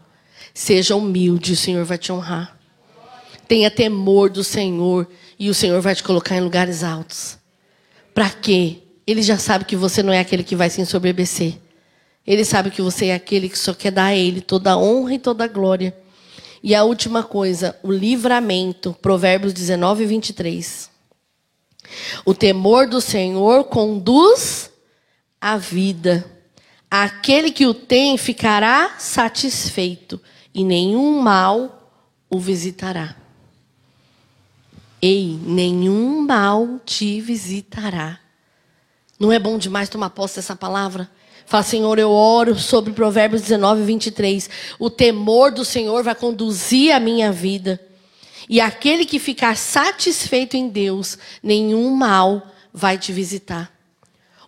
Seja 0.53 0.95
humilde, 0.95 1.53
o 1.53 1.57
Senhor 1.57 1.83
vai 1.83 1.97
te 1.97 2.11
honrar. 2.11 2.57
Tenha 3.47 3.71
temor 3.71 4.29
do 4.29 4.43
Senhor 4.43 5.09
e 5.39 5.49
o 5.49 5.53
Senhor 5.53 5.81
vai 5.81 5.95
te 5.95 6.03
colocar 6.03 6.35
em 6.35 6.41
lugares 6.41 6.83
altos. 6.83 7.37
Para 8.13 8.29
quê? 8.29 8.83
Ele 9.09 9.23
já 9.23 9.39
sabe 9.39 9.65
que 9.65 9.75
você 9.75 10.03
não 10.03 10.13
é 10.13 10.19
aquele 10.19 10.43
que 10.43 10.55
vai 10.55 10.69
se 10.69 10.81
ensoberbecer. 10.81 11.57
Ele 12.27 12.45
sabe 12.45 12.69
que 12.69 12.79
você 12.79 13.07
é 13.07 13.15
aquele 13.15 13.49
que 13.49 13.57
só 13.57 13.73
quer 13.73 13.91
dar 13.91 14.05
a 14.05 14.15
Ele 14.15 14.39
toda 14.39 14.73
a 14.73 14.77
honra 14.77 15.15
e 15.15 15.19
toda 15.19 15.45
a 15.45 15.47
glória. 15.47 15.97
E 16.61 16.75
a 16.75 16.83
última 16.83 17.23
coisa, 17.23 17.75
o 17.81 17.91
livramento. 17.91 18.95
Provérbios 19.01 19.51
19, 19.51 20.05
23. 20.05 20.91
O 22.23 22.35
temor 22.35 22.87
do 22.87 23.01
Senhor 23.01 23.63
conduz 23.63 24.69
a 25.41 25.57
vida. 25.57 26.23
Aquele 26.91 27.49
que 27.49 27.65
o 27.65 27.73
tem 27.73 28.15
ficará 28.15 28.95
satisfeito, 28.99 30.21
e 30.53 30.63
nenhum 30.63 31.19
mal 31.19 31.91
o 32.29 32.39
visitará. 32.39 33.15
Ei, 35.01 35.39
nenhum 35.43 36.21
mal 36.21 36.79
te 36.85 37.19
visitará. 37.21 38.19
Não 39.19 39.33
é 39.33 39.37
bom 39.37 39.57
demais 39.57 39.89
tomar 39.89 40.11
posse 40.11 40.37
dessa 40.37 40.55
palavra? 40.55 41.09
Fala, 41.45 41.63
Senhor, 41.63 41.99
eu 41.99 42.09
oro 42.09 42.57
sobre 42.57 42.93
Provérbios 42.93 43.41
19, 43.41 43.83
23. 43.83 44.49
O 44.79 44.89
temor 44.89 45.51
do 45.51 45.65
Senhor 45.65 46.03
vai 46.03 46.15
conduzir 46.15 46.93
a 46.93 46.99
minha 46.99 47.31
vida. 47.31 47.81
E 48.47 48.61
aquele 48.61 49.05
que 49.05 49.19
ficar 49.19 49.57
satisfeito 49.57 50.55
em 50.55 50.69
Deus, 50.69 51.17
nenhum 51.43 51.93
mal 51.93 52.47
vai 52.73 52.97
te 52.97 53.11
visitar. 53.11 53.71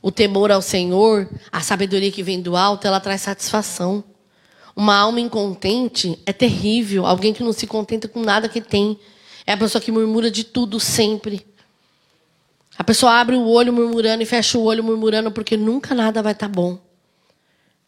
O 0.01 0.09
temor 0.09 0.51
ao 0.51 0.61
Senhor, 0.61 1.29
a 1.51 1.61
sabedoria 1.61 2.11
que 2.11 2.23
vem 2.23 2.41
do 2.41 2.55
alto, 2.55 2.87
ela 2.87 2.99
traz 2.99 3.21
satisfação. 3.21 4.03
Uma 4.75 4.95
alma 4.95 5.19
incontente 5.19 6.17
é 6.25 6.31
terrível. 6.31 7.05
Alguém 7.05 7.33
que 7.33 7.43
não 7.43 7.51
se 7.51 7.67
contenta 7.67 8.07
com 8.07 8.21
nada 8.21 8.47
que 8.47 8.61
tem. 8.61 8.97
É 9.45 9.53
a 9.53 9.57
pessoa 9.57 9.81
que 9.81 9.91
murmura 9.91 10.31
de 10.31 10.43
tudo 10.43 10.79
sempre. 10.79 11.45
A 12.77 12.83
pessoa 12.83 13.19
abre 13.19 13.35
o 13.35 13.47
olho 13.47 13.73
murmurando 13.73 14.23
e 14.23 14.25
fecha 14.25 14.57
o 14.57 14.63
olho 14.63 14.83
murmurando 14.83 15.31
porque 15.31 15.57
nunca 15.57 15.93
nada 15.93 16.21
vai 16.21 16.33
estar 16.33 16.47
tá 16.47 16.53
bom. 16.53 16.79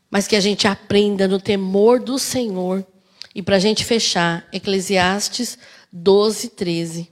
Mas 0.10 0.28
que 0.28 0.36
a 0.36 0.40
gente 0.40 0.68
aprenda 0.68 1.28
no 1.28 1.40
temor 1.40 2.00
do 2.00 2.20
Senhor. 2.20 2.86
E 3.34 3.42
para 3.42 3.56
a 3.56 3.60
gente 3.60 3.84
fechar, 3.84 4.48
Eclesiastes 4.52 5.58
12, 5.92 6.50
13. 6.50 7.10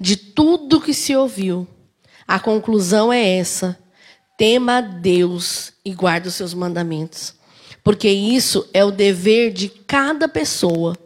De 0.00 0.16
tudo 0.16 0.80
que 0.80 0.94
se 0.94 1.14
ouviu, 1.14 1.66
a 2.26 2.38
conclusão 2.38 3.12
é 3.12 3.36
essa: 3.36 3.78
tema 4.38 4.78
a 4.78 4.80
Deus 4.80 5.72
e 5.84 5.92
guarde 5.92 6.28
os 6.28 6.34
seus 6.34 6.54
mandamentos. 6.54 7.34
Porque 7.84 8.08
isso 8.08 8.68
é 8.72 8.84
o 8.84 8.90
dever 8.90 9.52
de 9.52 9.68
cada 9.68 10.28
pessoa. 10.28 10.96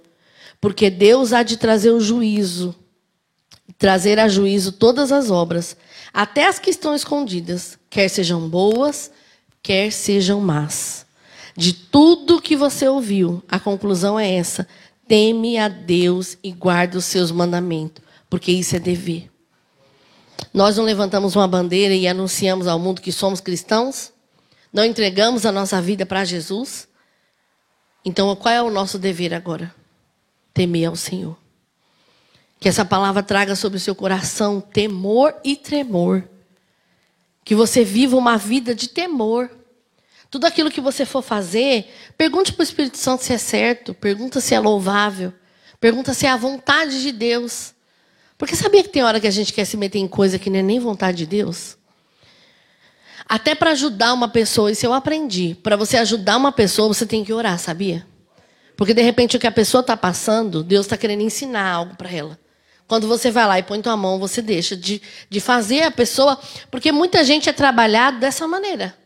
Porque 0.61 0.89
Deus 0.89 1.33
há 1.33 1.43
de 1.43 1.57
trazer 1.57 1.91
o 1.91 2.01
juízo 2.01 2.75
trazer 3.79 4.19
a 4.19 4.29
juízo 4.29 4.73
todas 4.73 5.13
as 5.13 5.31
obras, 5.31 5.77
até 6.13 6.47
as 6.47 6.59
que 6.59 6.71
estão 6.71 6.95
escondidas, 6.95 7.79
quer 7.89 8.09
sejam 8.09 8.49
boas, 8.49 9.11
quer 9.63 9.93
sejam 9.93 10.41
más. 10.41 11.07
De 11.57 11.73
tudo 11.73 12.41
que 12.41 12.57
você 12.57 12.89
ouviu, 12.89 13.43
a 13.49 13.59
conclusão 13.59 14.19
é 14.19 14.35
essa: 14.35 14.67
teme 15.07 15.59
a 15.59 15.69
Deus 15.69 16.37
e 16.43 16.53
guarde 16.53 16.97
os 16.97 17.05
seus 17.05 17.31
mandamentos, 17.31 18.03
porque 18.29 18.53
isso 18.53 18.77
é 18.77 18.79
dever. 18.79 19.31
Nós 20.53 20.77
não 20.77 20.85
levantamos 20.85 21.37
uma 21.37 21.47
bandeira 21.47 21.95
e 21.95 22.09
anunciamos 22.09 22.67
ao 22.67 22.79
mundo 22.79 23.01
que 23.01 23.13
somos 23.13 23.41
cristãos? 23.41 24.13
Não 24.73 24.85
entregamos 24.85 25.45
a 25.45 25.53
nossa 25.53 25.81
vida 25.81 26.07
para 26.07 26.25
Jesus? 26.25 26.89
Então, 28.05 28.35
qual 28.37 28.55
é 28.55 28.63
o 28.63 28.71
nosso 28.71 28.99
dever 28.99 29.35
agora? 29.35 29.75
Temer 30.55 30.89
ao 30.89 30.97
Senhor. 30.97 31.40
Que 32.61 32.69
essa 32.69 32.85
palavra 32.85 33.23
traga 33.23 33.57
sobre 33.57 33.79
o 33.79 33.81
seu 33.81 33.95
coração 33.95 34.61
temor 34.61 35.35
e 35.43 35.57
tremor. 35.57 36.29
Que 37.43 37.55
você 37.55 37.83
viva 37.83 38.17
uma 38.17 38.37
vida 38.37 38.75
de 38.75 38.89
temor. 38.89 39.51
Tudo 40.31 40.45
aquilo 40.45 40.71
que 40.71 40.81
você 40.81 41.05
for 41.05 41.23
fazer, 41.23 41.91
pergunte 42.17 42.53
para 42.53 42.61
o 42.61 42.65
Espírito 42.65 42.99
Santo 42.99 43.25
se 43.25 43.33
é 43.33 43.39
certo, 43.39 43.93
pergunta 43.93 44.41
se 44.41 44.55
é 44.55 44.61
louvável, 44.61 45.33
pergunta 45.81 46.15
se 46.15 46.27
é 46.27 46.31
a 46.31 46.37
vontade 46.37 47.03
de 47.03 47.11
Deus. 47.11 47.75
Porque 48.39 48.55
sabia 48.55 48.83
que 48.83 48.91
tem 48.91 49.03
hora 49.03 49.19
que 49.19 49.27
a 49.27 49.31
gente 49.31 49.53
quer 49.53 49.65
se 49.65 49.77
meter 49.77 49.99
em 49.99 50.07
coisa 50.07 50.39
que 50.39 50.49
não 50.49 50.61
é 50.61 50.63
nem 50.63 50.79
vontade 50.79 51.19
de 51.19 51.27
Deus? 51.27 51.77
Até 53.29 53.55
para 53.55 53.71
ajudar 53.71 54.13
uma 54.13 54.29
pessoa, 54.29 54.71
isso 54.71 54.85
eu 54.85 54.93
aprendi. 54.93 55.57
Para 55.63 55.77
você 55.77 55.97
ajudar 55.97 56.37
uma 56.37 56.53
pessoa, 56.53 56.89
você 56.89 57.07
tem 57.07 57.25
que 57.25 57.33
orar, 57.33 57.59
sabia? 57.59 58.07
Porque 58.77 58.95
de 58.95 59.03
repente 59.03 59.37
o 59.37 59.41
que 59.41 59.47
a 59.47 59.53
pessoa 59.53 59.83
está 59.83 59.97
passando, 59.97 60.63
Deus 60.63 60.87
está 60.87 60.97
querendo 60.97 61.23
ensinar 61.23 61.71
algo 61.71 61.97
para 61.97 62.11
ela. 62.11 62.39
Quando 62.91 63.07
você 63.07 63.31
vai 63.31 63.47
lá 63.47 63.57
e 63.57 63.63
põe 63.63 63.81
tua 63.81 63.97
mão, 63.97 64.19
você 64.19 64.43
deixa 64.43 64.77
de, 64.77 65.01
de 65.29 65.39
fazer 65.39 65.83
a 65.85 65.93
pessoa. 65.93 66.37
Porque 66.73 66.91
muita 66.91 67.23
gente 67.23 67.49
é 67.49 67.53
trabalhado 67.53 68.19
dessa 68.19 68.49
maneira. 68.49 68.99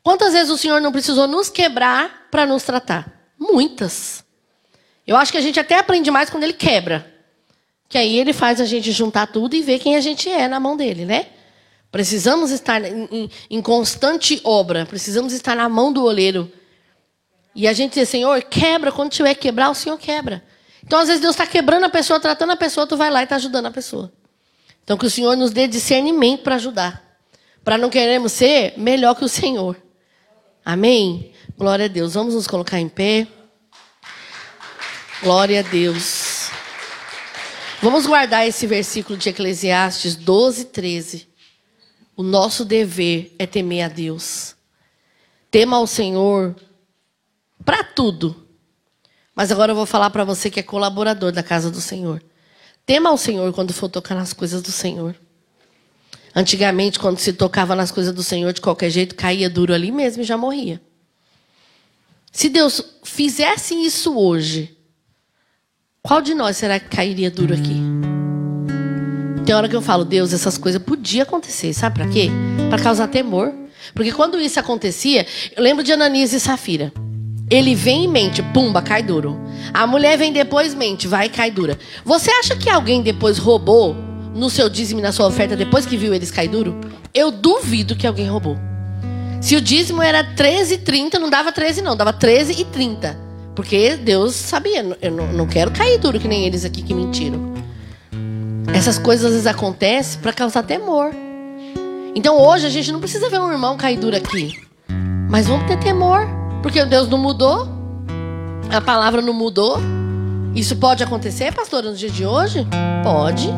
Quantas 0.00 0.32
vezes 0.32 0.48
o 0.48 0.56
Senhor 0.56 0.80
não 0.80 0.92
precisou 0.92 1.26
nos 1.26 1.50
quebrar 1.50 2.28
para 2.30 2.46
nos 2.46 2.62
tratar? 2.62 3.12
Muitas. 3.36 4.24
Eu 5.04 5.16
acho 5.16 5.32
que 5.32 5.38
a 5.38 5.40
gente 5.40 5.58
até 5.58 5.76
aprende 5.76 6.08
mais 6.08 6.30
quando 6.30 6.44
ele 6.44 6.52
quebra. 6.52 7.12
Que 7.88 7.98
aí 7.98 8.16
ele 8.16 8.32
faz 8.32 8.60
a 8.60 8.64
gente 8.64 8.92
juntar 8.92 9.26
tudo 9.26 9.56
e 9.56 9.60
ver 9.60 9.80
quem 9.80 9.96
a 9.96 10.00
gente 10.00 10.28
é 10.28 10.46
na 10.46 10.60
mão 10.60 10.76
dele, 10.76 11.04
né? 11.04 11.30
Precisamos 11.90 12.52
estar 12.52 12.80
em, 12.84 13.08
em, 13.10 13.30
em 13.50 13.60
constante 13.60 14.40
obra, 14.44 14.86
precisamos 14.86 15.32
estar 15.32 15.56
na 15.56 15.68
mão 15.68 15.92
do 15.92 16.04
oleiro. 16.04 16.48
E 17.56 17.66
a 17.66 17.72
gente 17.72 17.94
diz, 17.94 18.08
Senhor, 18.08 18.40
quebra, 18.44 18.92
quando 18.92 19.10
tiver 19.10 19.34
que 19.34 19.40
quebrar, 19.40 19.68
o 19.68 19.74
Senhor 19.74 19.98
quebra. 19.98 20.44
Então, 20.90 20.98
às 20.98 21.06
vezes, 21.06 21.22
Deus 21.22 21.36
está 21.36 21.46
quebrando 21.46 21.84
a 21.84 21.88
pessoa, 21.88 22.18
tratando 22.18 22.50
a 22.50 22.56
pessoa, 22.56 22.84
tu 22.84 22.96
vai 22.96 23.12
lá 23.12 23.20
e 23.20 23.22
está 23.22 23.36
ajudando 23.36 23.66
a 23.66 23.70
pessoa. 23.70 24.12
Então, 24.82 24.98
que 24.98 25.06
o 25.06 25.10
Senhor 25.10 25.36
nos 25.36 25.52
dê 25.52 25.68
discernimento 25.68 26.42
para 26.42 26.56
ajudar. 26.56 27.16
Para 27.62 27.78
não 27.78 27.88
queremos 27.88 28.32
ser 28.32 28.74
melhor 28.76 29.14
que 29.14 29.24
o 29.24 29.28
Senhor. 29.28 29.80
Amém? 30.64 31.32
Glória 31.56 31.84
a 31.84 31.88
Deus. 31.88 32.14
Vamos 32.14 32.34
nos 32.34 32.48
colocar 32.48 32.80
em 32.80 32.88
pé. 32.88 33.28
Glória 35.22 35.60
a 35.60 35.62
Deus. 35.62 36.50
Vamos 37.80 38.04
guardar 38.04 38.44
esse 38.48 38.66
versículo 38.66 39.16
de 39.16 39.28
Eclesiastes 39.28 40.16
12, 40.16 40.64
13. 40.64 41.28
O 42.16 42.24
nosso 42.24 42.64
dever 42.64 43.32
é 43.38 43.46
temer 43.46 43.84
a 43.84 43.88
Deus. 43.88 44.56
Tema 45.52 45.76
ao 45.76 45.86
Senhor 45.86 46.56
para 47.64 47.84
tudo. 47.84 48.49
Mas 49.40 49.50
agora 49.50 49.72
eu 49.72 49.74
vou 49.74 49.86
falar 49.86 50.10
para 50.10 50.22
você 50.22 50.50
que 50.50 50.60
é 50.60 50.62
colaborador 50.62 51.32
da 51.32 51.42
casa 51.42 51.70
do 51.70 51.80
Senhor. 51.80 52.22
Tema 52.84 53.08
ao 53.08 53.16
Senhor 53.16 53.50
quando 53.54 53.72
for 53.72 53.88
tocar 53.88 54.14
nas 54.14 54.34
coisas 54.34 54.60
do 54.60 54.70
Senhor. 54.70 55.16
Antigamente, 56.36 56.98
quando 56.98 57.18
se 57.18 57.32
tocava 57.32 57.74
nas 57.74 57.90
coisas 57.90 58.12
do 58.12 58.22
Senhor, 58.22 58.52
de 58.52 58.60
qualquer 58.60 58.90
jeito, 58.90 59.14
caía 59.14 59.48
duro 59.48 59.72
ali 59.72 59.90
mesmo 59.90 60.22
e 60.22 60.26
já 60.26 60.36
morria. 60.36 60.78
Se 62.30 62.50
Deus 62.50 62.84
fizesse 63.02 63.72
isso 63.72 64.14
hoje, 64.14 64.76
qual 66.02 66.20
de 66.20 66.34
nós 66.34 66.58
será 66.58 66.78
que 66.78 66.94
cairia 66.94 67.30
duro 67.30 67.54
aqui? 67.54 67.80
Tem 69.46 69.54
hora 69.54 69.70
que 69.70 69.74
eu 69.74 69.80
falo, 69.80 70.04
Deus, 70.04 70.34
essas 70.34 70.58
coisas 70.58 70.82
podiam 70.82 71.22
acontecer. 71.22 71.72
Sabe 71.72 71.94
para 71.94 72.10
quê? 72.10 72.28
Para 72.68 72.82
causar 72.82 73.08
temor. 73.08 73.54
Porque 73.94 74.12
quando 74.12 74.38
isso 74.38 74.60
acontecia, 74.60 75.26
eu 75.56 75.62
lembro 75.62 75.82
de 75.82 75.94
Ananias 75.94 76.34
e 76.34 76.40
Safira. 76.40 76.92
Ele 77.50 77.74
vem 77.74 78.04
e 78.04 78.08
mente, 78.08 78.42
pumba, 78.42 78.80
cai 78.80 79.02
duro. 79.02 79.36
A 79.74 79.86
mulher 79.86 80.16
vem 80.16 80.32
depois, 80.32 80.72
mente, 80.72 81.08
vai 81.08 81.28
cai 81.28 81.50
dura. 81.50 81.76
Você 82.04 82.30
acha 82.30 82.54
que 82.54 82.70
alguém 82.70 83.02
depois 83.02 83.38
roubou 83.38 83.96
no 84.34 84.48
seu 84.48 84.68
dízimo 84.68 85.00
e 85.00 85.02
na 85.02 85.10
sua 85.10 85.26
oferta 85.26 85.56
depois 85.56 85.84
que 85.84 85.96
viu 85.96 86.14
eles 86.14 86.30
cair 86.30 86.48
duro? 86.48 86.78
Eu 87.12 87.32
duvido 87.32 87.96
que 87.96 88.06
alguém 88.06 88.28
roubou. 88.28 88.56
Se 89.40 89.56
o 89.56 89.60
dízimo 89.60 90.00
era 90.00 90.22
13,30, 90.22 91.14
não 91.14 91.28
dava 91.28 91.50
13 91.50 91.82
não, 91.82 91.96
dava 91.96 92.12
13,30. 92.12 93.16
Porque 93.56 93.96
Deus 93.96 94.34
sabia, 94.34 94.96
eu 95.02 95.10
não 95.10 95.46
quero 95.46 95.72
cair 95.72 95.98
duro 95.98 96.20
que 96.20 96.28
nem 96.28 96.46
eles 96.46 96.64
aqui 96.64 96.82
que 96.82 96.94
mentiram. 96.94 97.52
Essas 98.72 98.96
coisas 98.96 99.26
às 99.26 99.32
vezes 99.32 99.46
acontecem 99.46 100.20
para 100.20 100.32
causar 100.32 100.62
temor. 100.62 101.12
Então 102.14 102.38
hoje 102.40 102.66
a 102.66 102.70
gente 102.70 102.92
não 102.92 103.00
precisa 103.00 103.28
ver 103.28 103.40
um 103.40 103.50
irmão 103.50 103.76
cair 103.76 103.98
duro 103.98 104.16
aqui. 104.16 104.56
Mas 105.28 105.48
vamos 105.48 105.66
ter 105.66 105.78
temor. 105.78 106.39
Porque 106.62 106.84
Deus 106.84 107.08
não 107.08 107.18
mudou, 107.18 107.68
a 108.70 108.80
palavra 108.80 109.22
não 109.22 109.32
mudou. 109.32 109.78
Isso 110.54 110.76
pode 110.76 111.02
acontecer, 111.02 111.52
pastor, 111.52 111.84
no 111.84 111.94
dia 111.94 112.10
de 112.10 112.26
hoje? 112.26 112.66
Pode. 113.02 113.48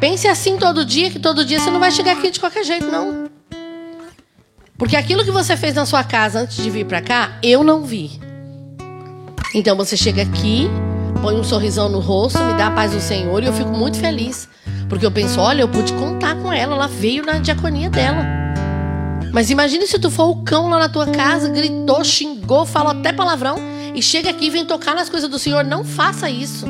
Pense 0.00 0.26
assim 0.26 0.56
todo 0.56 0.84
dia, 0.84 1.10
que 1.10 1.18
todo 1.18 1.44
dia 1.44 1.60
você 1.60 1.70
não 1.70 1.78
vai 1.78 1.90
chegar 1.90 2.12
aqui 2.12 2.30
de 2.30 2.40
qualquer 2.40 2.64
jeito, 2.64 2.86
não. 2.86 3.30
Porque 4.76 4.96
aquilo 4.96 5.24
que 5.24 5.30
você 5.30 5.56
fez 5.56 5.74
na 5.74 5.86
sua 5.86 6.02
casa 6.02 6.40
antes 6.40 6.56
de 6.56 6.68
vir 6.68 6.86
para 6.86 7.00
cá, 7.00 7.38
eu 7.42 7.62
não 7.62 7.84
vi. 7.84 8.20
Então 9.54 9.76
você 9.76 9.96
chega 9.96 10.22
aqui, 10.22 10.68
põe 11.20 11.38
um 11.38 11.44
sorrisão 11.44 11.88
no 11.88 12.00
rosto, 12.00 12.42
me 12.42 12.54
dá 12.54 12.66
a 12.66 12.70
paz 12.72 12.90
do 12.90 13.00
Senhor 13.00 13.42
e 13.42 13.46
eu 13.46 13.52
fico 13.52 13.70
muito 13.70 13.98
feliz. 13.98 14.48
Porque 14.88 15.06
eu 15.06 15.10
penso, 15.12 15.38
olha, 15.38 15.62
eu 15.62 15.68
pude 15.68 15.92
contar 15.92 16.34
com 16.36 16.52
ela, 16.52 16.74
ela 16.74 16.88
veio 16.88 17.24
na 17.24 17.34
diaconia 17.34 17.88
dela. 17.88 18.41
Mas 19.32 19.50
imagine 19.50 19.86
se 19.86 19.98
tu 19.98 20.10
for 20.10 20.28
o 20.28 20.36
cão 20.42 20.68
lá 20.68 20.78
na 20.78 20.88
tua 20.88 21.06
casa, 21.06 21.48
gritou, 21.48 22.04
xingou, 22.04 22.66
falou 22.66 22.92
até 22.92 23.12
palavrão 23.12 23.56
e 23.94 24.02
chega 24.02 24.30
aqui 24.30 24.46
e 24.46 24.50
vem 24.50 24.66
tocar 24.66 24.94
nas 24.94 25.08
coisas 25.08 25.28
do 25.28 25.38
Senhor. 25.38 25.64
Não 25.64 25.84
faça 25.84 26.28
isso. 26.28 26.66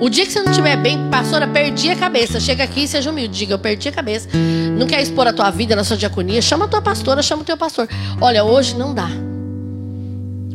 O 0.00 0.10
dia 0.10 0.26
que 0.26 0.32
você 0.32 0.42
não 0.42 0.50
estiver 0.50 0.76
bem, 0.76 1.08
pastora, 1.08 1.46
perdi 1.46 1.90
a 1.90 1.96
cabeça. 1.96 2.40
Chega 2.40 2.64
aqui 2.64 2.82
e 2.82 2.88
seja 2.88 3.10
humilde. 3.10 3.38
Diga, 3.38 3.54
eu 3.54 3.58
perdi 3.58 3.88
a 3.88 3.92
cabeça. 3.92 4.28
Não 4.76 4.88
quer 4.88 5.00
expor 5.00 5.26
a 5.28 5.32
tua 5.32 5.50
vida 5.50 5.76
na 5.76 5.84
sua 5.84 5.96
diaconia? 5.96 6.42
Chama 6.42 6.64
a 6.64 6.68
tua 6.68 6.82
pastora, 6.82 7.22
chama 7.22 7.42
o 7.42 7.44
teu 7.44 7.56
pastor. 7.56 7.88
Olha, 8.20 8.42
hoje 8.44 8.76
não 8.76 8.92
dá. 8.92 9.08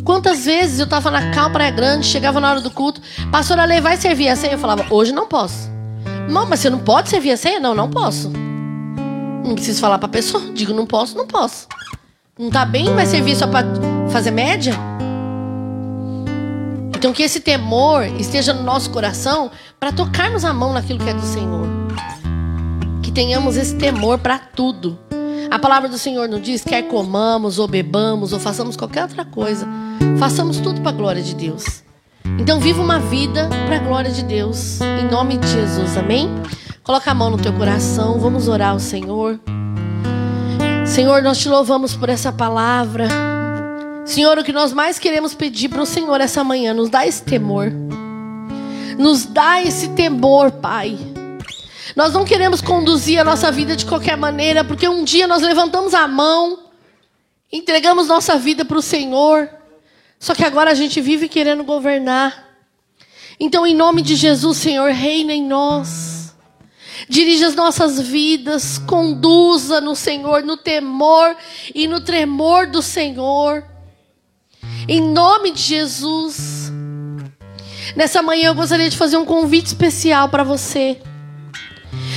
Quantas 0.04 0.46
vezes 0.46 0.80
eu 0.80 0.86
estava 0.86 1.10
na 1.10 1.32
Cal 1.32 1.52
Praia 1.52 1.72
Grande, 1.72 2.06
chegava 2.06 2.40
na 2.40 2.50
hora 2.50 2.62
do 2.62 2.72
culto, 2.72 3.00
pastora 3.32 3.64
Lê, 3.64 3.80
vai 3.80 3.96
servir 3.96 4.28
a 4.28 4.36
ceia? 4.36 4.54
Eu 4.54 4.58
falava, 4.58 4.86
hoje 4.90 5.12
não 5.12 5.28
posso. 5.28 5.70
Não, 6.28 6.46
mas 6.46 6.60
você 6.60 6.70
não 6.70 6.80
pode 6.80 7.10
servir 7.10 7.32
a 7.32 7.38
ceia? 7.38 7.60
Não, 7.60 7.76
não 7.76 7.90
posso. 7.90 8.32
Não 9.44 9.56
preciso 9.56 9.80
falar 9.82 9.98
para 9.98 10.08
a 10.08 10.12
pessoa. 10.12 10.44
Digo, 10.54 10.74
não 10.74 10.86
posso, 10.86 11.18
não 11.18 11.28
posso. 11.28 11.68
Não 12.38 12.50
tá 12.50 12.66
bem? 12.66 12.94
Vai 12.94 13.06
servir 13.06 13.36
só 13.36 13.48
para 13.48 13.66
fazer 14.10 14.32
média? 14.32 14.74
Então 16.96 17.14
que 17.14 17.24
esse 17.24 17.40
temor 17.40 18.04
esteja 18.20 18.54
no 18.54 18.64
nosso 18.64 18.90
coração 18.90 19.50
para 19.80 19.92
tocarmos 19.92 20.44
a 20.44 20.54
mão 20.54 20.74
naquilo 20.74 21.00
que 21.00 21.10
é 21.10 21.14
do 21.14 21.22
Senhor. 21.22 21.68
Que 23.02 23.12
tenhamos 23.12 23.56
esse 23.56 23.76
temor 23.76 24.20
para 24.20 24.38
tudo. 24.38 25.00
A 25.50 25.58
palavra 25.58 25.90
do 25.90 25.98
Senhor 25.98 26.28
não 26.28 26.40
diz 26.40 26.64
quer 26.64 26.84
comamos 26.84 27.58
ou 27.58 27.68
bebamos 27.68 28.34
ou 28.34 28.40
façamos 28.40 28.76
qualquer 28.76 29.04
outra 29.04 29.26
coisa. 29.26 29.68
Façamos 30.18 30.58
tudo 30.58 30.82
para 30.82 30.92
a 30.92 30.94
glória 30.94 31.22
de 31.22 31.34
Deus. 31.34 31.84
Então 32.38 32.60
viva 32.60 32.82
uma 32.82 33.00
vida 33.00 33.50
para 33.66 33.78
a 33.78 33.80
glória 33.80 34.12
de 34.12 34.24
Deus. 34.24 34.80
Em 34.82 35.10
nome 35.10 35.38
de 35.38 35.48
Jesus. 35.48 35.98
Amém? 35.98 36.30
Coloca 36.90 37.12
a 37.12 37.14
mão 37.14 37.30
no 37.30 37.38
teu 37.38 37.54
coração, 37.54 38.18
vamos 38.18 38.48
orar 38.48 38.72
ao 38.72 38.80
Senhor. 38.80 39.40
Senhor, 40.88 41.22
nós 41.22 41.38
te 41.38 41.48
louvamos 41.48 41.96
por 41.96 42.10
essa 42.10 42.34
palavra. 42.34 43.08
Senhor, 44.08 44.40
o 44.40 44.44
que 44.44 44.52
nós 44.52 44.74
mais 44.74 44.98
queremos 44.98 45.36
pedir 45.36 45.70
para 45.70 45.84
o 45.84 45.86
Senhor 45.86 46.20
essa 46.20 46.44
manhã, 46.44 46.74
nos 46.74 46.90
dá 46.90 47.06
esse 47.06 47.22
temor. 47.22 47.72
Nos 48.98 49.24
dá 49.24 49.62
esse 49.62 49.90
temor, 49.90 50.50
Pai. 50.50 50.98
Nós 51.96 52.12
não 52.12 52.26
queremos 52.26 52.60
conduzir 52.60 53.20
a 53.20 53.24
nossa 53.24 53.52
vida 53.52 53.76
de 53.76 53.86
qualquer 53.86 54.18
maneira, 54.18 54.64
porque 54.64 54.90
um 54.90 55.04
dia 55.04 55.28
nós 55.28 55.44
levantamos 55.44 55.94
a 55.94 56.08
mão, 56.08 56.58
entregamos 57.52 58.08
nossa 58.08 58.36
vida 58.36 58.66
para 58.66 58.80
o 58.80 58.82
Senhor, 58.82 59.48
só 60.20 60.34
que 60.34 60.44
agora 60.44 60.72
a 60.72 60.74
gente 60.74 61.00
vive 61.00 61.30
querendo 61.30 61.64
governar. 61.64 62.48
Então, 63.40 63.64
em 63.64 63.76
nome 63.76 64.02
de 64.02 64.16
Jesus, 64.16 64.58
Senhor, 64.58 64.90
reina 64.90 65.32
em 65.32 65.46
nós. 65.46 66.09
Dirige 67.08 67.46
as 67.46 67.56
nossas 67.56 68.00
vidas, 68.00 68.78
conduza 68.80 69.80
no 69.80 69.96
Senhor, 69.96 70.44
no 70.44 70.58
temor 70.58 71.36
e 71.74 71.88
no 71.88 72.02
tremor 72.02 72.68
do 72.68 72.82
Senhor. 72.82 73.64
Em 74.88 75.02
nome 75.02 75.52
de 75.52 75.62
Jesus. 75.62 76.72
Nessa 77.96 78.22
manhã 78.22 78.48
eu 78.48 78.56
gostaria 78.56 78.90
de 78.90 78.98
fazer 78.98 79.18
um 79.18 79.26
convite 79.26 79.68
especial 79.68 80.30
para 80.30 80.44
você. 80.44 81.00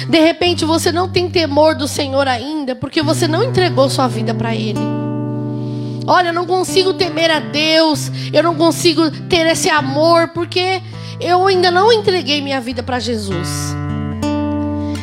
De 0.09 0.19
repente 0.19 0.65
você 0.65 0.91
não 0.91 1.09
tem 1.09 1.31
temor 1.31 1.75
do 1.75 1.87
Senhor 1.87 2.27
ainda, 2.27 2.75
porque 2.75 3.03
você 3.03 3.29
não 3.29 3.43
entregou 3.43 3.89
sua 3.89 4.09
vida 4.09 4.35
para 4.35 4.55
Ele. 4.55 4.81
Olha, 6.07 6.29
eu 6.29 6.33
não 6.33 6.47
consigo 6.47 6.93
temer 6.95 7.31
a 7.31 7.39
Deus, 7.39 8.11
eu 8.33 8.43
não 8.43 8.57
consigo 8.57 9.11
ter 9.29 9.47
esse 9.47 9.71
amor, 9.71 10.29
porque 10.29 10.83
eu 11.21 11.47
ainda 11.47 11.71
não 11.71 11.93
entreguei 11.93 12.41
minha 12.41 12.61
vida 12.61 12.83
para 12.83 12.99
Jesus. 12.99 13.49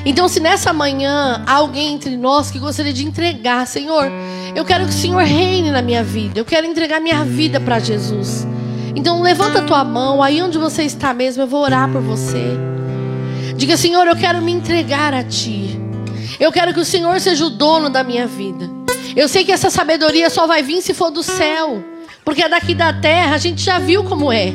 Então, 0.06 0.28
se 0.28 0.39
nessa 0.39 0.72
manhã 0.72 1.43
há 1.45 1.56
alguém 1.56 1.93
entre 1.93 2.16
nós 2.16 2.50
que 2.50 2.58
gostaria 2.58 2.93
de 2.93 3.06
entregar, 3.06 3.68
Senhor, 3.68 4.10
eu 4.56 4.64
quero 4.64 4.86
que 4.86 4.91
o 4.91 4.93
Senhor 4.93 5.24
reine 5.24 5.72
na 5.72 5.82
minha 5.82 6.04
vida, 6.04 6.39
eu 6.39 6.45
quero 6.45 6.66
entregar 6.66 7.00
minha 7.00 7.24
vida 7.26 7.60
para 7.60 7.80
Jesus. 7.80 8.47
Então, 8.95 9.22
levanta 9.22 9.60
a 9.60 9.64
tua 9.64 9.84
mão, 9.84 10.24
aí 10.24 10.41
onde 10.41 10.58
você 10.58 10.84
está 10.84 11.14
mesmo, 11.14 11.43
eu 11.43 11.47
vou 11.47 11.62
orar 11.62 11.91
por 11.91 12.02
você. 12.02 12.58
Diga, 13.56 13.76
Senhor, 13.76 14.08
eu 14.08 14.16
quero 14.16 14.41
me 14.41 14.52
entregar 14.52 15.14
a 15.14 15.24
Ti. 15.24 15.78
Eu 16.39 16.52
quero 16.52 16.74
que 16.74 16.80
o 16.80 16.86
Senhor 16.86 17.20
seja 17.20 17.45
o 17.45 17.50
dono 17.50 17.89
da 17.89 18.04
minha 18.04 18.26
vida. 18.26 18.70
Eu 19.16 19.28
sei 19.28 19.43
que 19.43 19.52
essa 19.52 19.70
sabedoria 19.70 20.30
só 20.30 20.47
vai 20.47 20.64
vir 20.64 20.82
se 20.82 20.93
for 20.93 21.12
do 21.12 21.22
céu, 21.22 21.84
porque 22.24 22.41
é 22.41 22.47
daqui 22.47 22.74
da 22.74 22.93
terra, 22.93 23.36
a 23.36 23.38
gente 23.38 23.62
já 23.62 23.78
viu 23.78 24.04
como 24.04 24.32
é. 24.32 24.54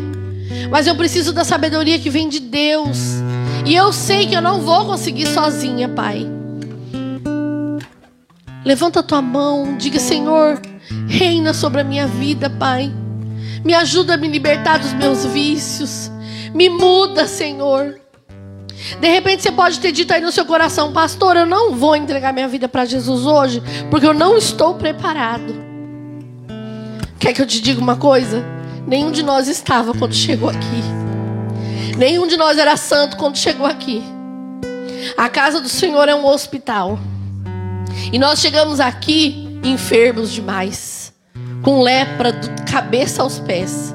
Mas 0.70 0.86
eu 0.86 0.94
preciso 0.94 1.32
da 1.32 1.44
sabedoria 1.44 1.98
que 1.98 2.08
vem 2.08 2.28
de 2.28 2.40
Deus. 2.40 3.22
E 3.66 3.74
eu 3.74 3.92
sei 3.92 4.26
que 4.26 4.34
eu 4.34 4.42
não 4.42 4.60
vou 4.60 4.84
conseguir 4.84 5.26
sozinha, 5.26 5.88
Pai. 5.88 6.26
Levanta 8.64 9.00
a 9.00 9.02
tua 9.02 9.22
mão, 9.22 9.76
diga: 9.76 9.98
Senhor, 9.98 10.60
reina 11.08 11.54
sobre 11.54 11.80
a 11.80 11.84
minha 11.84 12.06
vida, 12.06 12.50
Pai. 12.50 12.92
Me 13.64 13.74
ajuda 13.74 14.14
a 14.14 14.16
me 14.16 14.28
libertar 14.28 14.78
dos 14.78 14.92
meus 14.92 15.24
vícios. 15.24 16.10
Me 16.54 16.68
muda, 16.68 17.26
Senhor. 17.26 17.98
De 19.00 19.08
repente 19.08 19.42
você 19.42 19.50
pode 19.50 19.80
ter 19.80 19.92
dito 19.92 20.12
aí 20.12 20.20
no 20.20 20.30
seu 20.30 20.44
coração, 20.44 20.92
pastor, 20.92 21.36
eu 21.36 21.46
não 21.46 21.74
vou 21.74 21.96
entregar 21.96 22.34
minha 22.34 22.48
vida 22.48 22.68
para 22.68 22.84
Jesus 22.84 23.24
hoje, 23.24 23.62
porque 23.90 24.06
eu 24.06 24.12
não 24.12 24.36
estou 24.36 24.74
preparado. 24.74 25.54
Quer 27.18 27.32
que 27.32 27.40
eu 27.40 27.46
te 27.46 27.62
diga 27.62 27.80
uma 27.80 27.96
coisa? 27.96 28.44
Nenhum 28.86 29.10
de 29.10 29.22
nós 29.22 29.48
estava 29.48 29.94
quando 29.94 30.14
chegou 30.14 30.50
aqui. 30.50 30.93
Nenhum 31.96 32.26
de 32.26 32.36
nós 32.36 32.58
era 32.58 32.76
santo 32.76 33.16
quando 33.16 33.36
chegou 33.36 33.66
aqui. 33.66 34.02
A 35.16 35.28
casa 35.28 35.60
do 35.60 35.68
Senhor 35.68 36.08
é 36.08 36.14
um 36.14 36.26
hospital. 36.26 36.98
E 38.12 38.18
nós 38.18 38.40
chegamos 38.40 38.80
aqui 38.80 39.60
enfermos 39.62 40.32
demais, 40.32 41.12
com 41.62 41.82
lepra 41.82 42.32
do 42.32 42.64
cabeça 42.70 43.22
aos 43.22 43.38
pés. 43.38 43.94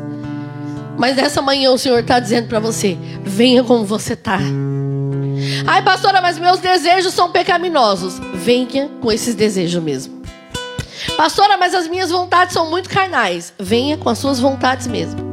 Mas 0.98 1.16
nessa 1.16 1.42
manhã 1.42 1.72
o 1.72 1.78
Senhor 1.78 2.00
está 2.00 2.20
dizendo 2.20 2.48
para 2.48 2.60
você: 2.60 2.98
venha 3.24 3.64
como 3.64 3.84
você 3.84 4.14
está. 4.14 4.40
Ai, 5.68 5.82
pastora, 5.82 6.22
mas 6.22 6.40
meus 6.40 6.60
desejos 6.60 7.14
são 7.14 7.32
pecaminosos. 7.32 8.20
Venha 8.36 8.90
com 9.02 9.12
esses 9.12 9.36
desejos 9.36 9.82
mesmo. 9.82 10.22
Pastora, 11.16 11.58
mas 11.58 11.74
as 11.74 11.88
minhas 11.88 12.12
vontades 12.12 12.54
são 12.54 12.70
muito 12.70 12.90
carnais. 12.90 13.54
Venha 13.60 13.98
com 13.98 14.10
as 14.10 14.18
suas 14.18 14.40
vontades 14.40 14.88
mesmo. 14.88 15.29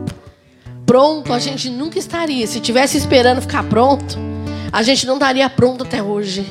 Pronto, 0.87 1.33
a 1.33 1.41
gente 1.41 1.69
nunca 1.69 1.99
estaria. 1.99 2.47
Se 2.47 2.61
tivesse 2.61 2.97
esperando 2.97 3.43
ficar 3.43 3.65
pronto, 3.65 4.17
a 4.73 4.85
gente 4.85 5.05
não 5.05 5.15
estaria 5.15 5.51
pronto 5.51 5.83
até 5.83 6.01
hoje. 6.01 6.47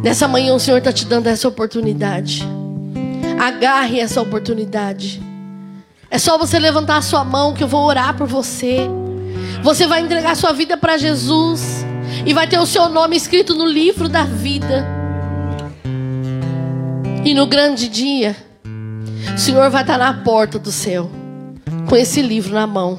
Nessa 0.00 0.28
manhã 0.28 0.54
o 0.54 0.60
Senhor 0.60 0.78
está 0.78 0.92
te 0.92 1.04
dando 1.04 1.26
essa 1.26 1.48
oportunidade. 1.48 2.44
Agarre 3.40 3.98
essa 3.98 4.22
oportunidade. 4.22 5.20
É 6.08 6.18
só 6.18 6.38
você 6.38 6.56
levantar 6.56 6.98
a 6.98 7.02
sua 7.02 7.24
mão 7.24 7.52
que 7.52 7.64
eu 7.64 7.68
vou 7.68 7.84
orar 7.84 8.16
por 8.16 8.28
você. 8.28 8.88
Você 9.64 9.88
vai 9.88 10.00
entregar 10.00 10.36
sua 10.36 10.52
vida 10.52 10.76
para 10.76 10.96
Jesus 10.96 11.84
e 12.24 12.32
vai 12.32 12.46
ter 12.46 12.60
o 12.60 12.66
seu 12.66 12.88
nome 12.88 13.16
escrito 13.16 13.56
no 13.56 13.66
livro 13.66 14.08
da 14.08 14.22
vida. 14.22 14.86
E 17.24 17.34
no 17.34 17.46
grande 17.46 17.88
dia, 17.88 18.36
o 19.34 19.38
Senhor 19.38 19.68
vai 19.68 19.82
estar 19.82 19.98
na 19.98 20.14
porta 20.14 20.60
do 20.60 20.70
céu 20.70 21.10
com 21.88 21.96
esse 21.96 22.22
livro 22.22 22.54
na 22.54 22.66
mão. 22.66 22.98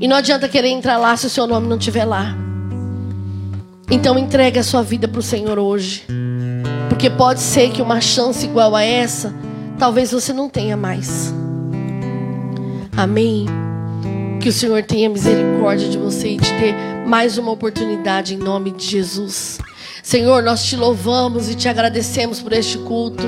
E 0.00 0.08
não 0.08 0.16
adianta 0.16 0.48
querer 0.48 0.68
entrar 0.68 0.96
lá 0.96 1.16
se 1.16 1.26
o 1.26 1.30
seu 1.30 1.46
nome 1.46 1.68
não 1.68 1.76
estiver 1.76 2.04
lá. 2.04 2.34
Então 3.90 4.18
entregue 4.18 4.58
a 4.58 4.62
sua 4.62 4.82
vida 4.82 5.06
para 5.08 5.18
o 5.18 5.22
Senhor 5.22 5.58
hoje. 5.58 6.04
Porque 6.88 7.10
pode 7.10 7.40
ser 7.40 7.70
que 7.70 7.82
uma 7.82 8.00
chance 8.00 8.44
igual 8.44 8.74
a 8.74 8.82
essa, 8.82 9.34
talvez 9.78 10.12
você 10.12 10.32
não 10.32 10.48
tenha 10.48 10.76
mais. 10.76 11.34
Amém. 12.96 13.46
Que 14.40 14.48
o 14.48 14.52
Senhor 14.52 14.82
tenha 14.82 15.10
misericórdia 15.10 15.88
de 15.88 15.98
você 15.98 16.30
e 16.30 16.36
te 16.38 16.52
dê 16.54 16.74
mais 17.06 17.36
uma 17.36 17.50
oportunidade 17.50 18.34
em 18.34 18.38
nome 18.38 18.70
de 18.70 18.86
Jesus. 18.86 19.58
Senhor, 20.02 20.42
nós 20.42 20.64
te 20.64 20.76
louvamos 20.76 21.50
e 21.50 21.54
te 21.54 21.68
agradecemos 21.68 22.40
por 22.40 22.52
este 22.52 22.78
culto. 22.78 23.24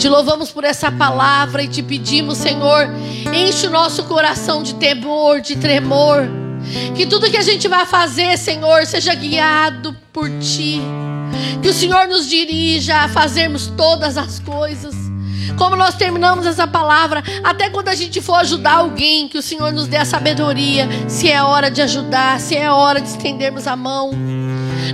Te 0.00 0.08
louvamos 0.08 0.50
por 0.50 0.64
essa 0.64 0.90
palavra 0.90 1.62
e 1.62 1.68
te 1.68 1.82
pedimos, 1.82 2.38
Senhor, 2.38 2.88
enche 3.34 3.66
o 3.66 3.70
nosso 3.70 4.04
coração 4.04 4.62
de 4.62 4.74
temor, 4.76 5.42
de 5.42 5.56
tremor. 5.56 6.26
Que 6.96 7.04
tudo 7.04 7.30
que 7.30 7.36
a 7.36 7.42
gente 7.42 7.68
vai 7.68 7.84
fazer, 7.84 8.38
Senhor, 8.38 8.86
seja 8.86 9.14
guiado 9.14 9.94
por 10.10 10.26
ti. 10.38 10.80
Que 11.60 11.68
o 11.68 11.74
Senhor 11.74 12.08
nos 12.08 12.26
dirija 12.26 12.96
a 13.00 13.08
fazermos 13.08 13.66
todas 13.76 14.16
as 14.16 14.38
coisas 14.38 14.94
como 15.58 15.76
nós 15.76 15.94
terminamos 15.94 16.46
essa 16.46 16.66
palavra, 16.66 17.22
até 17.44 17.68
quando 17.68 17.88
a 17.88 17.94
gente 17.94 18.22
for 18.22 18.36
ajudar 18.36 18.76
alguém, 18.76 19.28
que 19.28 19.36
o 19.36 19.42
Senhor 19.42 19.70
nos 19.70 19.86
dê 19.86 19.98
a 19.98 20.06
sabedoria, 20.06 20.88
se 21.06 21.30
é 21.30 21.42
hora 21.42 21.70
de 21.70 21.82
ajudar, 21.82 22.40
se 22.40 22.56
é 22.56 22.70
hora 22.70 22.98
de 22.98 23.08
estendermos 23.08 23.66
a 23.66 23.76
mão. 23.76 24.39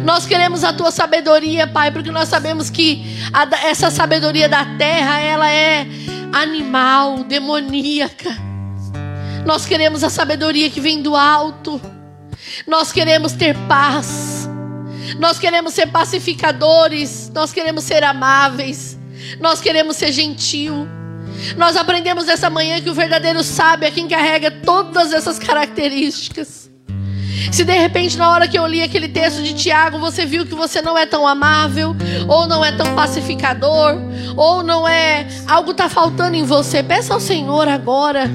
Nós 0.05 0.27
queremos 0.27 0.65
a 0.65 0.73
tua 0.73 0.91
sabedoria, 0.91 1.67
Pai, 1.67 1.91
porque 1.91 2.11
nós 2.11 2.29
sabemos 2.29 2.71
que 2.71 3.05
a, 3.33 3.49
essa 3.67 3.91
sabedoria 3.91 4.49
da 4.49 4.65
terra, 4.77 5.19
ela 5.19 5.51
é 5.51 5.87
animal, 6.33 7.25
demoníaca. 7.25 8.37
Nós 9.45 9.65
queremos 9.65 10.03
a 10.03 10.11
sabedoria 10.11 10.69
que 10.69 10.81
vem 10.81 11.03
do 11.03 11.15
alto. 11.15 11.81
Nós 12.67 12.93
queremos 12.93 13.33
ter 13.33 13.57
paz. 13.69 14.49
Nós 15.19 15.39
queremos 15.39 15.73
ser 15.73 15.87
pacificadores. 15.87 17.31
Nós 17.35 17.53
queremos 17.53 17.85
ser 17.85 18.03
amáveis. 18.03 18.99
Nós 19.41 19.61
queremos 19.61 19.97
ser 19.97 20.13
gentil. 20.13 20.87
Nós 21.57 21.77
aprendemos 21.77 22.29
essa 22.29 22.51
manhã 22.51 22.81
que 22.81 22.91
o 22.91 22.95
verdadeiro 22.95 23.43
sábio 23.43 23.87
é 23.87 23.91
quem 23.91 24.09
carrega 24.09 24.51
todas 24.51 25.13
essas 25.13 25.39
características. 25.39 26.71
Se 27.51 27.65
de 27.65 27.73
repente, 27.73 28.17
na 28.17 28.31
hora 28.31 28.49
que 28.49 28.59
eu 28.59 28.67
li 28.67 28.83
aquele 28.83 29.09
texto 29.09 29.43
de 29.43 29.55
Tiago, 29.55 29.99
você 29.99 30.25
viu 30.25 30.47
que 30.47 30.55
você 30.55 30.81
não 30.83 30.97
é 30.97 31.07
tão 31.07 31.27
amável, 31.27 31.95
ou 32.29 32.47
não 32.47 32.65
é 32.65 32.73
tão 32.73 32.95
pacificador, 32.95 33.97
ou 34.37 34.63
não 34.63 34.87
é. 34.87 35.27
Algo 35.47 35.71
está 35.73 35.89
faltando 35.89 36.37
em 36.37 36.45
você, 36.45 36.83
peça 36.83 37.15
ao 37.15 37.21
Senhor 37.21 37.69
agora. 37.69 38.31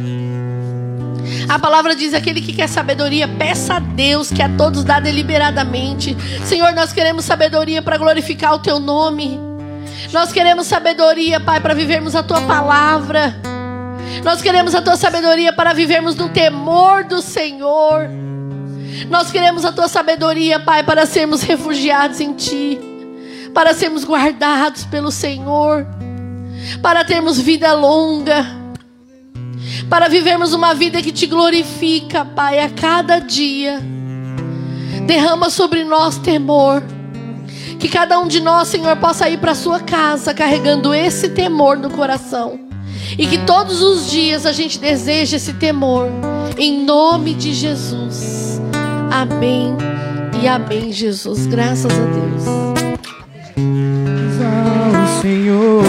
A 1.50 1.60
palavra 1.60 1.96
diz: 1.96 2.14
aquele 2.14 2.42
que 2.42 2.54
quer 2.54 2.68
sabedoria, 2.68 3.28
peça 3.28 3.76
a 3.76 3.80
Deus, 3.80 4.32
que 4.32 4.42
a 4.42 4.50
todos 4.50 4.84
dá 4.84 5.00
deliberadamente. 5.00 6.16
Senhor, 6.46 6.72
nós 6.74 6.94
queremos 6.94 7.26
sabedoria 7.26 7.82
para 7.82 7.98
glorificar 7.98 8.54
o 8.54 8.60
teu 8.60 8.80
nome. 8.80 9.40
Nós 10.12 10.32
queremos 10.32 10.68
sabedoria, 10.68 11.40
Pai, 11.40 11.60
para 11.60 11.74
vivermos 11.74 12.16
a 12.16 12.24
tua 12.24 12.42
palavra. 12.42 13.36
Nós 14.24 14.42
queremos 14.42 14.76
a 14.76 14.82
tua 14.82 14.98
sabedoria 14.98 15.54
para 15.54 15.74
vivermos 15.74 16.16
no 16.16 16.30
temor 16.30 17.04
do 17.06 17.22
Senhor. 17.22 18.10
Nós 19.10 19.32
queremos 19.32 19.66
a 19.66 19.72
tua 19.72 19.88
sabedoria, 19.88 20.60
Pai, 20.60 20.84
para 20.84 21.06
sermos 21.06 21.42
refugiados 21.42 22.20
em 22.20 22.34
ti, 22.34 22.80
para 23.54 23.74
sermos 23.74 24.04
guardados 24.04 24.84
pelo 24.86 25.12
Senhor, 25.12 25.86
para 26.82 27.04
termos 27.04 27.40
vida 27.40 27.74
longa, 27.74 28.46
para 29.90 30.08
vivermos 30.08 30.54
uma 30.54 30.74
vida 30.74 31.02
que 31.02 31.12
te 31.12 31.26
glorifica, 31.26 32.24
Pai, 32.24 32.60
a 32.60 32.70
cada 32.70 33.20
dia. 33.20 33.82
Derrama 35.06 35.50
sobre 35.50 35.84
nós 35.84 36.18
temor. 36.18 36.84
Que 37.80 37.90
cada 37.90 38.20
um 38.20 38.28
de 38.28 38.40
nós, 38.40 38.68
Senhor, 38.68 38.96
possa 38.98 39.28
ir 39.28 39.40
para 39.40 39.56
sua 39.56 39.80
casa 39.80 40.34
carregando 40.34 40.94
esse 40.94 41.30
temor 41.30 41.78
no 41.78 41.90
coração. 41.90 42.60
E 43.18 43.26
que 43.26 43.40
todos 43.40 43.82
os 43.82 44.10
dias 44.10 44.46
a 44.46 44.52
gente 44.52 44.80
deseje 44.80 45.36
esse 45.36 45.54
temor. 45.54 46.08
Em 46.58 46.86
nome 46.86 47.34
de 47.34 47.54
Jesus. 47.54 48.61
Amém 49.12 49.76
e 50.42 50.48
amém, 50.48 50.92
Jesus. 50.92 51.46
Graças 51.46 51.92
a 51.92 52.06
Deus. 52.06 52.46
Ao 54.42 55.22
Senhor. 55.22 55.84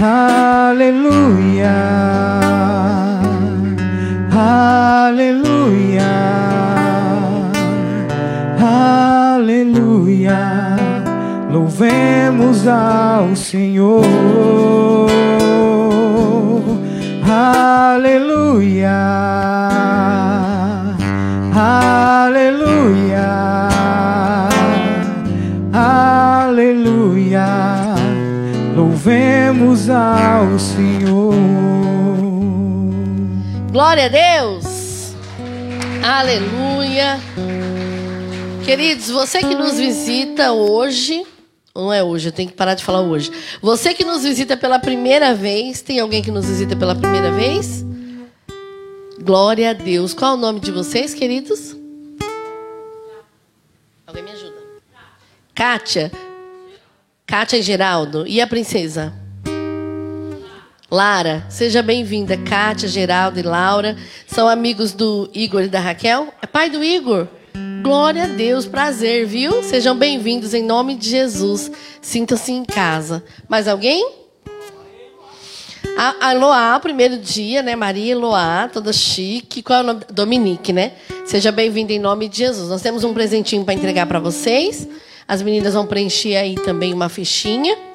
Aleluia. 0.00 1.72
Aleluia. 4.34 5.52
Aleluia, 9.42 10.76
louvemos 11.50 12.66
ao 12.66 13.34
Senhor. 13.34 14.04
Aleluia, 17.28 18.90
ao 30.42 30.58
Senhor. 30.58 31.34
Glória 33.70 34.06
a 34.06 34.08
Deus, 34.08 35.14
aleluia. 36.04 37.20
Queridos, 38.64 39.08
você 39.08 39.38
que 39.38 39.54
nos 39.54 39.78
visita 39.78 40.52
hoje, 40.52 41.24
não 41.74 41.92
é 41.92 42.02
hoje, 42.02 42.28
eu 42.28 42.32
tenho 42.32 42.48
que 42.48 42.56
parar 42.56 42.74
de 42.74 42.82
falar 42.84 43.00
hoje. 43.00 43.30
Você 43.60 43.94
que 43.94 44.04
nos 44.04 44.24
visita 44.24 44.56
pela 44.56 44.80
primeira 44.80 45.32
vez, 45.32 45.80
tem 45.80 46.00
alguém 46.00 46.22
que 46.22 46.30
nos 46.30 46.46
visita 46.46 46.74
pela 46.76 46.94
primeira 46.94 47.30
vez? 47.30 47.84
Glória 49.22 49.70
a 49.70 49.72
Deus. 49.72 50.12
Qual 50.12 50.32
é 50.32 50.34
o 50.34 50.40
nome 50.40 50.58
de 50.58 50.72
vocês, 50.72 51.14
queridos? 51.14 51.76
Alguém 54.04 54.24
me 54.24 54.32
ajuda? 54.32 54.60
Kátia. 55.54 56.10
Kátia 57.24 57.58
e 57.58 57.62
Geraldo. 57.62 58.26
E 58.26 58.40
a 58.40 58.46
princesa? 58.46 59.21
Lara, 60.92 61.46
seja 61.48 61.82
bem-vinda. 61.82 62.36
Kátia, 62.36 62.86
Geraldo 62.86 63.40
e 63.40 63.42
Laura 63.42 63.96
são 64.26 64.46
amigos 64.46 64.92
do 64.92 65.26
Igor 65.32 65.62
e 65.62 65.68
da 65.68 65.80
Raquel. 65.80 66.28
É 66.42 66.46
pai 66.46 66.68
do 66.68 66.84
Igor? 66.84 67.28
Glória 67.82 68.24
a 68.24 68.26
Deus, 68.26 68.66
prazer, 68.66 69.26
viu? 69.26 69.62
Sejam 69.62 69.96
bem-vindos 69.96 70.52
em 70.52 70.62
nome 70.62 70.94
de 70.94 71.08
Jesus. 71.08 71.72
Sintam-se 72.02 72.52
em 72.52 72.62
casa. 72.62 73.24
Mais 73.48 73.68
alguém? 73.68 74.06
A, 75.96 76.28
a 76.28 76.32
Loá, 76.34 76.78
primeiro 76.78 77.16
dia, 77.16 77.62
né? 77.62 77.74
Maria 77.74 78.14
Loá, 78.14 78.68
toda 78.70 78.92
chique. 78.92 79.62
Qual 79.62 79.78
é 79.78 79.82
o 79.82 79.86
nome? 79.86 80.00
Dominique, 80.12 80.74
né? 80.74 80.92
Seja 81.24 81.50
bem-vinda 81.50 81.94
em 81.94 81.98
nome 81.98 82.28
de 82.28 82.36
Jesus. 82.36 82.68
Nós 82.68 82.82
temos 82.82 83.02
um 83.02 83.14
presentinho 83.14 83.64
para 83.64 83.72
entregar 83.72 84.04
para 84.04 84.20
vocês. 84.20 84.86
As 85.26 85.40
meninas 85.40 85.72
vão 85.72 85.86
preencher 85.86 86.36
aí 86.36 86.54
também 86.54 86.92
uma 86.92 87.08
fichinha. 87.08 87.91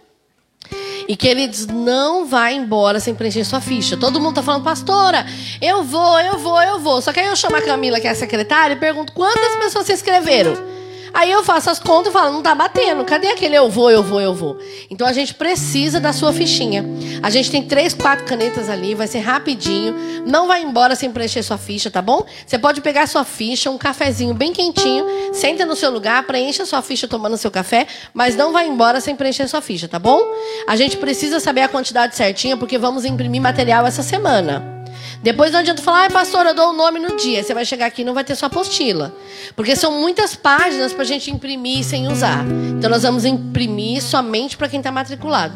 E 1.07 1.15
queridos, 1.15 1.65
não 1.67 2.25
vai 2.25 2.55
embora 2.55 2.99
sem 2.99 3.15
preencher 3.15 3.45
sua 3.45 3.61
ficha. 3.61 3.95
Todo 3.95 4.19
mundo 4.19 4.35
tá 4.35 4.43
falando, 4.43 4.63
pastora, 4.63 5.25
eu 5.61 5.83
vou, 5.83 6.19
eu 6.19 6.37
vou, 6.37 6.61
eu 6.61 6.79
vou. 6.79 7.01
Só 7.01 7.13
que 7.13 7.19
aí 7.21 7.27
eu 7.27 7.35
chamo 7.35 7.55
a 7.55 7.61
Camila, 7.61 7.99
que 7.99 8.07
é 8.07 8.11
a 8.11 8.15
secretária, 8.15 8.73
e 8.73 8.77
pergunto 8.77 9.13
quantas 9.13 9.55
pessoas 9.55 9.85
se 9.85 9.93
inscreveram. 9.93 10.76
Aí 11.13 11.31
eu 11.31 11.43
faço 11.43 11.69
as 11.69 11.79
contas 11.79 12.09
e 12.09 12.13
falo, 12.13 12.31
não 12.31 12.41
tá 12.41 12.53
batendo. 12.53 13.03
Cadê 13.05 13.27
aquele 13.27 13.55
eu 13.55 13.69
vou, 13.69 13.89
eu 13.89 14.03
vou, 14.03 14.21
eu 14.21 14.33
vou? 14.33 14.57
Então 14.89 15.07
a 15.07 15.13
gente 15.13 15.33
precisa 15.33 15.99
da 15.99 16.13
sua 16.13 16.33
fichinha. 16.33 16.85
A 17.21 17.29
gente 17.29 17.49
tem 17.49 17.63
três, 17.63 17.93
quatro 17.93 18.25
canetas 18.25 18.69
ali, 18.69 18.95
vai 18.95 19.07
ser 19.07 19.19
rapidinho. 19.19 19.95
Não 20.25 20.47
vai 20.47 20.61
embora 20.61 20.95
sem 20.95 21.11
preencher 21.11 21.43
sua 21.43 21.57
ficha, 21.57 21.89
tá 21.89 22.01
bom? 22.01 22.25
Você 22.45 22.57
pode 22.57 22.81
pegar 22.81 23.07
sua 23.07 23.23
ficha, 23.23 23.69
um 23.69 23.77
cafezinho 23.77 24.33
bem 24.33 24.53
quentinho, 24.53 25.05
senta 25.33 25.65
no 25.65 25.75
seu 25.75 25.89
lugar, 25.91 26.23
preencha 26.23 26.65
sua 26.65 26.81
ficha 26.81 27.07
tomando 27.07 27.37
seu 27.37 27.51
café, 27.51 27.87
mas 28.13 28.35
não 28.35 28.51
vai 28.51 28.67
embora 28.67 28.99
sem 29.01 29.15
preencher 29.15 29.47
sua 29.47 29.61
ficha, 29.61 29.87
tá 29.87 29.99
bom? 29.99 30.21
A 30.67 30.75
gente 30.75 30.97
precisa 30.97 31.39
saber 31.39 31.61
a 31.61 31.67
quantidade 31.67 32.15
certinha, 32.15 32.57
porque 32.57 32.77
vamos 32.77 33.05
imprimir 33.05 33.41
material 33.41 33.85
essa 33.85 34.03
semana. 34.03 34.76
Depois 35.21 35.51
não 35.51 35.59
adianta 35.59 35.81
falar, 35.81 36.01
ai, 36.01 36.09
pastor, 36.09 36.45
eu 36.45 36.53
dou 36.53 36.69
o 36.69 36.73
nome 36.73 36.99
no 36.99 37.15
dia. 37.17 37.43
Você 37.43 37.53
vai 37.53 37.65
chegar 37.65 37.87
aqui 37.87 38.01
e 38.01 38.05
não 38.05 38.13
vai 38.13 38.23
ter 38.23 38.35
sua 38.35 38.47
apostila. 38.47 39.13
Porque 39.55 39.75
são 39.75 39.91
muitas 39.99 40.35
páginas 40.35 40.93
para 40.93 41.01
a 41.01 41.05
gente 41.05 41.31
imprimir 41.31 41.83
sem 41.83 42.07
usar. 42.07 42.45
Então 42.77 42.89
nós 42.89 43.03
vamos 43.03 43.25
imprimir 43.25 44.01
somente 44.01 44.55
para 44.55 44.69
quem 44.69 44.79
está 44.79 44.91
matriculado. 44.91 45.53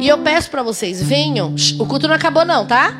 E 0.00 0.08
eu 0.08 0.18
peço 0.18 0.50
para 0.50 0.62
vocês, 0.62 1.02
venham. 1.02 1.54
O 1.78 1.86
culto 1.86 2.08
não 2.08 2.14
acabou, 2.14 2.44
não, 2.44 2.66
tá? 2.66 2.94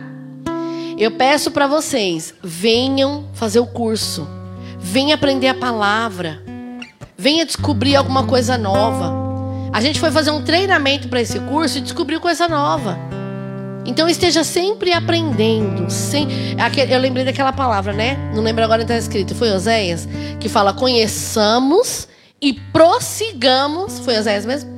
Eu 0.99 1.11
peço 1.11 1.51
para 1.51 1.67
vocês, 1.67 2.33
venham 2.43 3.29
fazer 3.35 3.61
o 3.61 3.67
curso. 3.67 4.27
Venha 4.79 5.15
aprender 5.15 5.49
a 5.49 5.55
palavra. 5.55 6.43
Venha 7.19 7.45
descobrir 7.45 7.97
alguma 7.97 8.27
coisa 8.27 8.57
nova. 8.57 9.13
A 9.73 9.81
gente 9.81 10.01
foi 10.01 10.11
fazer 10.11 10.31
um 10.31 10.43
treinamento 10.43 11.09
para 11.09 11.21
esse 11.21 11.39
curso 11.41 11.79
e 11.79 11.81
descobriu 11.83 12.21
coisa 12.21 12.49
nova. 12.49 12.99
Então 13.87 14.09
esteja 14.09 14.43
sempre 14.43 14.93
aprendendo. 14.93 15.89
Sem... 15.91 16.29
Eu 16.89 16.99
lembrei 16.99 17.25
daquela 17.25 17.53
palavra, 17.53 17.93
né? 17.93 18.19
Não 18.35 18.43
lembro 18.43 18.65
agora 18.65 18.83
onde 18.83 18.93
está 18.93 18.99
escrito. 18.99 19.35
Foi 19.35 19.51
Oséias? 19.51 20.09
Que 20.41 20.49
fala: 20.49 20.73
conheçamos 20.73 22.09
e 22.41 22.53
prossigamos. 22.53 24.01
Foi 24.01 24.19
Oséias 24.19 24.45
mesmo? 24.45 24.77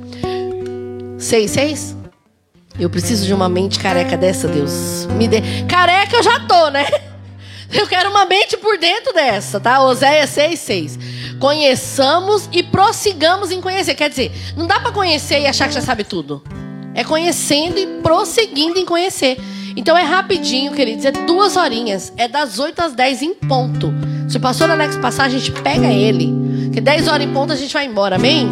Seis, 1.17 1.51
seis? 1.51 1.97
Eu 2.79 2.89
preciso 2.89 3.25
de 3.25 3.33
uma 3.33 3.49
mente 3.49 3.79
careca 3.79 4.15
dessa, 4.15 4.47
Deus. 4.47 5.05
Me 5.17 5.27
dê. 5.27 5.41
Careca 5.67 6.15
eu 6.15 6.23
já 6.23 6.39
tô, 6.41 6.69
né? 6.69 6.85
Eu 7.71 7.85
quero 7.85 8.09
uma 8.09 8.25
mente 8.25 8.57
por 8.57 8.79
dentro 8.79 9.13
dessa, 9.13 9.59
tá? 9.59 9.79
Oséias 9.83 10.31
6, 10.31 10.59
6. 10.59 10.99
Conheçamos 11.39 12.49
e 12.51 12.63
prossigamos 12.63 13.51
em 13.51 13.61
conhecer. 13.61 13.93
Quer 13.93 14.09
dizer, 14.09 14.31
não 14.57 14.65
dá 14.65 14.79
para 14.79 14.91
conhecer 14.91 15.39
e 15.39 15.45
achar 15.45 15.67
que 15.67 15.75
já 15.75 15.81
sabe 15.81 16.03
tudo. 16.03 16.41
É 16.99 17.03
conhecendo 17.05 17.79
e 17.79 17.87
prosseguindo 18.03 18.77
em 18.77 18.83
conhecer. 18.83 19.39
Então 19.73 19.97
é 19.97 20.03
rapidinho, 20.03 20.73
queridos. 20.73 21.05
É 21.05 21.11
duas 21.13 21.55
horinhas. 21.55 22.11
É 22.17 22.27
das 22.27 22.59
8 22.59 22.77
às 22.77 22.93
10 22.93 23.21
em 23.21 23.33
ponto. 23.33 23.93
Se 24.27 24.35
o 24.35 24.39
pastor 24.41 24.69
Alex 24.69 24.97
passar, 24.97 25.23
a 25.23 25.29
gente 25.29 25.49
pega 25.49 25.87
ele. 25.87 26.29
Que 26.73 26.81
10 26.81 27.07
horas 27.07 27.25
em 27.25 27.31
ponto 27.31 27.53
a 27.53 27.55
gente 27.55 27.73
vai 27.73 27.85
embora. 27.85 28.17
Amém? 28.17 28.49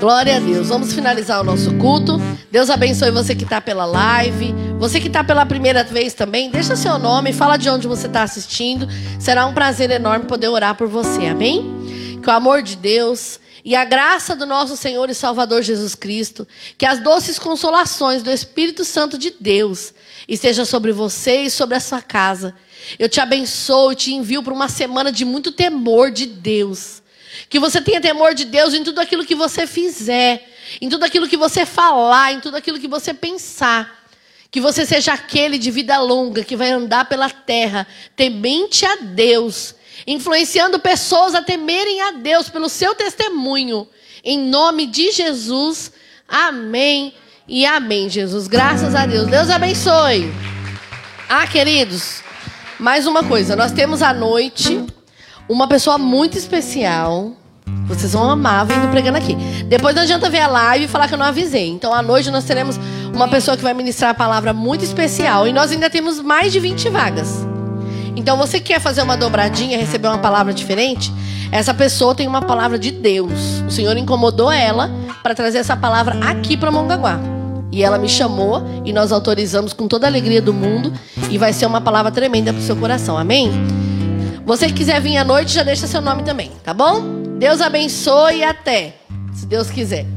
Glória 0.00 0.34
a 0.34 0.40
Deus. 0.40 0.66
Vamos 0.66 0.92
finalizar 0.92 1.40
o 1.40 1.44
nosso 1.44 1.74
culto. 1.74 2.20
Deus 2.50 2.70
abençoe 2.70 3.12
você 3.12 3.36
que 3.36 3.44
está 3.44 3.60
pela 3.60 3.84
live. 3.84 4.52
Você 4.80 4.98
que 4.98 5.06
está 5.06 5.22
pela 5.22 5.46
primeira 5.46 5.84
vez 5.84 6.12
também, 6.12 6.50
deixa 6.50 6.74
seu 6.74 6.98
nome, 6.98 7.32
fala 7.32 7.56
de 7.56 7.70
onde 7.70 7.86
você 7.86 8.08
está 8.08 8.24
assistindo. 8.24 8.88
Será 9.20 9.46
um 9.46 9.54
prazer 9.54 9.92
enorme 9.92 10.24
poder 10.24 10.48
orar 10.48 10.74
por 10.74 10.88
você. 10.88 11.26
Amém? 11.26 12.18
Que 12.20 12.28
o 12.28 12.32
amor 12.32 12.62
de 12.62 12.74
Deus 12.74 13.38
e 13.66 13.74
a 13.74 13.84
graça 13.84 14.36
do 14.36 14.46
nosso 14.46 14.76
Senhor 14.76 15.10
e 15.10 15.14
Salvador 15.14 15.60
Jesus 15.60 15.96
Cristo, 15.96 16.46
que 16.78 16.86
as 16.86 17.00
doces 17.00 17.36
consolações 17.36 18.22
do 18.22 18.30
Espírito 18.30 18.84
Santo 18.84 19.18
de 19.18 19.34
Deus 19.40 19.92
esteja 20.28 20.64
sobre 20.64 20.92
você 20.92 21.42
e 21.42 21.50
sobre 21.50 21.74
a 21.74 21.80
sua 21.80 22.00
casa. 22.00 22.54
Eu 22.96 23.08
te 23.08 23.20
abençoo 23.20 23.90
e 23.90 23.96
te 23.96 24.14
envio 24.14 24.40
para 24.40 24.54
uma 24.54 24.68
semana 24.68 25.10
de 25.10 25.24
muito 25.24 25.50
temor 25.50 26.12
de 26.12 26.26
Deus. 26.26 27.02
Que 27.50 27.58
você 27.58 27.80
tenha 27.80 28.00
temor 28.00 28.34
de 28.34 28.44
Deus 28.44 28.72
em 28.72 28.84
tudo 28.84 29.00
aquilo 29.00 29.26
que 29.26 29.34
você 29.34 29.66
fizer, 29.66 30.48
em 30.80 30.88
tudo 30.88 31.04
aquilo 31.04 31.26
que 31.26 31.36
você 31.36 31.66
falar, 31.66 32.34
em 32.34 32.38
tudo 32.38 32.56
aquilo 32.56 32.78
que 32.78 32.86
você 32.86 33.12
pensar. 33.12 34.06
Que 34.48 34.60
você 34.60 34.86
seja 34.86 35.12
aquele 35.12 35.58
de 35.58 35.72
vida 35.72 35.98
longa 35.98 36.44
que 36.44 36.54
vai 36.54 36.70
andar 36.70 37.06
pela 37.06 37.28
terra, 37.28 37.84
temente 38.14 38.86
a 38.86 38.94
Deus 38.94 39.74
influenciando 40.06 40.78
pessoas 40.78 41.34
a 41.34 41.42
temerem 41.42 42.00
a 42.02 42.12
Deus 42.12 42.48
pelo 42.48 42.68
seu 42.68 42.94
testemunho. 42.94 43.86
Em 44.24 44.38
nome 44.38 44.86
de 44.86 45.12
Jesus, 45.12 45.92
amém 46.28 47.14
e 47.46 47.64
amém, 47.64 48.08
Jesus. 48.08 48.48
Graças 48.48 48.94
a 48.94 49.06
Deus. 49.06 49.28
Deus 49.28 49.48
abençoe. 49.50 50.32
Ah, 51.28 51.46
queridos, 51.46 52.22
mais 52.78 53.06
uma 53.06 53.22
coisa. 53.22 53.54
Nós 53.54 53.72
temos 53.72 54.02
à 54.02 54.12
noite 54.12 54.84
uma 55.48 55.68
pessoa 55.68 55.96
muito 55.98 56.36
especial. 56.36 57.36
Vocês 57.86 58.12
vão 58.12 58.28
amar 58.28 58.66
vindo 58.66 58.90
pregando 58.90 59.18
aqui. 59.18 59.34
Depois 59.68 59.94
não 59.94 60.02
adianta 60.02 60.28
ver 60.28 60.40
a 60.40 60.48
live 60.48 60.84
e 60.84 60.88
falar 60.88 61.08
que 61.08 61.14
eu 61.14 61.18
não 61.18 61.26
avisei. 61.26 61.68
Então, 61.68 61.92
à 61.92 62.02
noite 62.02 62.30
nós 62.30 62.44
teremos 62.44 62.78
uma 63.12 63.28
pessoa 63.28 63.56
que 63.56 63.62
vai 63.62 63.74
ministrar 63.74 64.10
a 64.10 64.14
palavra 64.14 64.52
muito 64.52 64.84
especial. 64.84 65.46
E 65.46 65.52
nós 65.52 65.70
ainda 65.70 65.88
temos 65.88 66.20
mais 66.20 66.52
de 66.52 66.60
20 66.60 66.88
vagas. 66.90 67.55
Então 68.16 68.36
você 68.36 68.58
quer 68.58 68.80
fazer 68.80 69.02
uma 69.02 69.16
dobradinha, 69.16 69.78
receber 69.78 70.08
uma 70.08 70.18
palavra 70.18 70.54
diferente? 70.54 71.12
Essa 71.52 71.74
pessoa 71.74 72.14
tem 72.14 72.26
uma 72.26 72.42
palavra 72.42 72.78
de 72.78 72.90
Deus. 72.90 73.62
O 73.68 73.70
Senhor 73.70 73.96
incomodou 73.96 74.50
ela 74.50 74.90
para 75.22 75.34
trazer 75.34 75.58
essa 75.58 75.76
palavra 75.76 76.18
aqui 76.26 76.56
para 76.56 76.70
Mongaguá. 76.70 77.20
E 77.70 77.82
ela 77.82 77.98
me 77.98 78.08
chamou 78.08 78.62
e 78.84 78.92
nós 78.92 79.12
autorizamos 79.12 79.74
com 79.74 79.86
toda 79.86 80.06
a 80.06 80.10
alegria 80.10 80.40
do 80.40 80.52
mundo 80.52 80.92
e 81.30 81.36
vai 81.36 81.52
ser 81.52 81.66
uma 81.66 81.80
palavra 81.80 82.10
tremenda 82.10 82.52
para 82.52 82.60
o 82.60 82.64
seu 82.64 82.74
coração. 82.74 83.18
Amém? 83.18 83.50
Você 84.46 84.68
que 84.68 84.74
quiser 84.74 85.00
vir 85.00 85.18
à 85.18 85.24
noite, 85.24 85.52
já 85.52 85.62
deixa 85.62 85.86
seu 85.86 86.00
nome 86.00 86.22
também, 86.22 86.50
tá 86.64 86.72
bom? 86.72 87.02
Deus 87.38 87.60
abençoe 87.60 88.38
e 88.38 88.44
até, 88.44 88.94
se 89.34 89.44
Deus 89.44 89.68
quiser. 89.68 90.15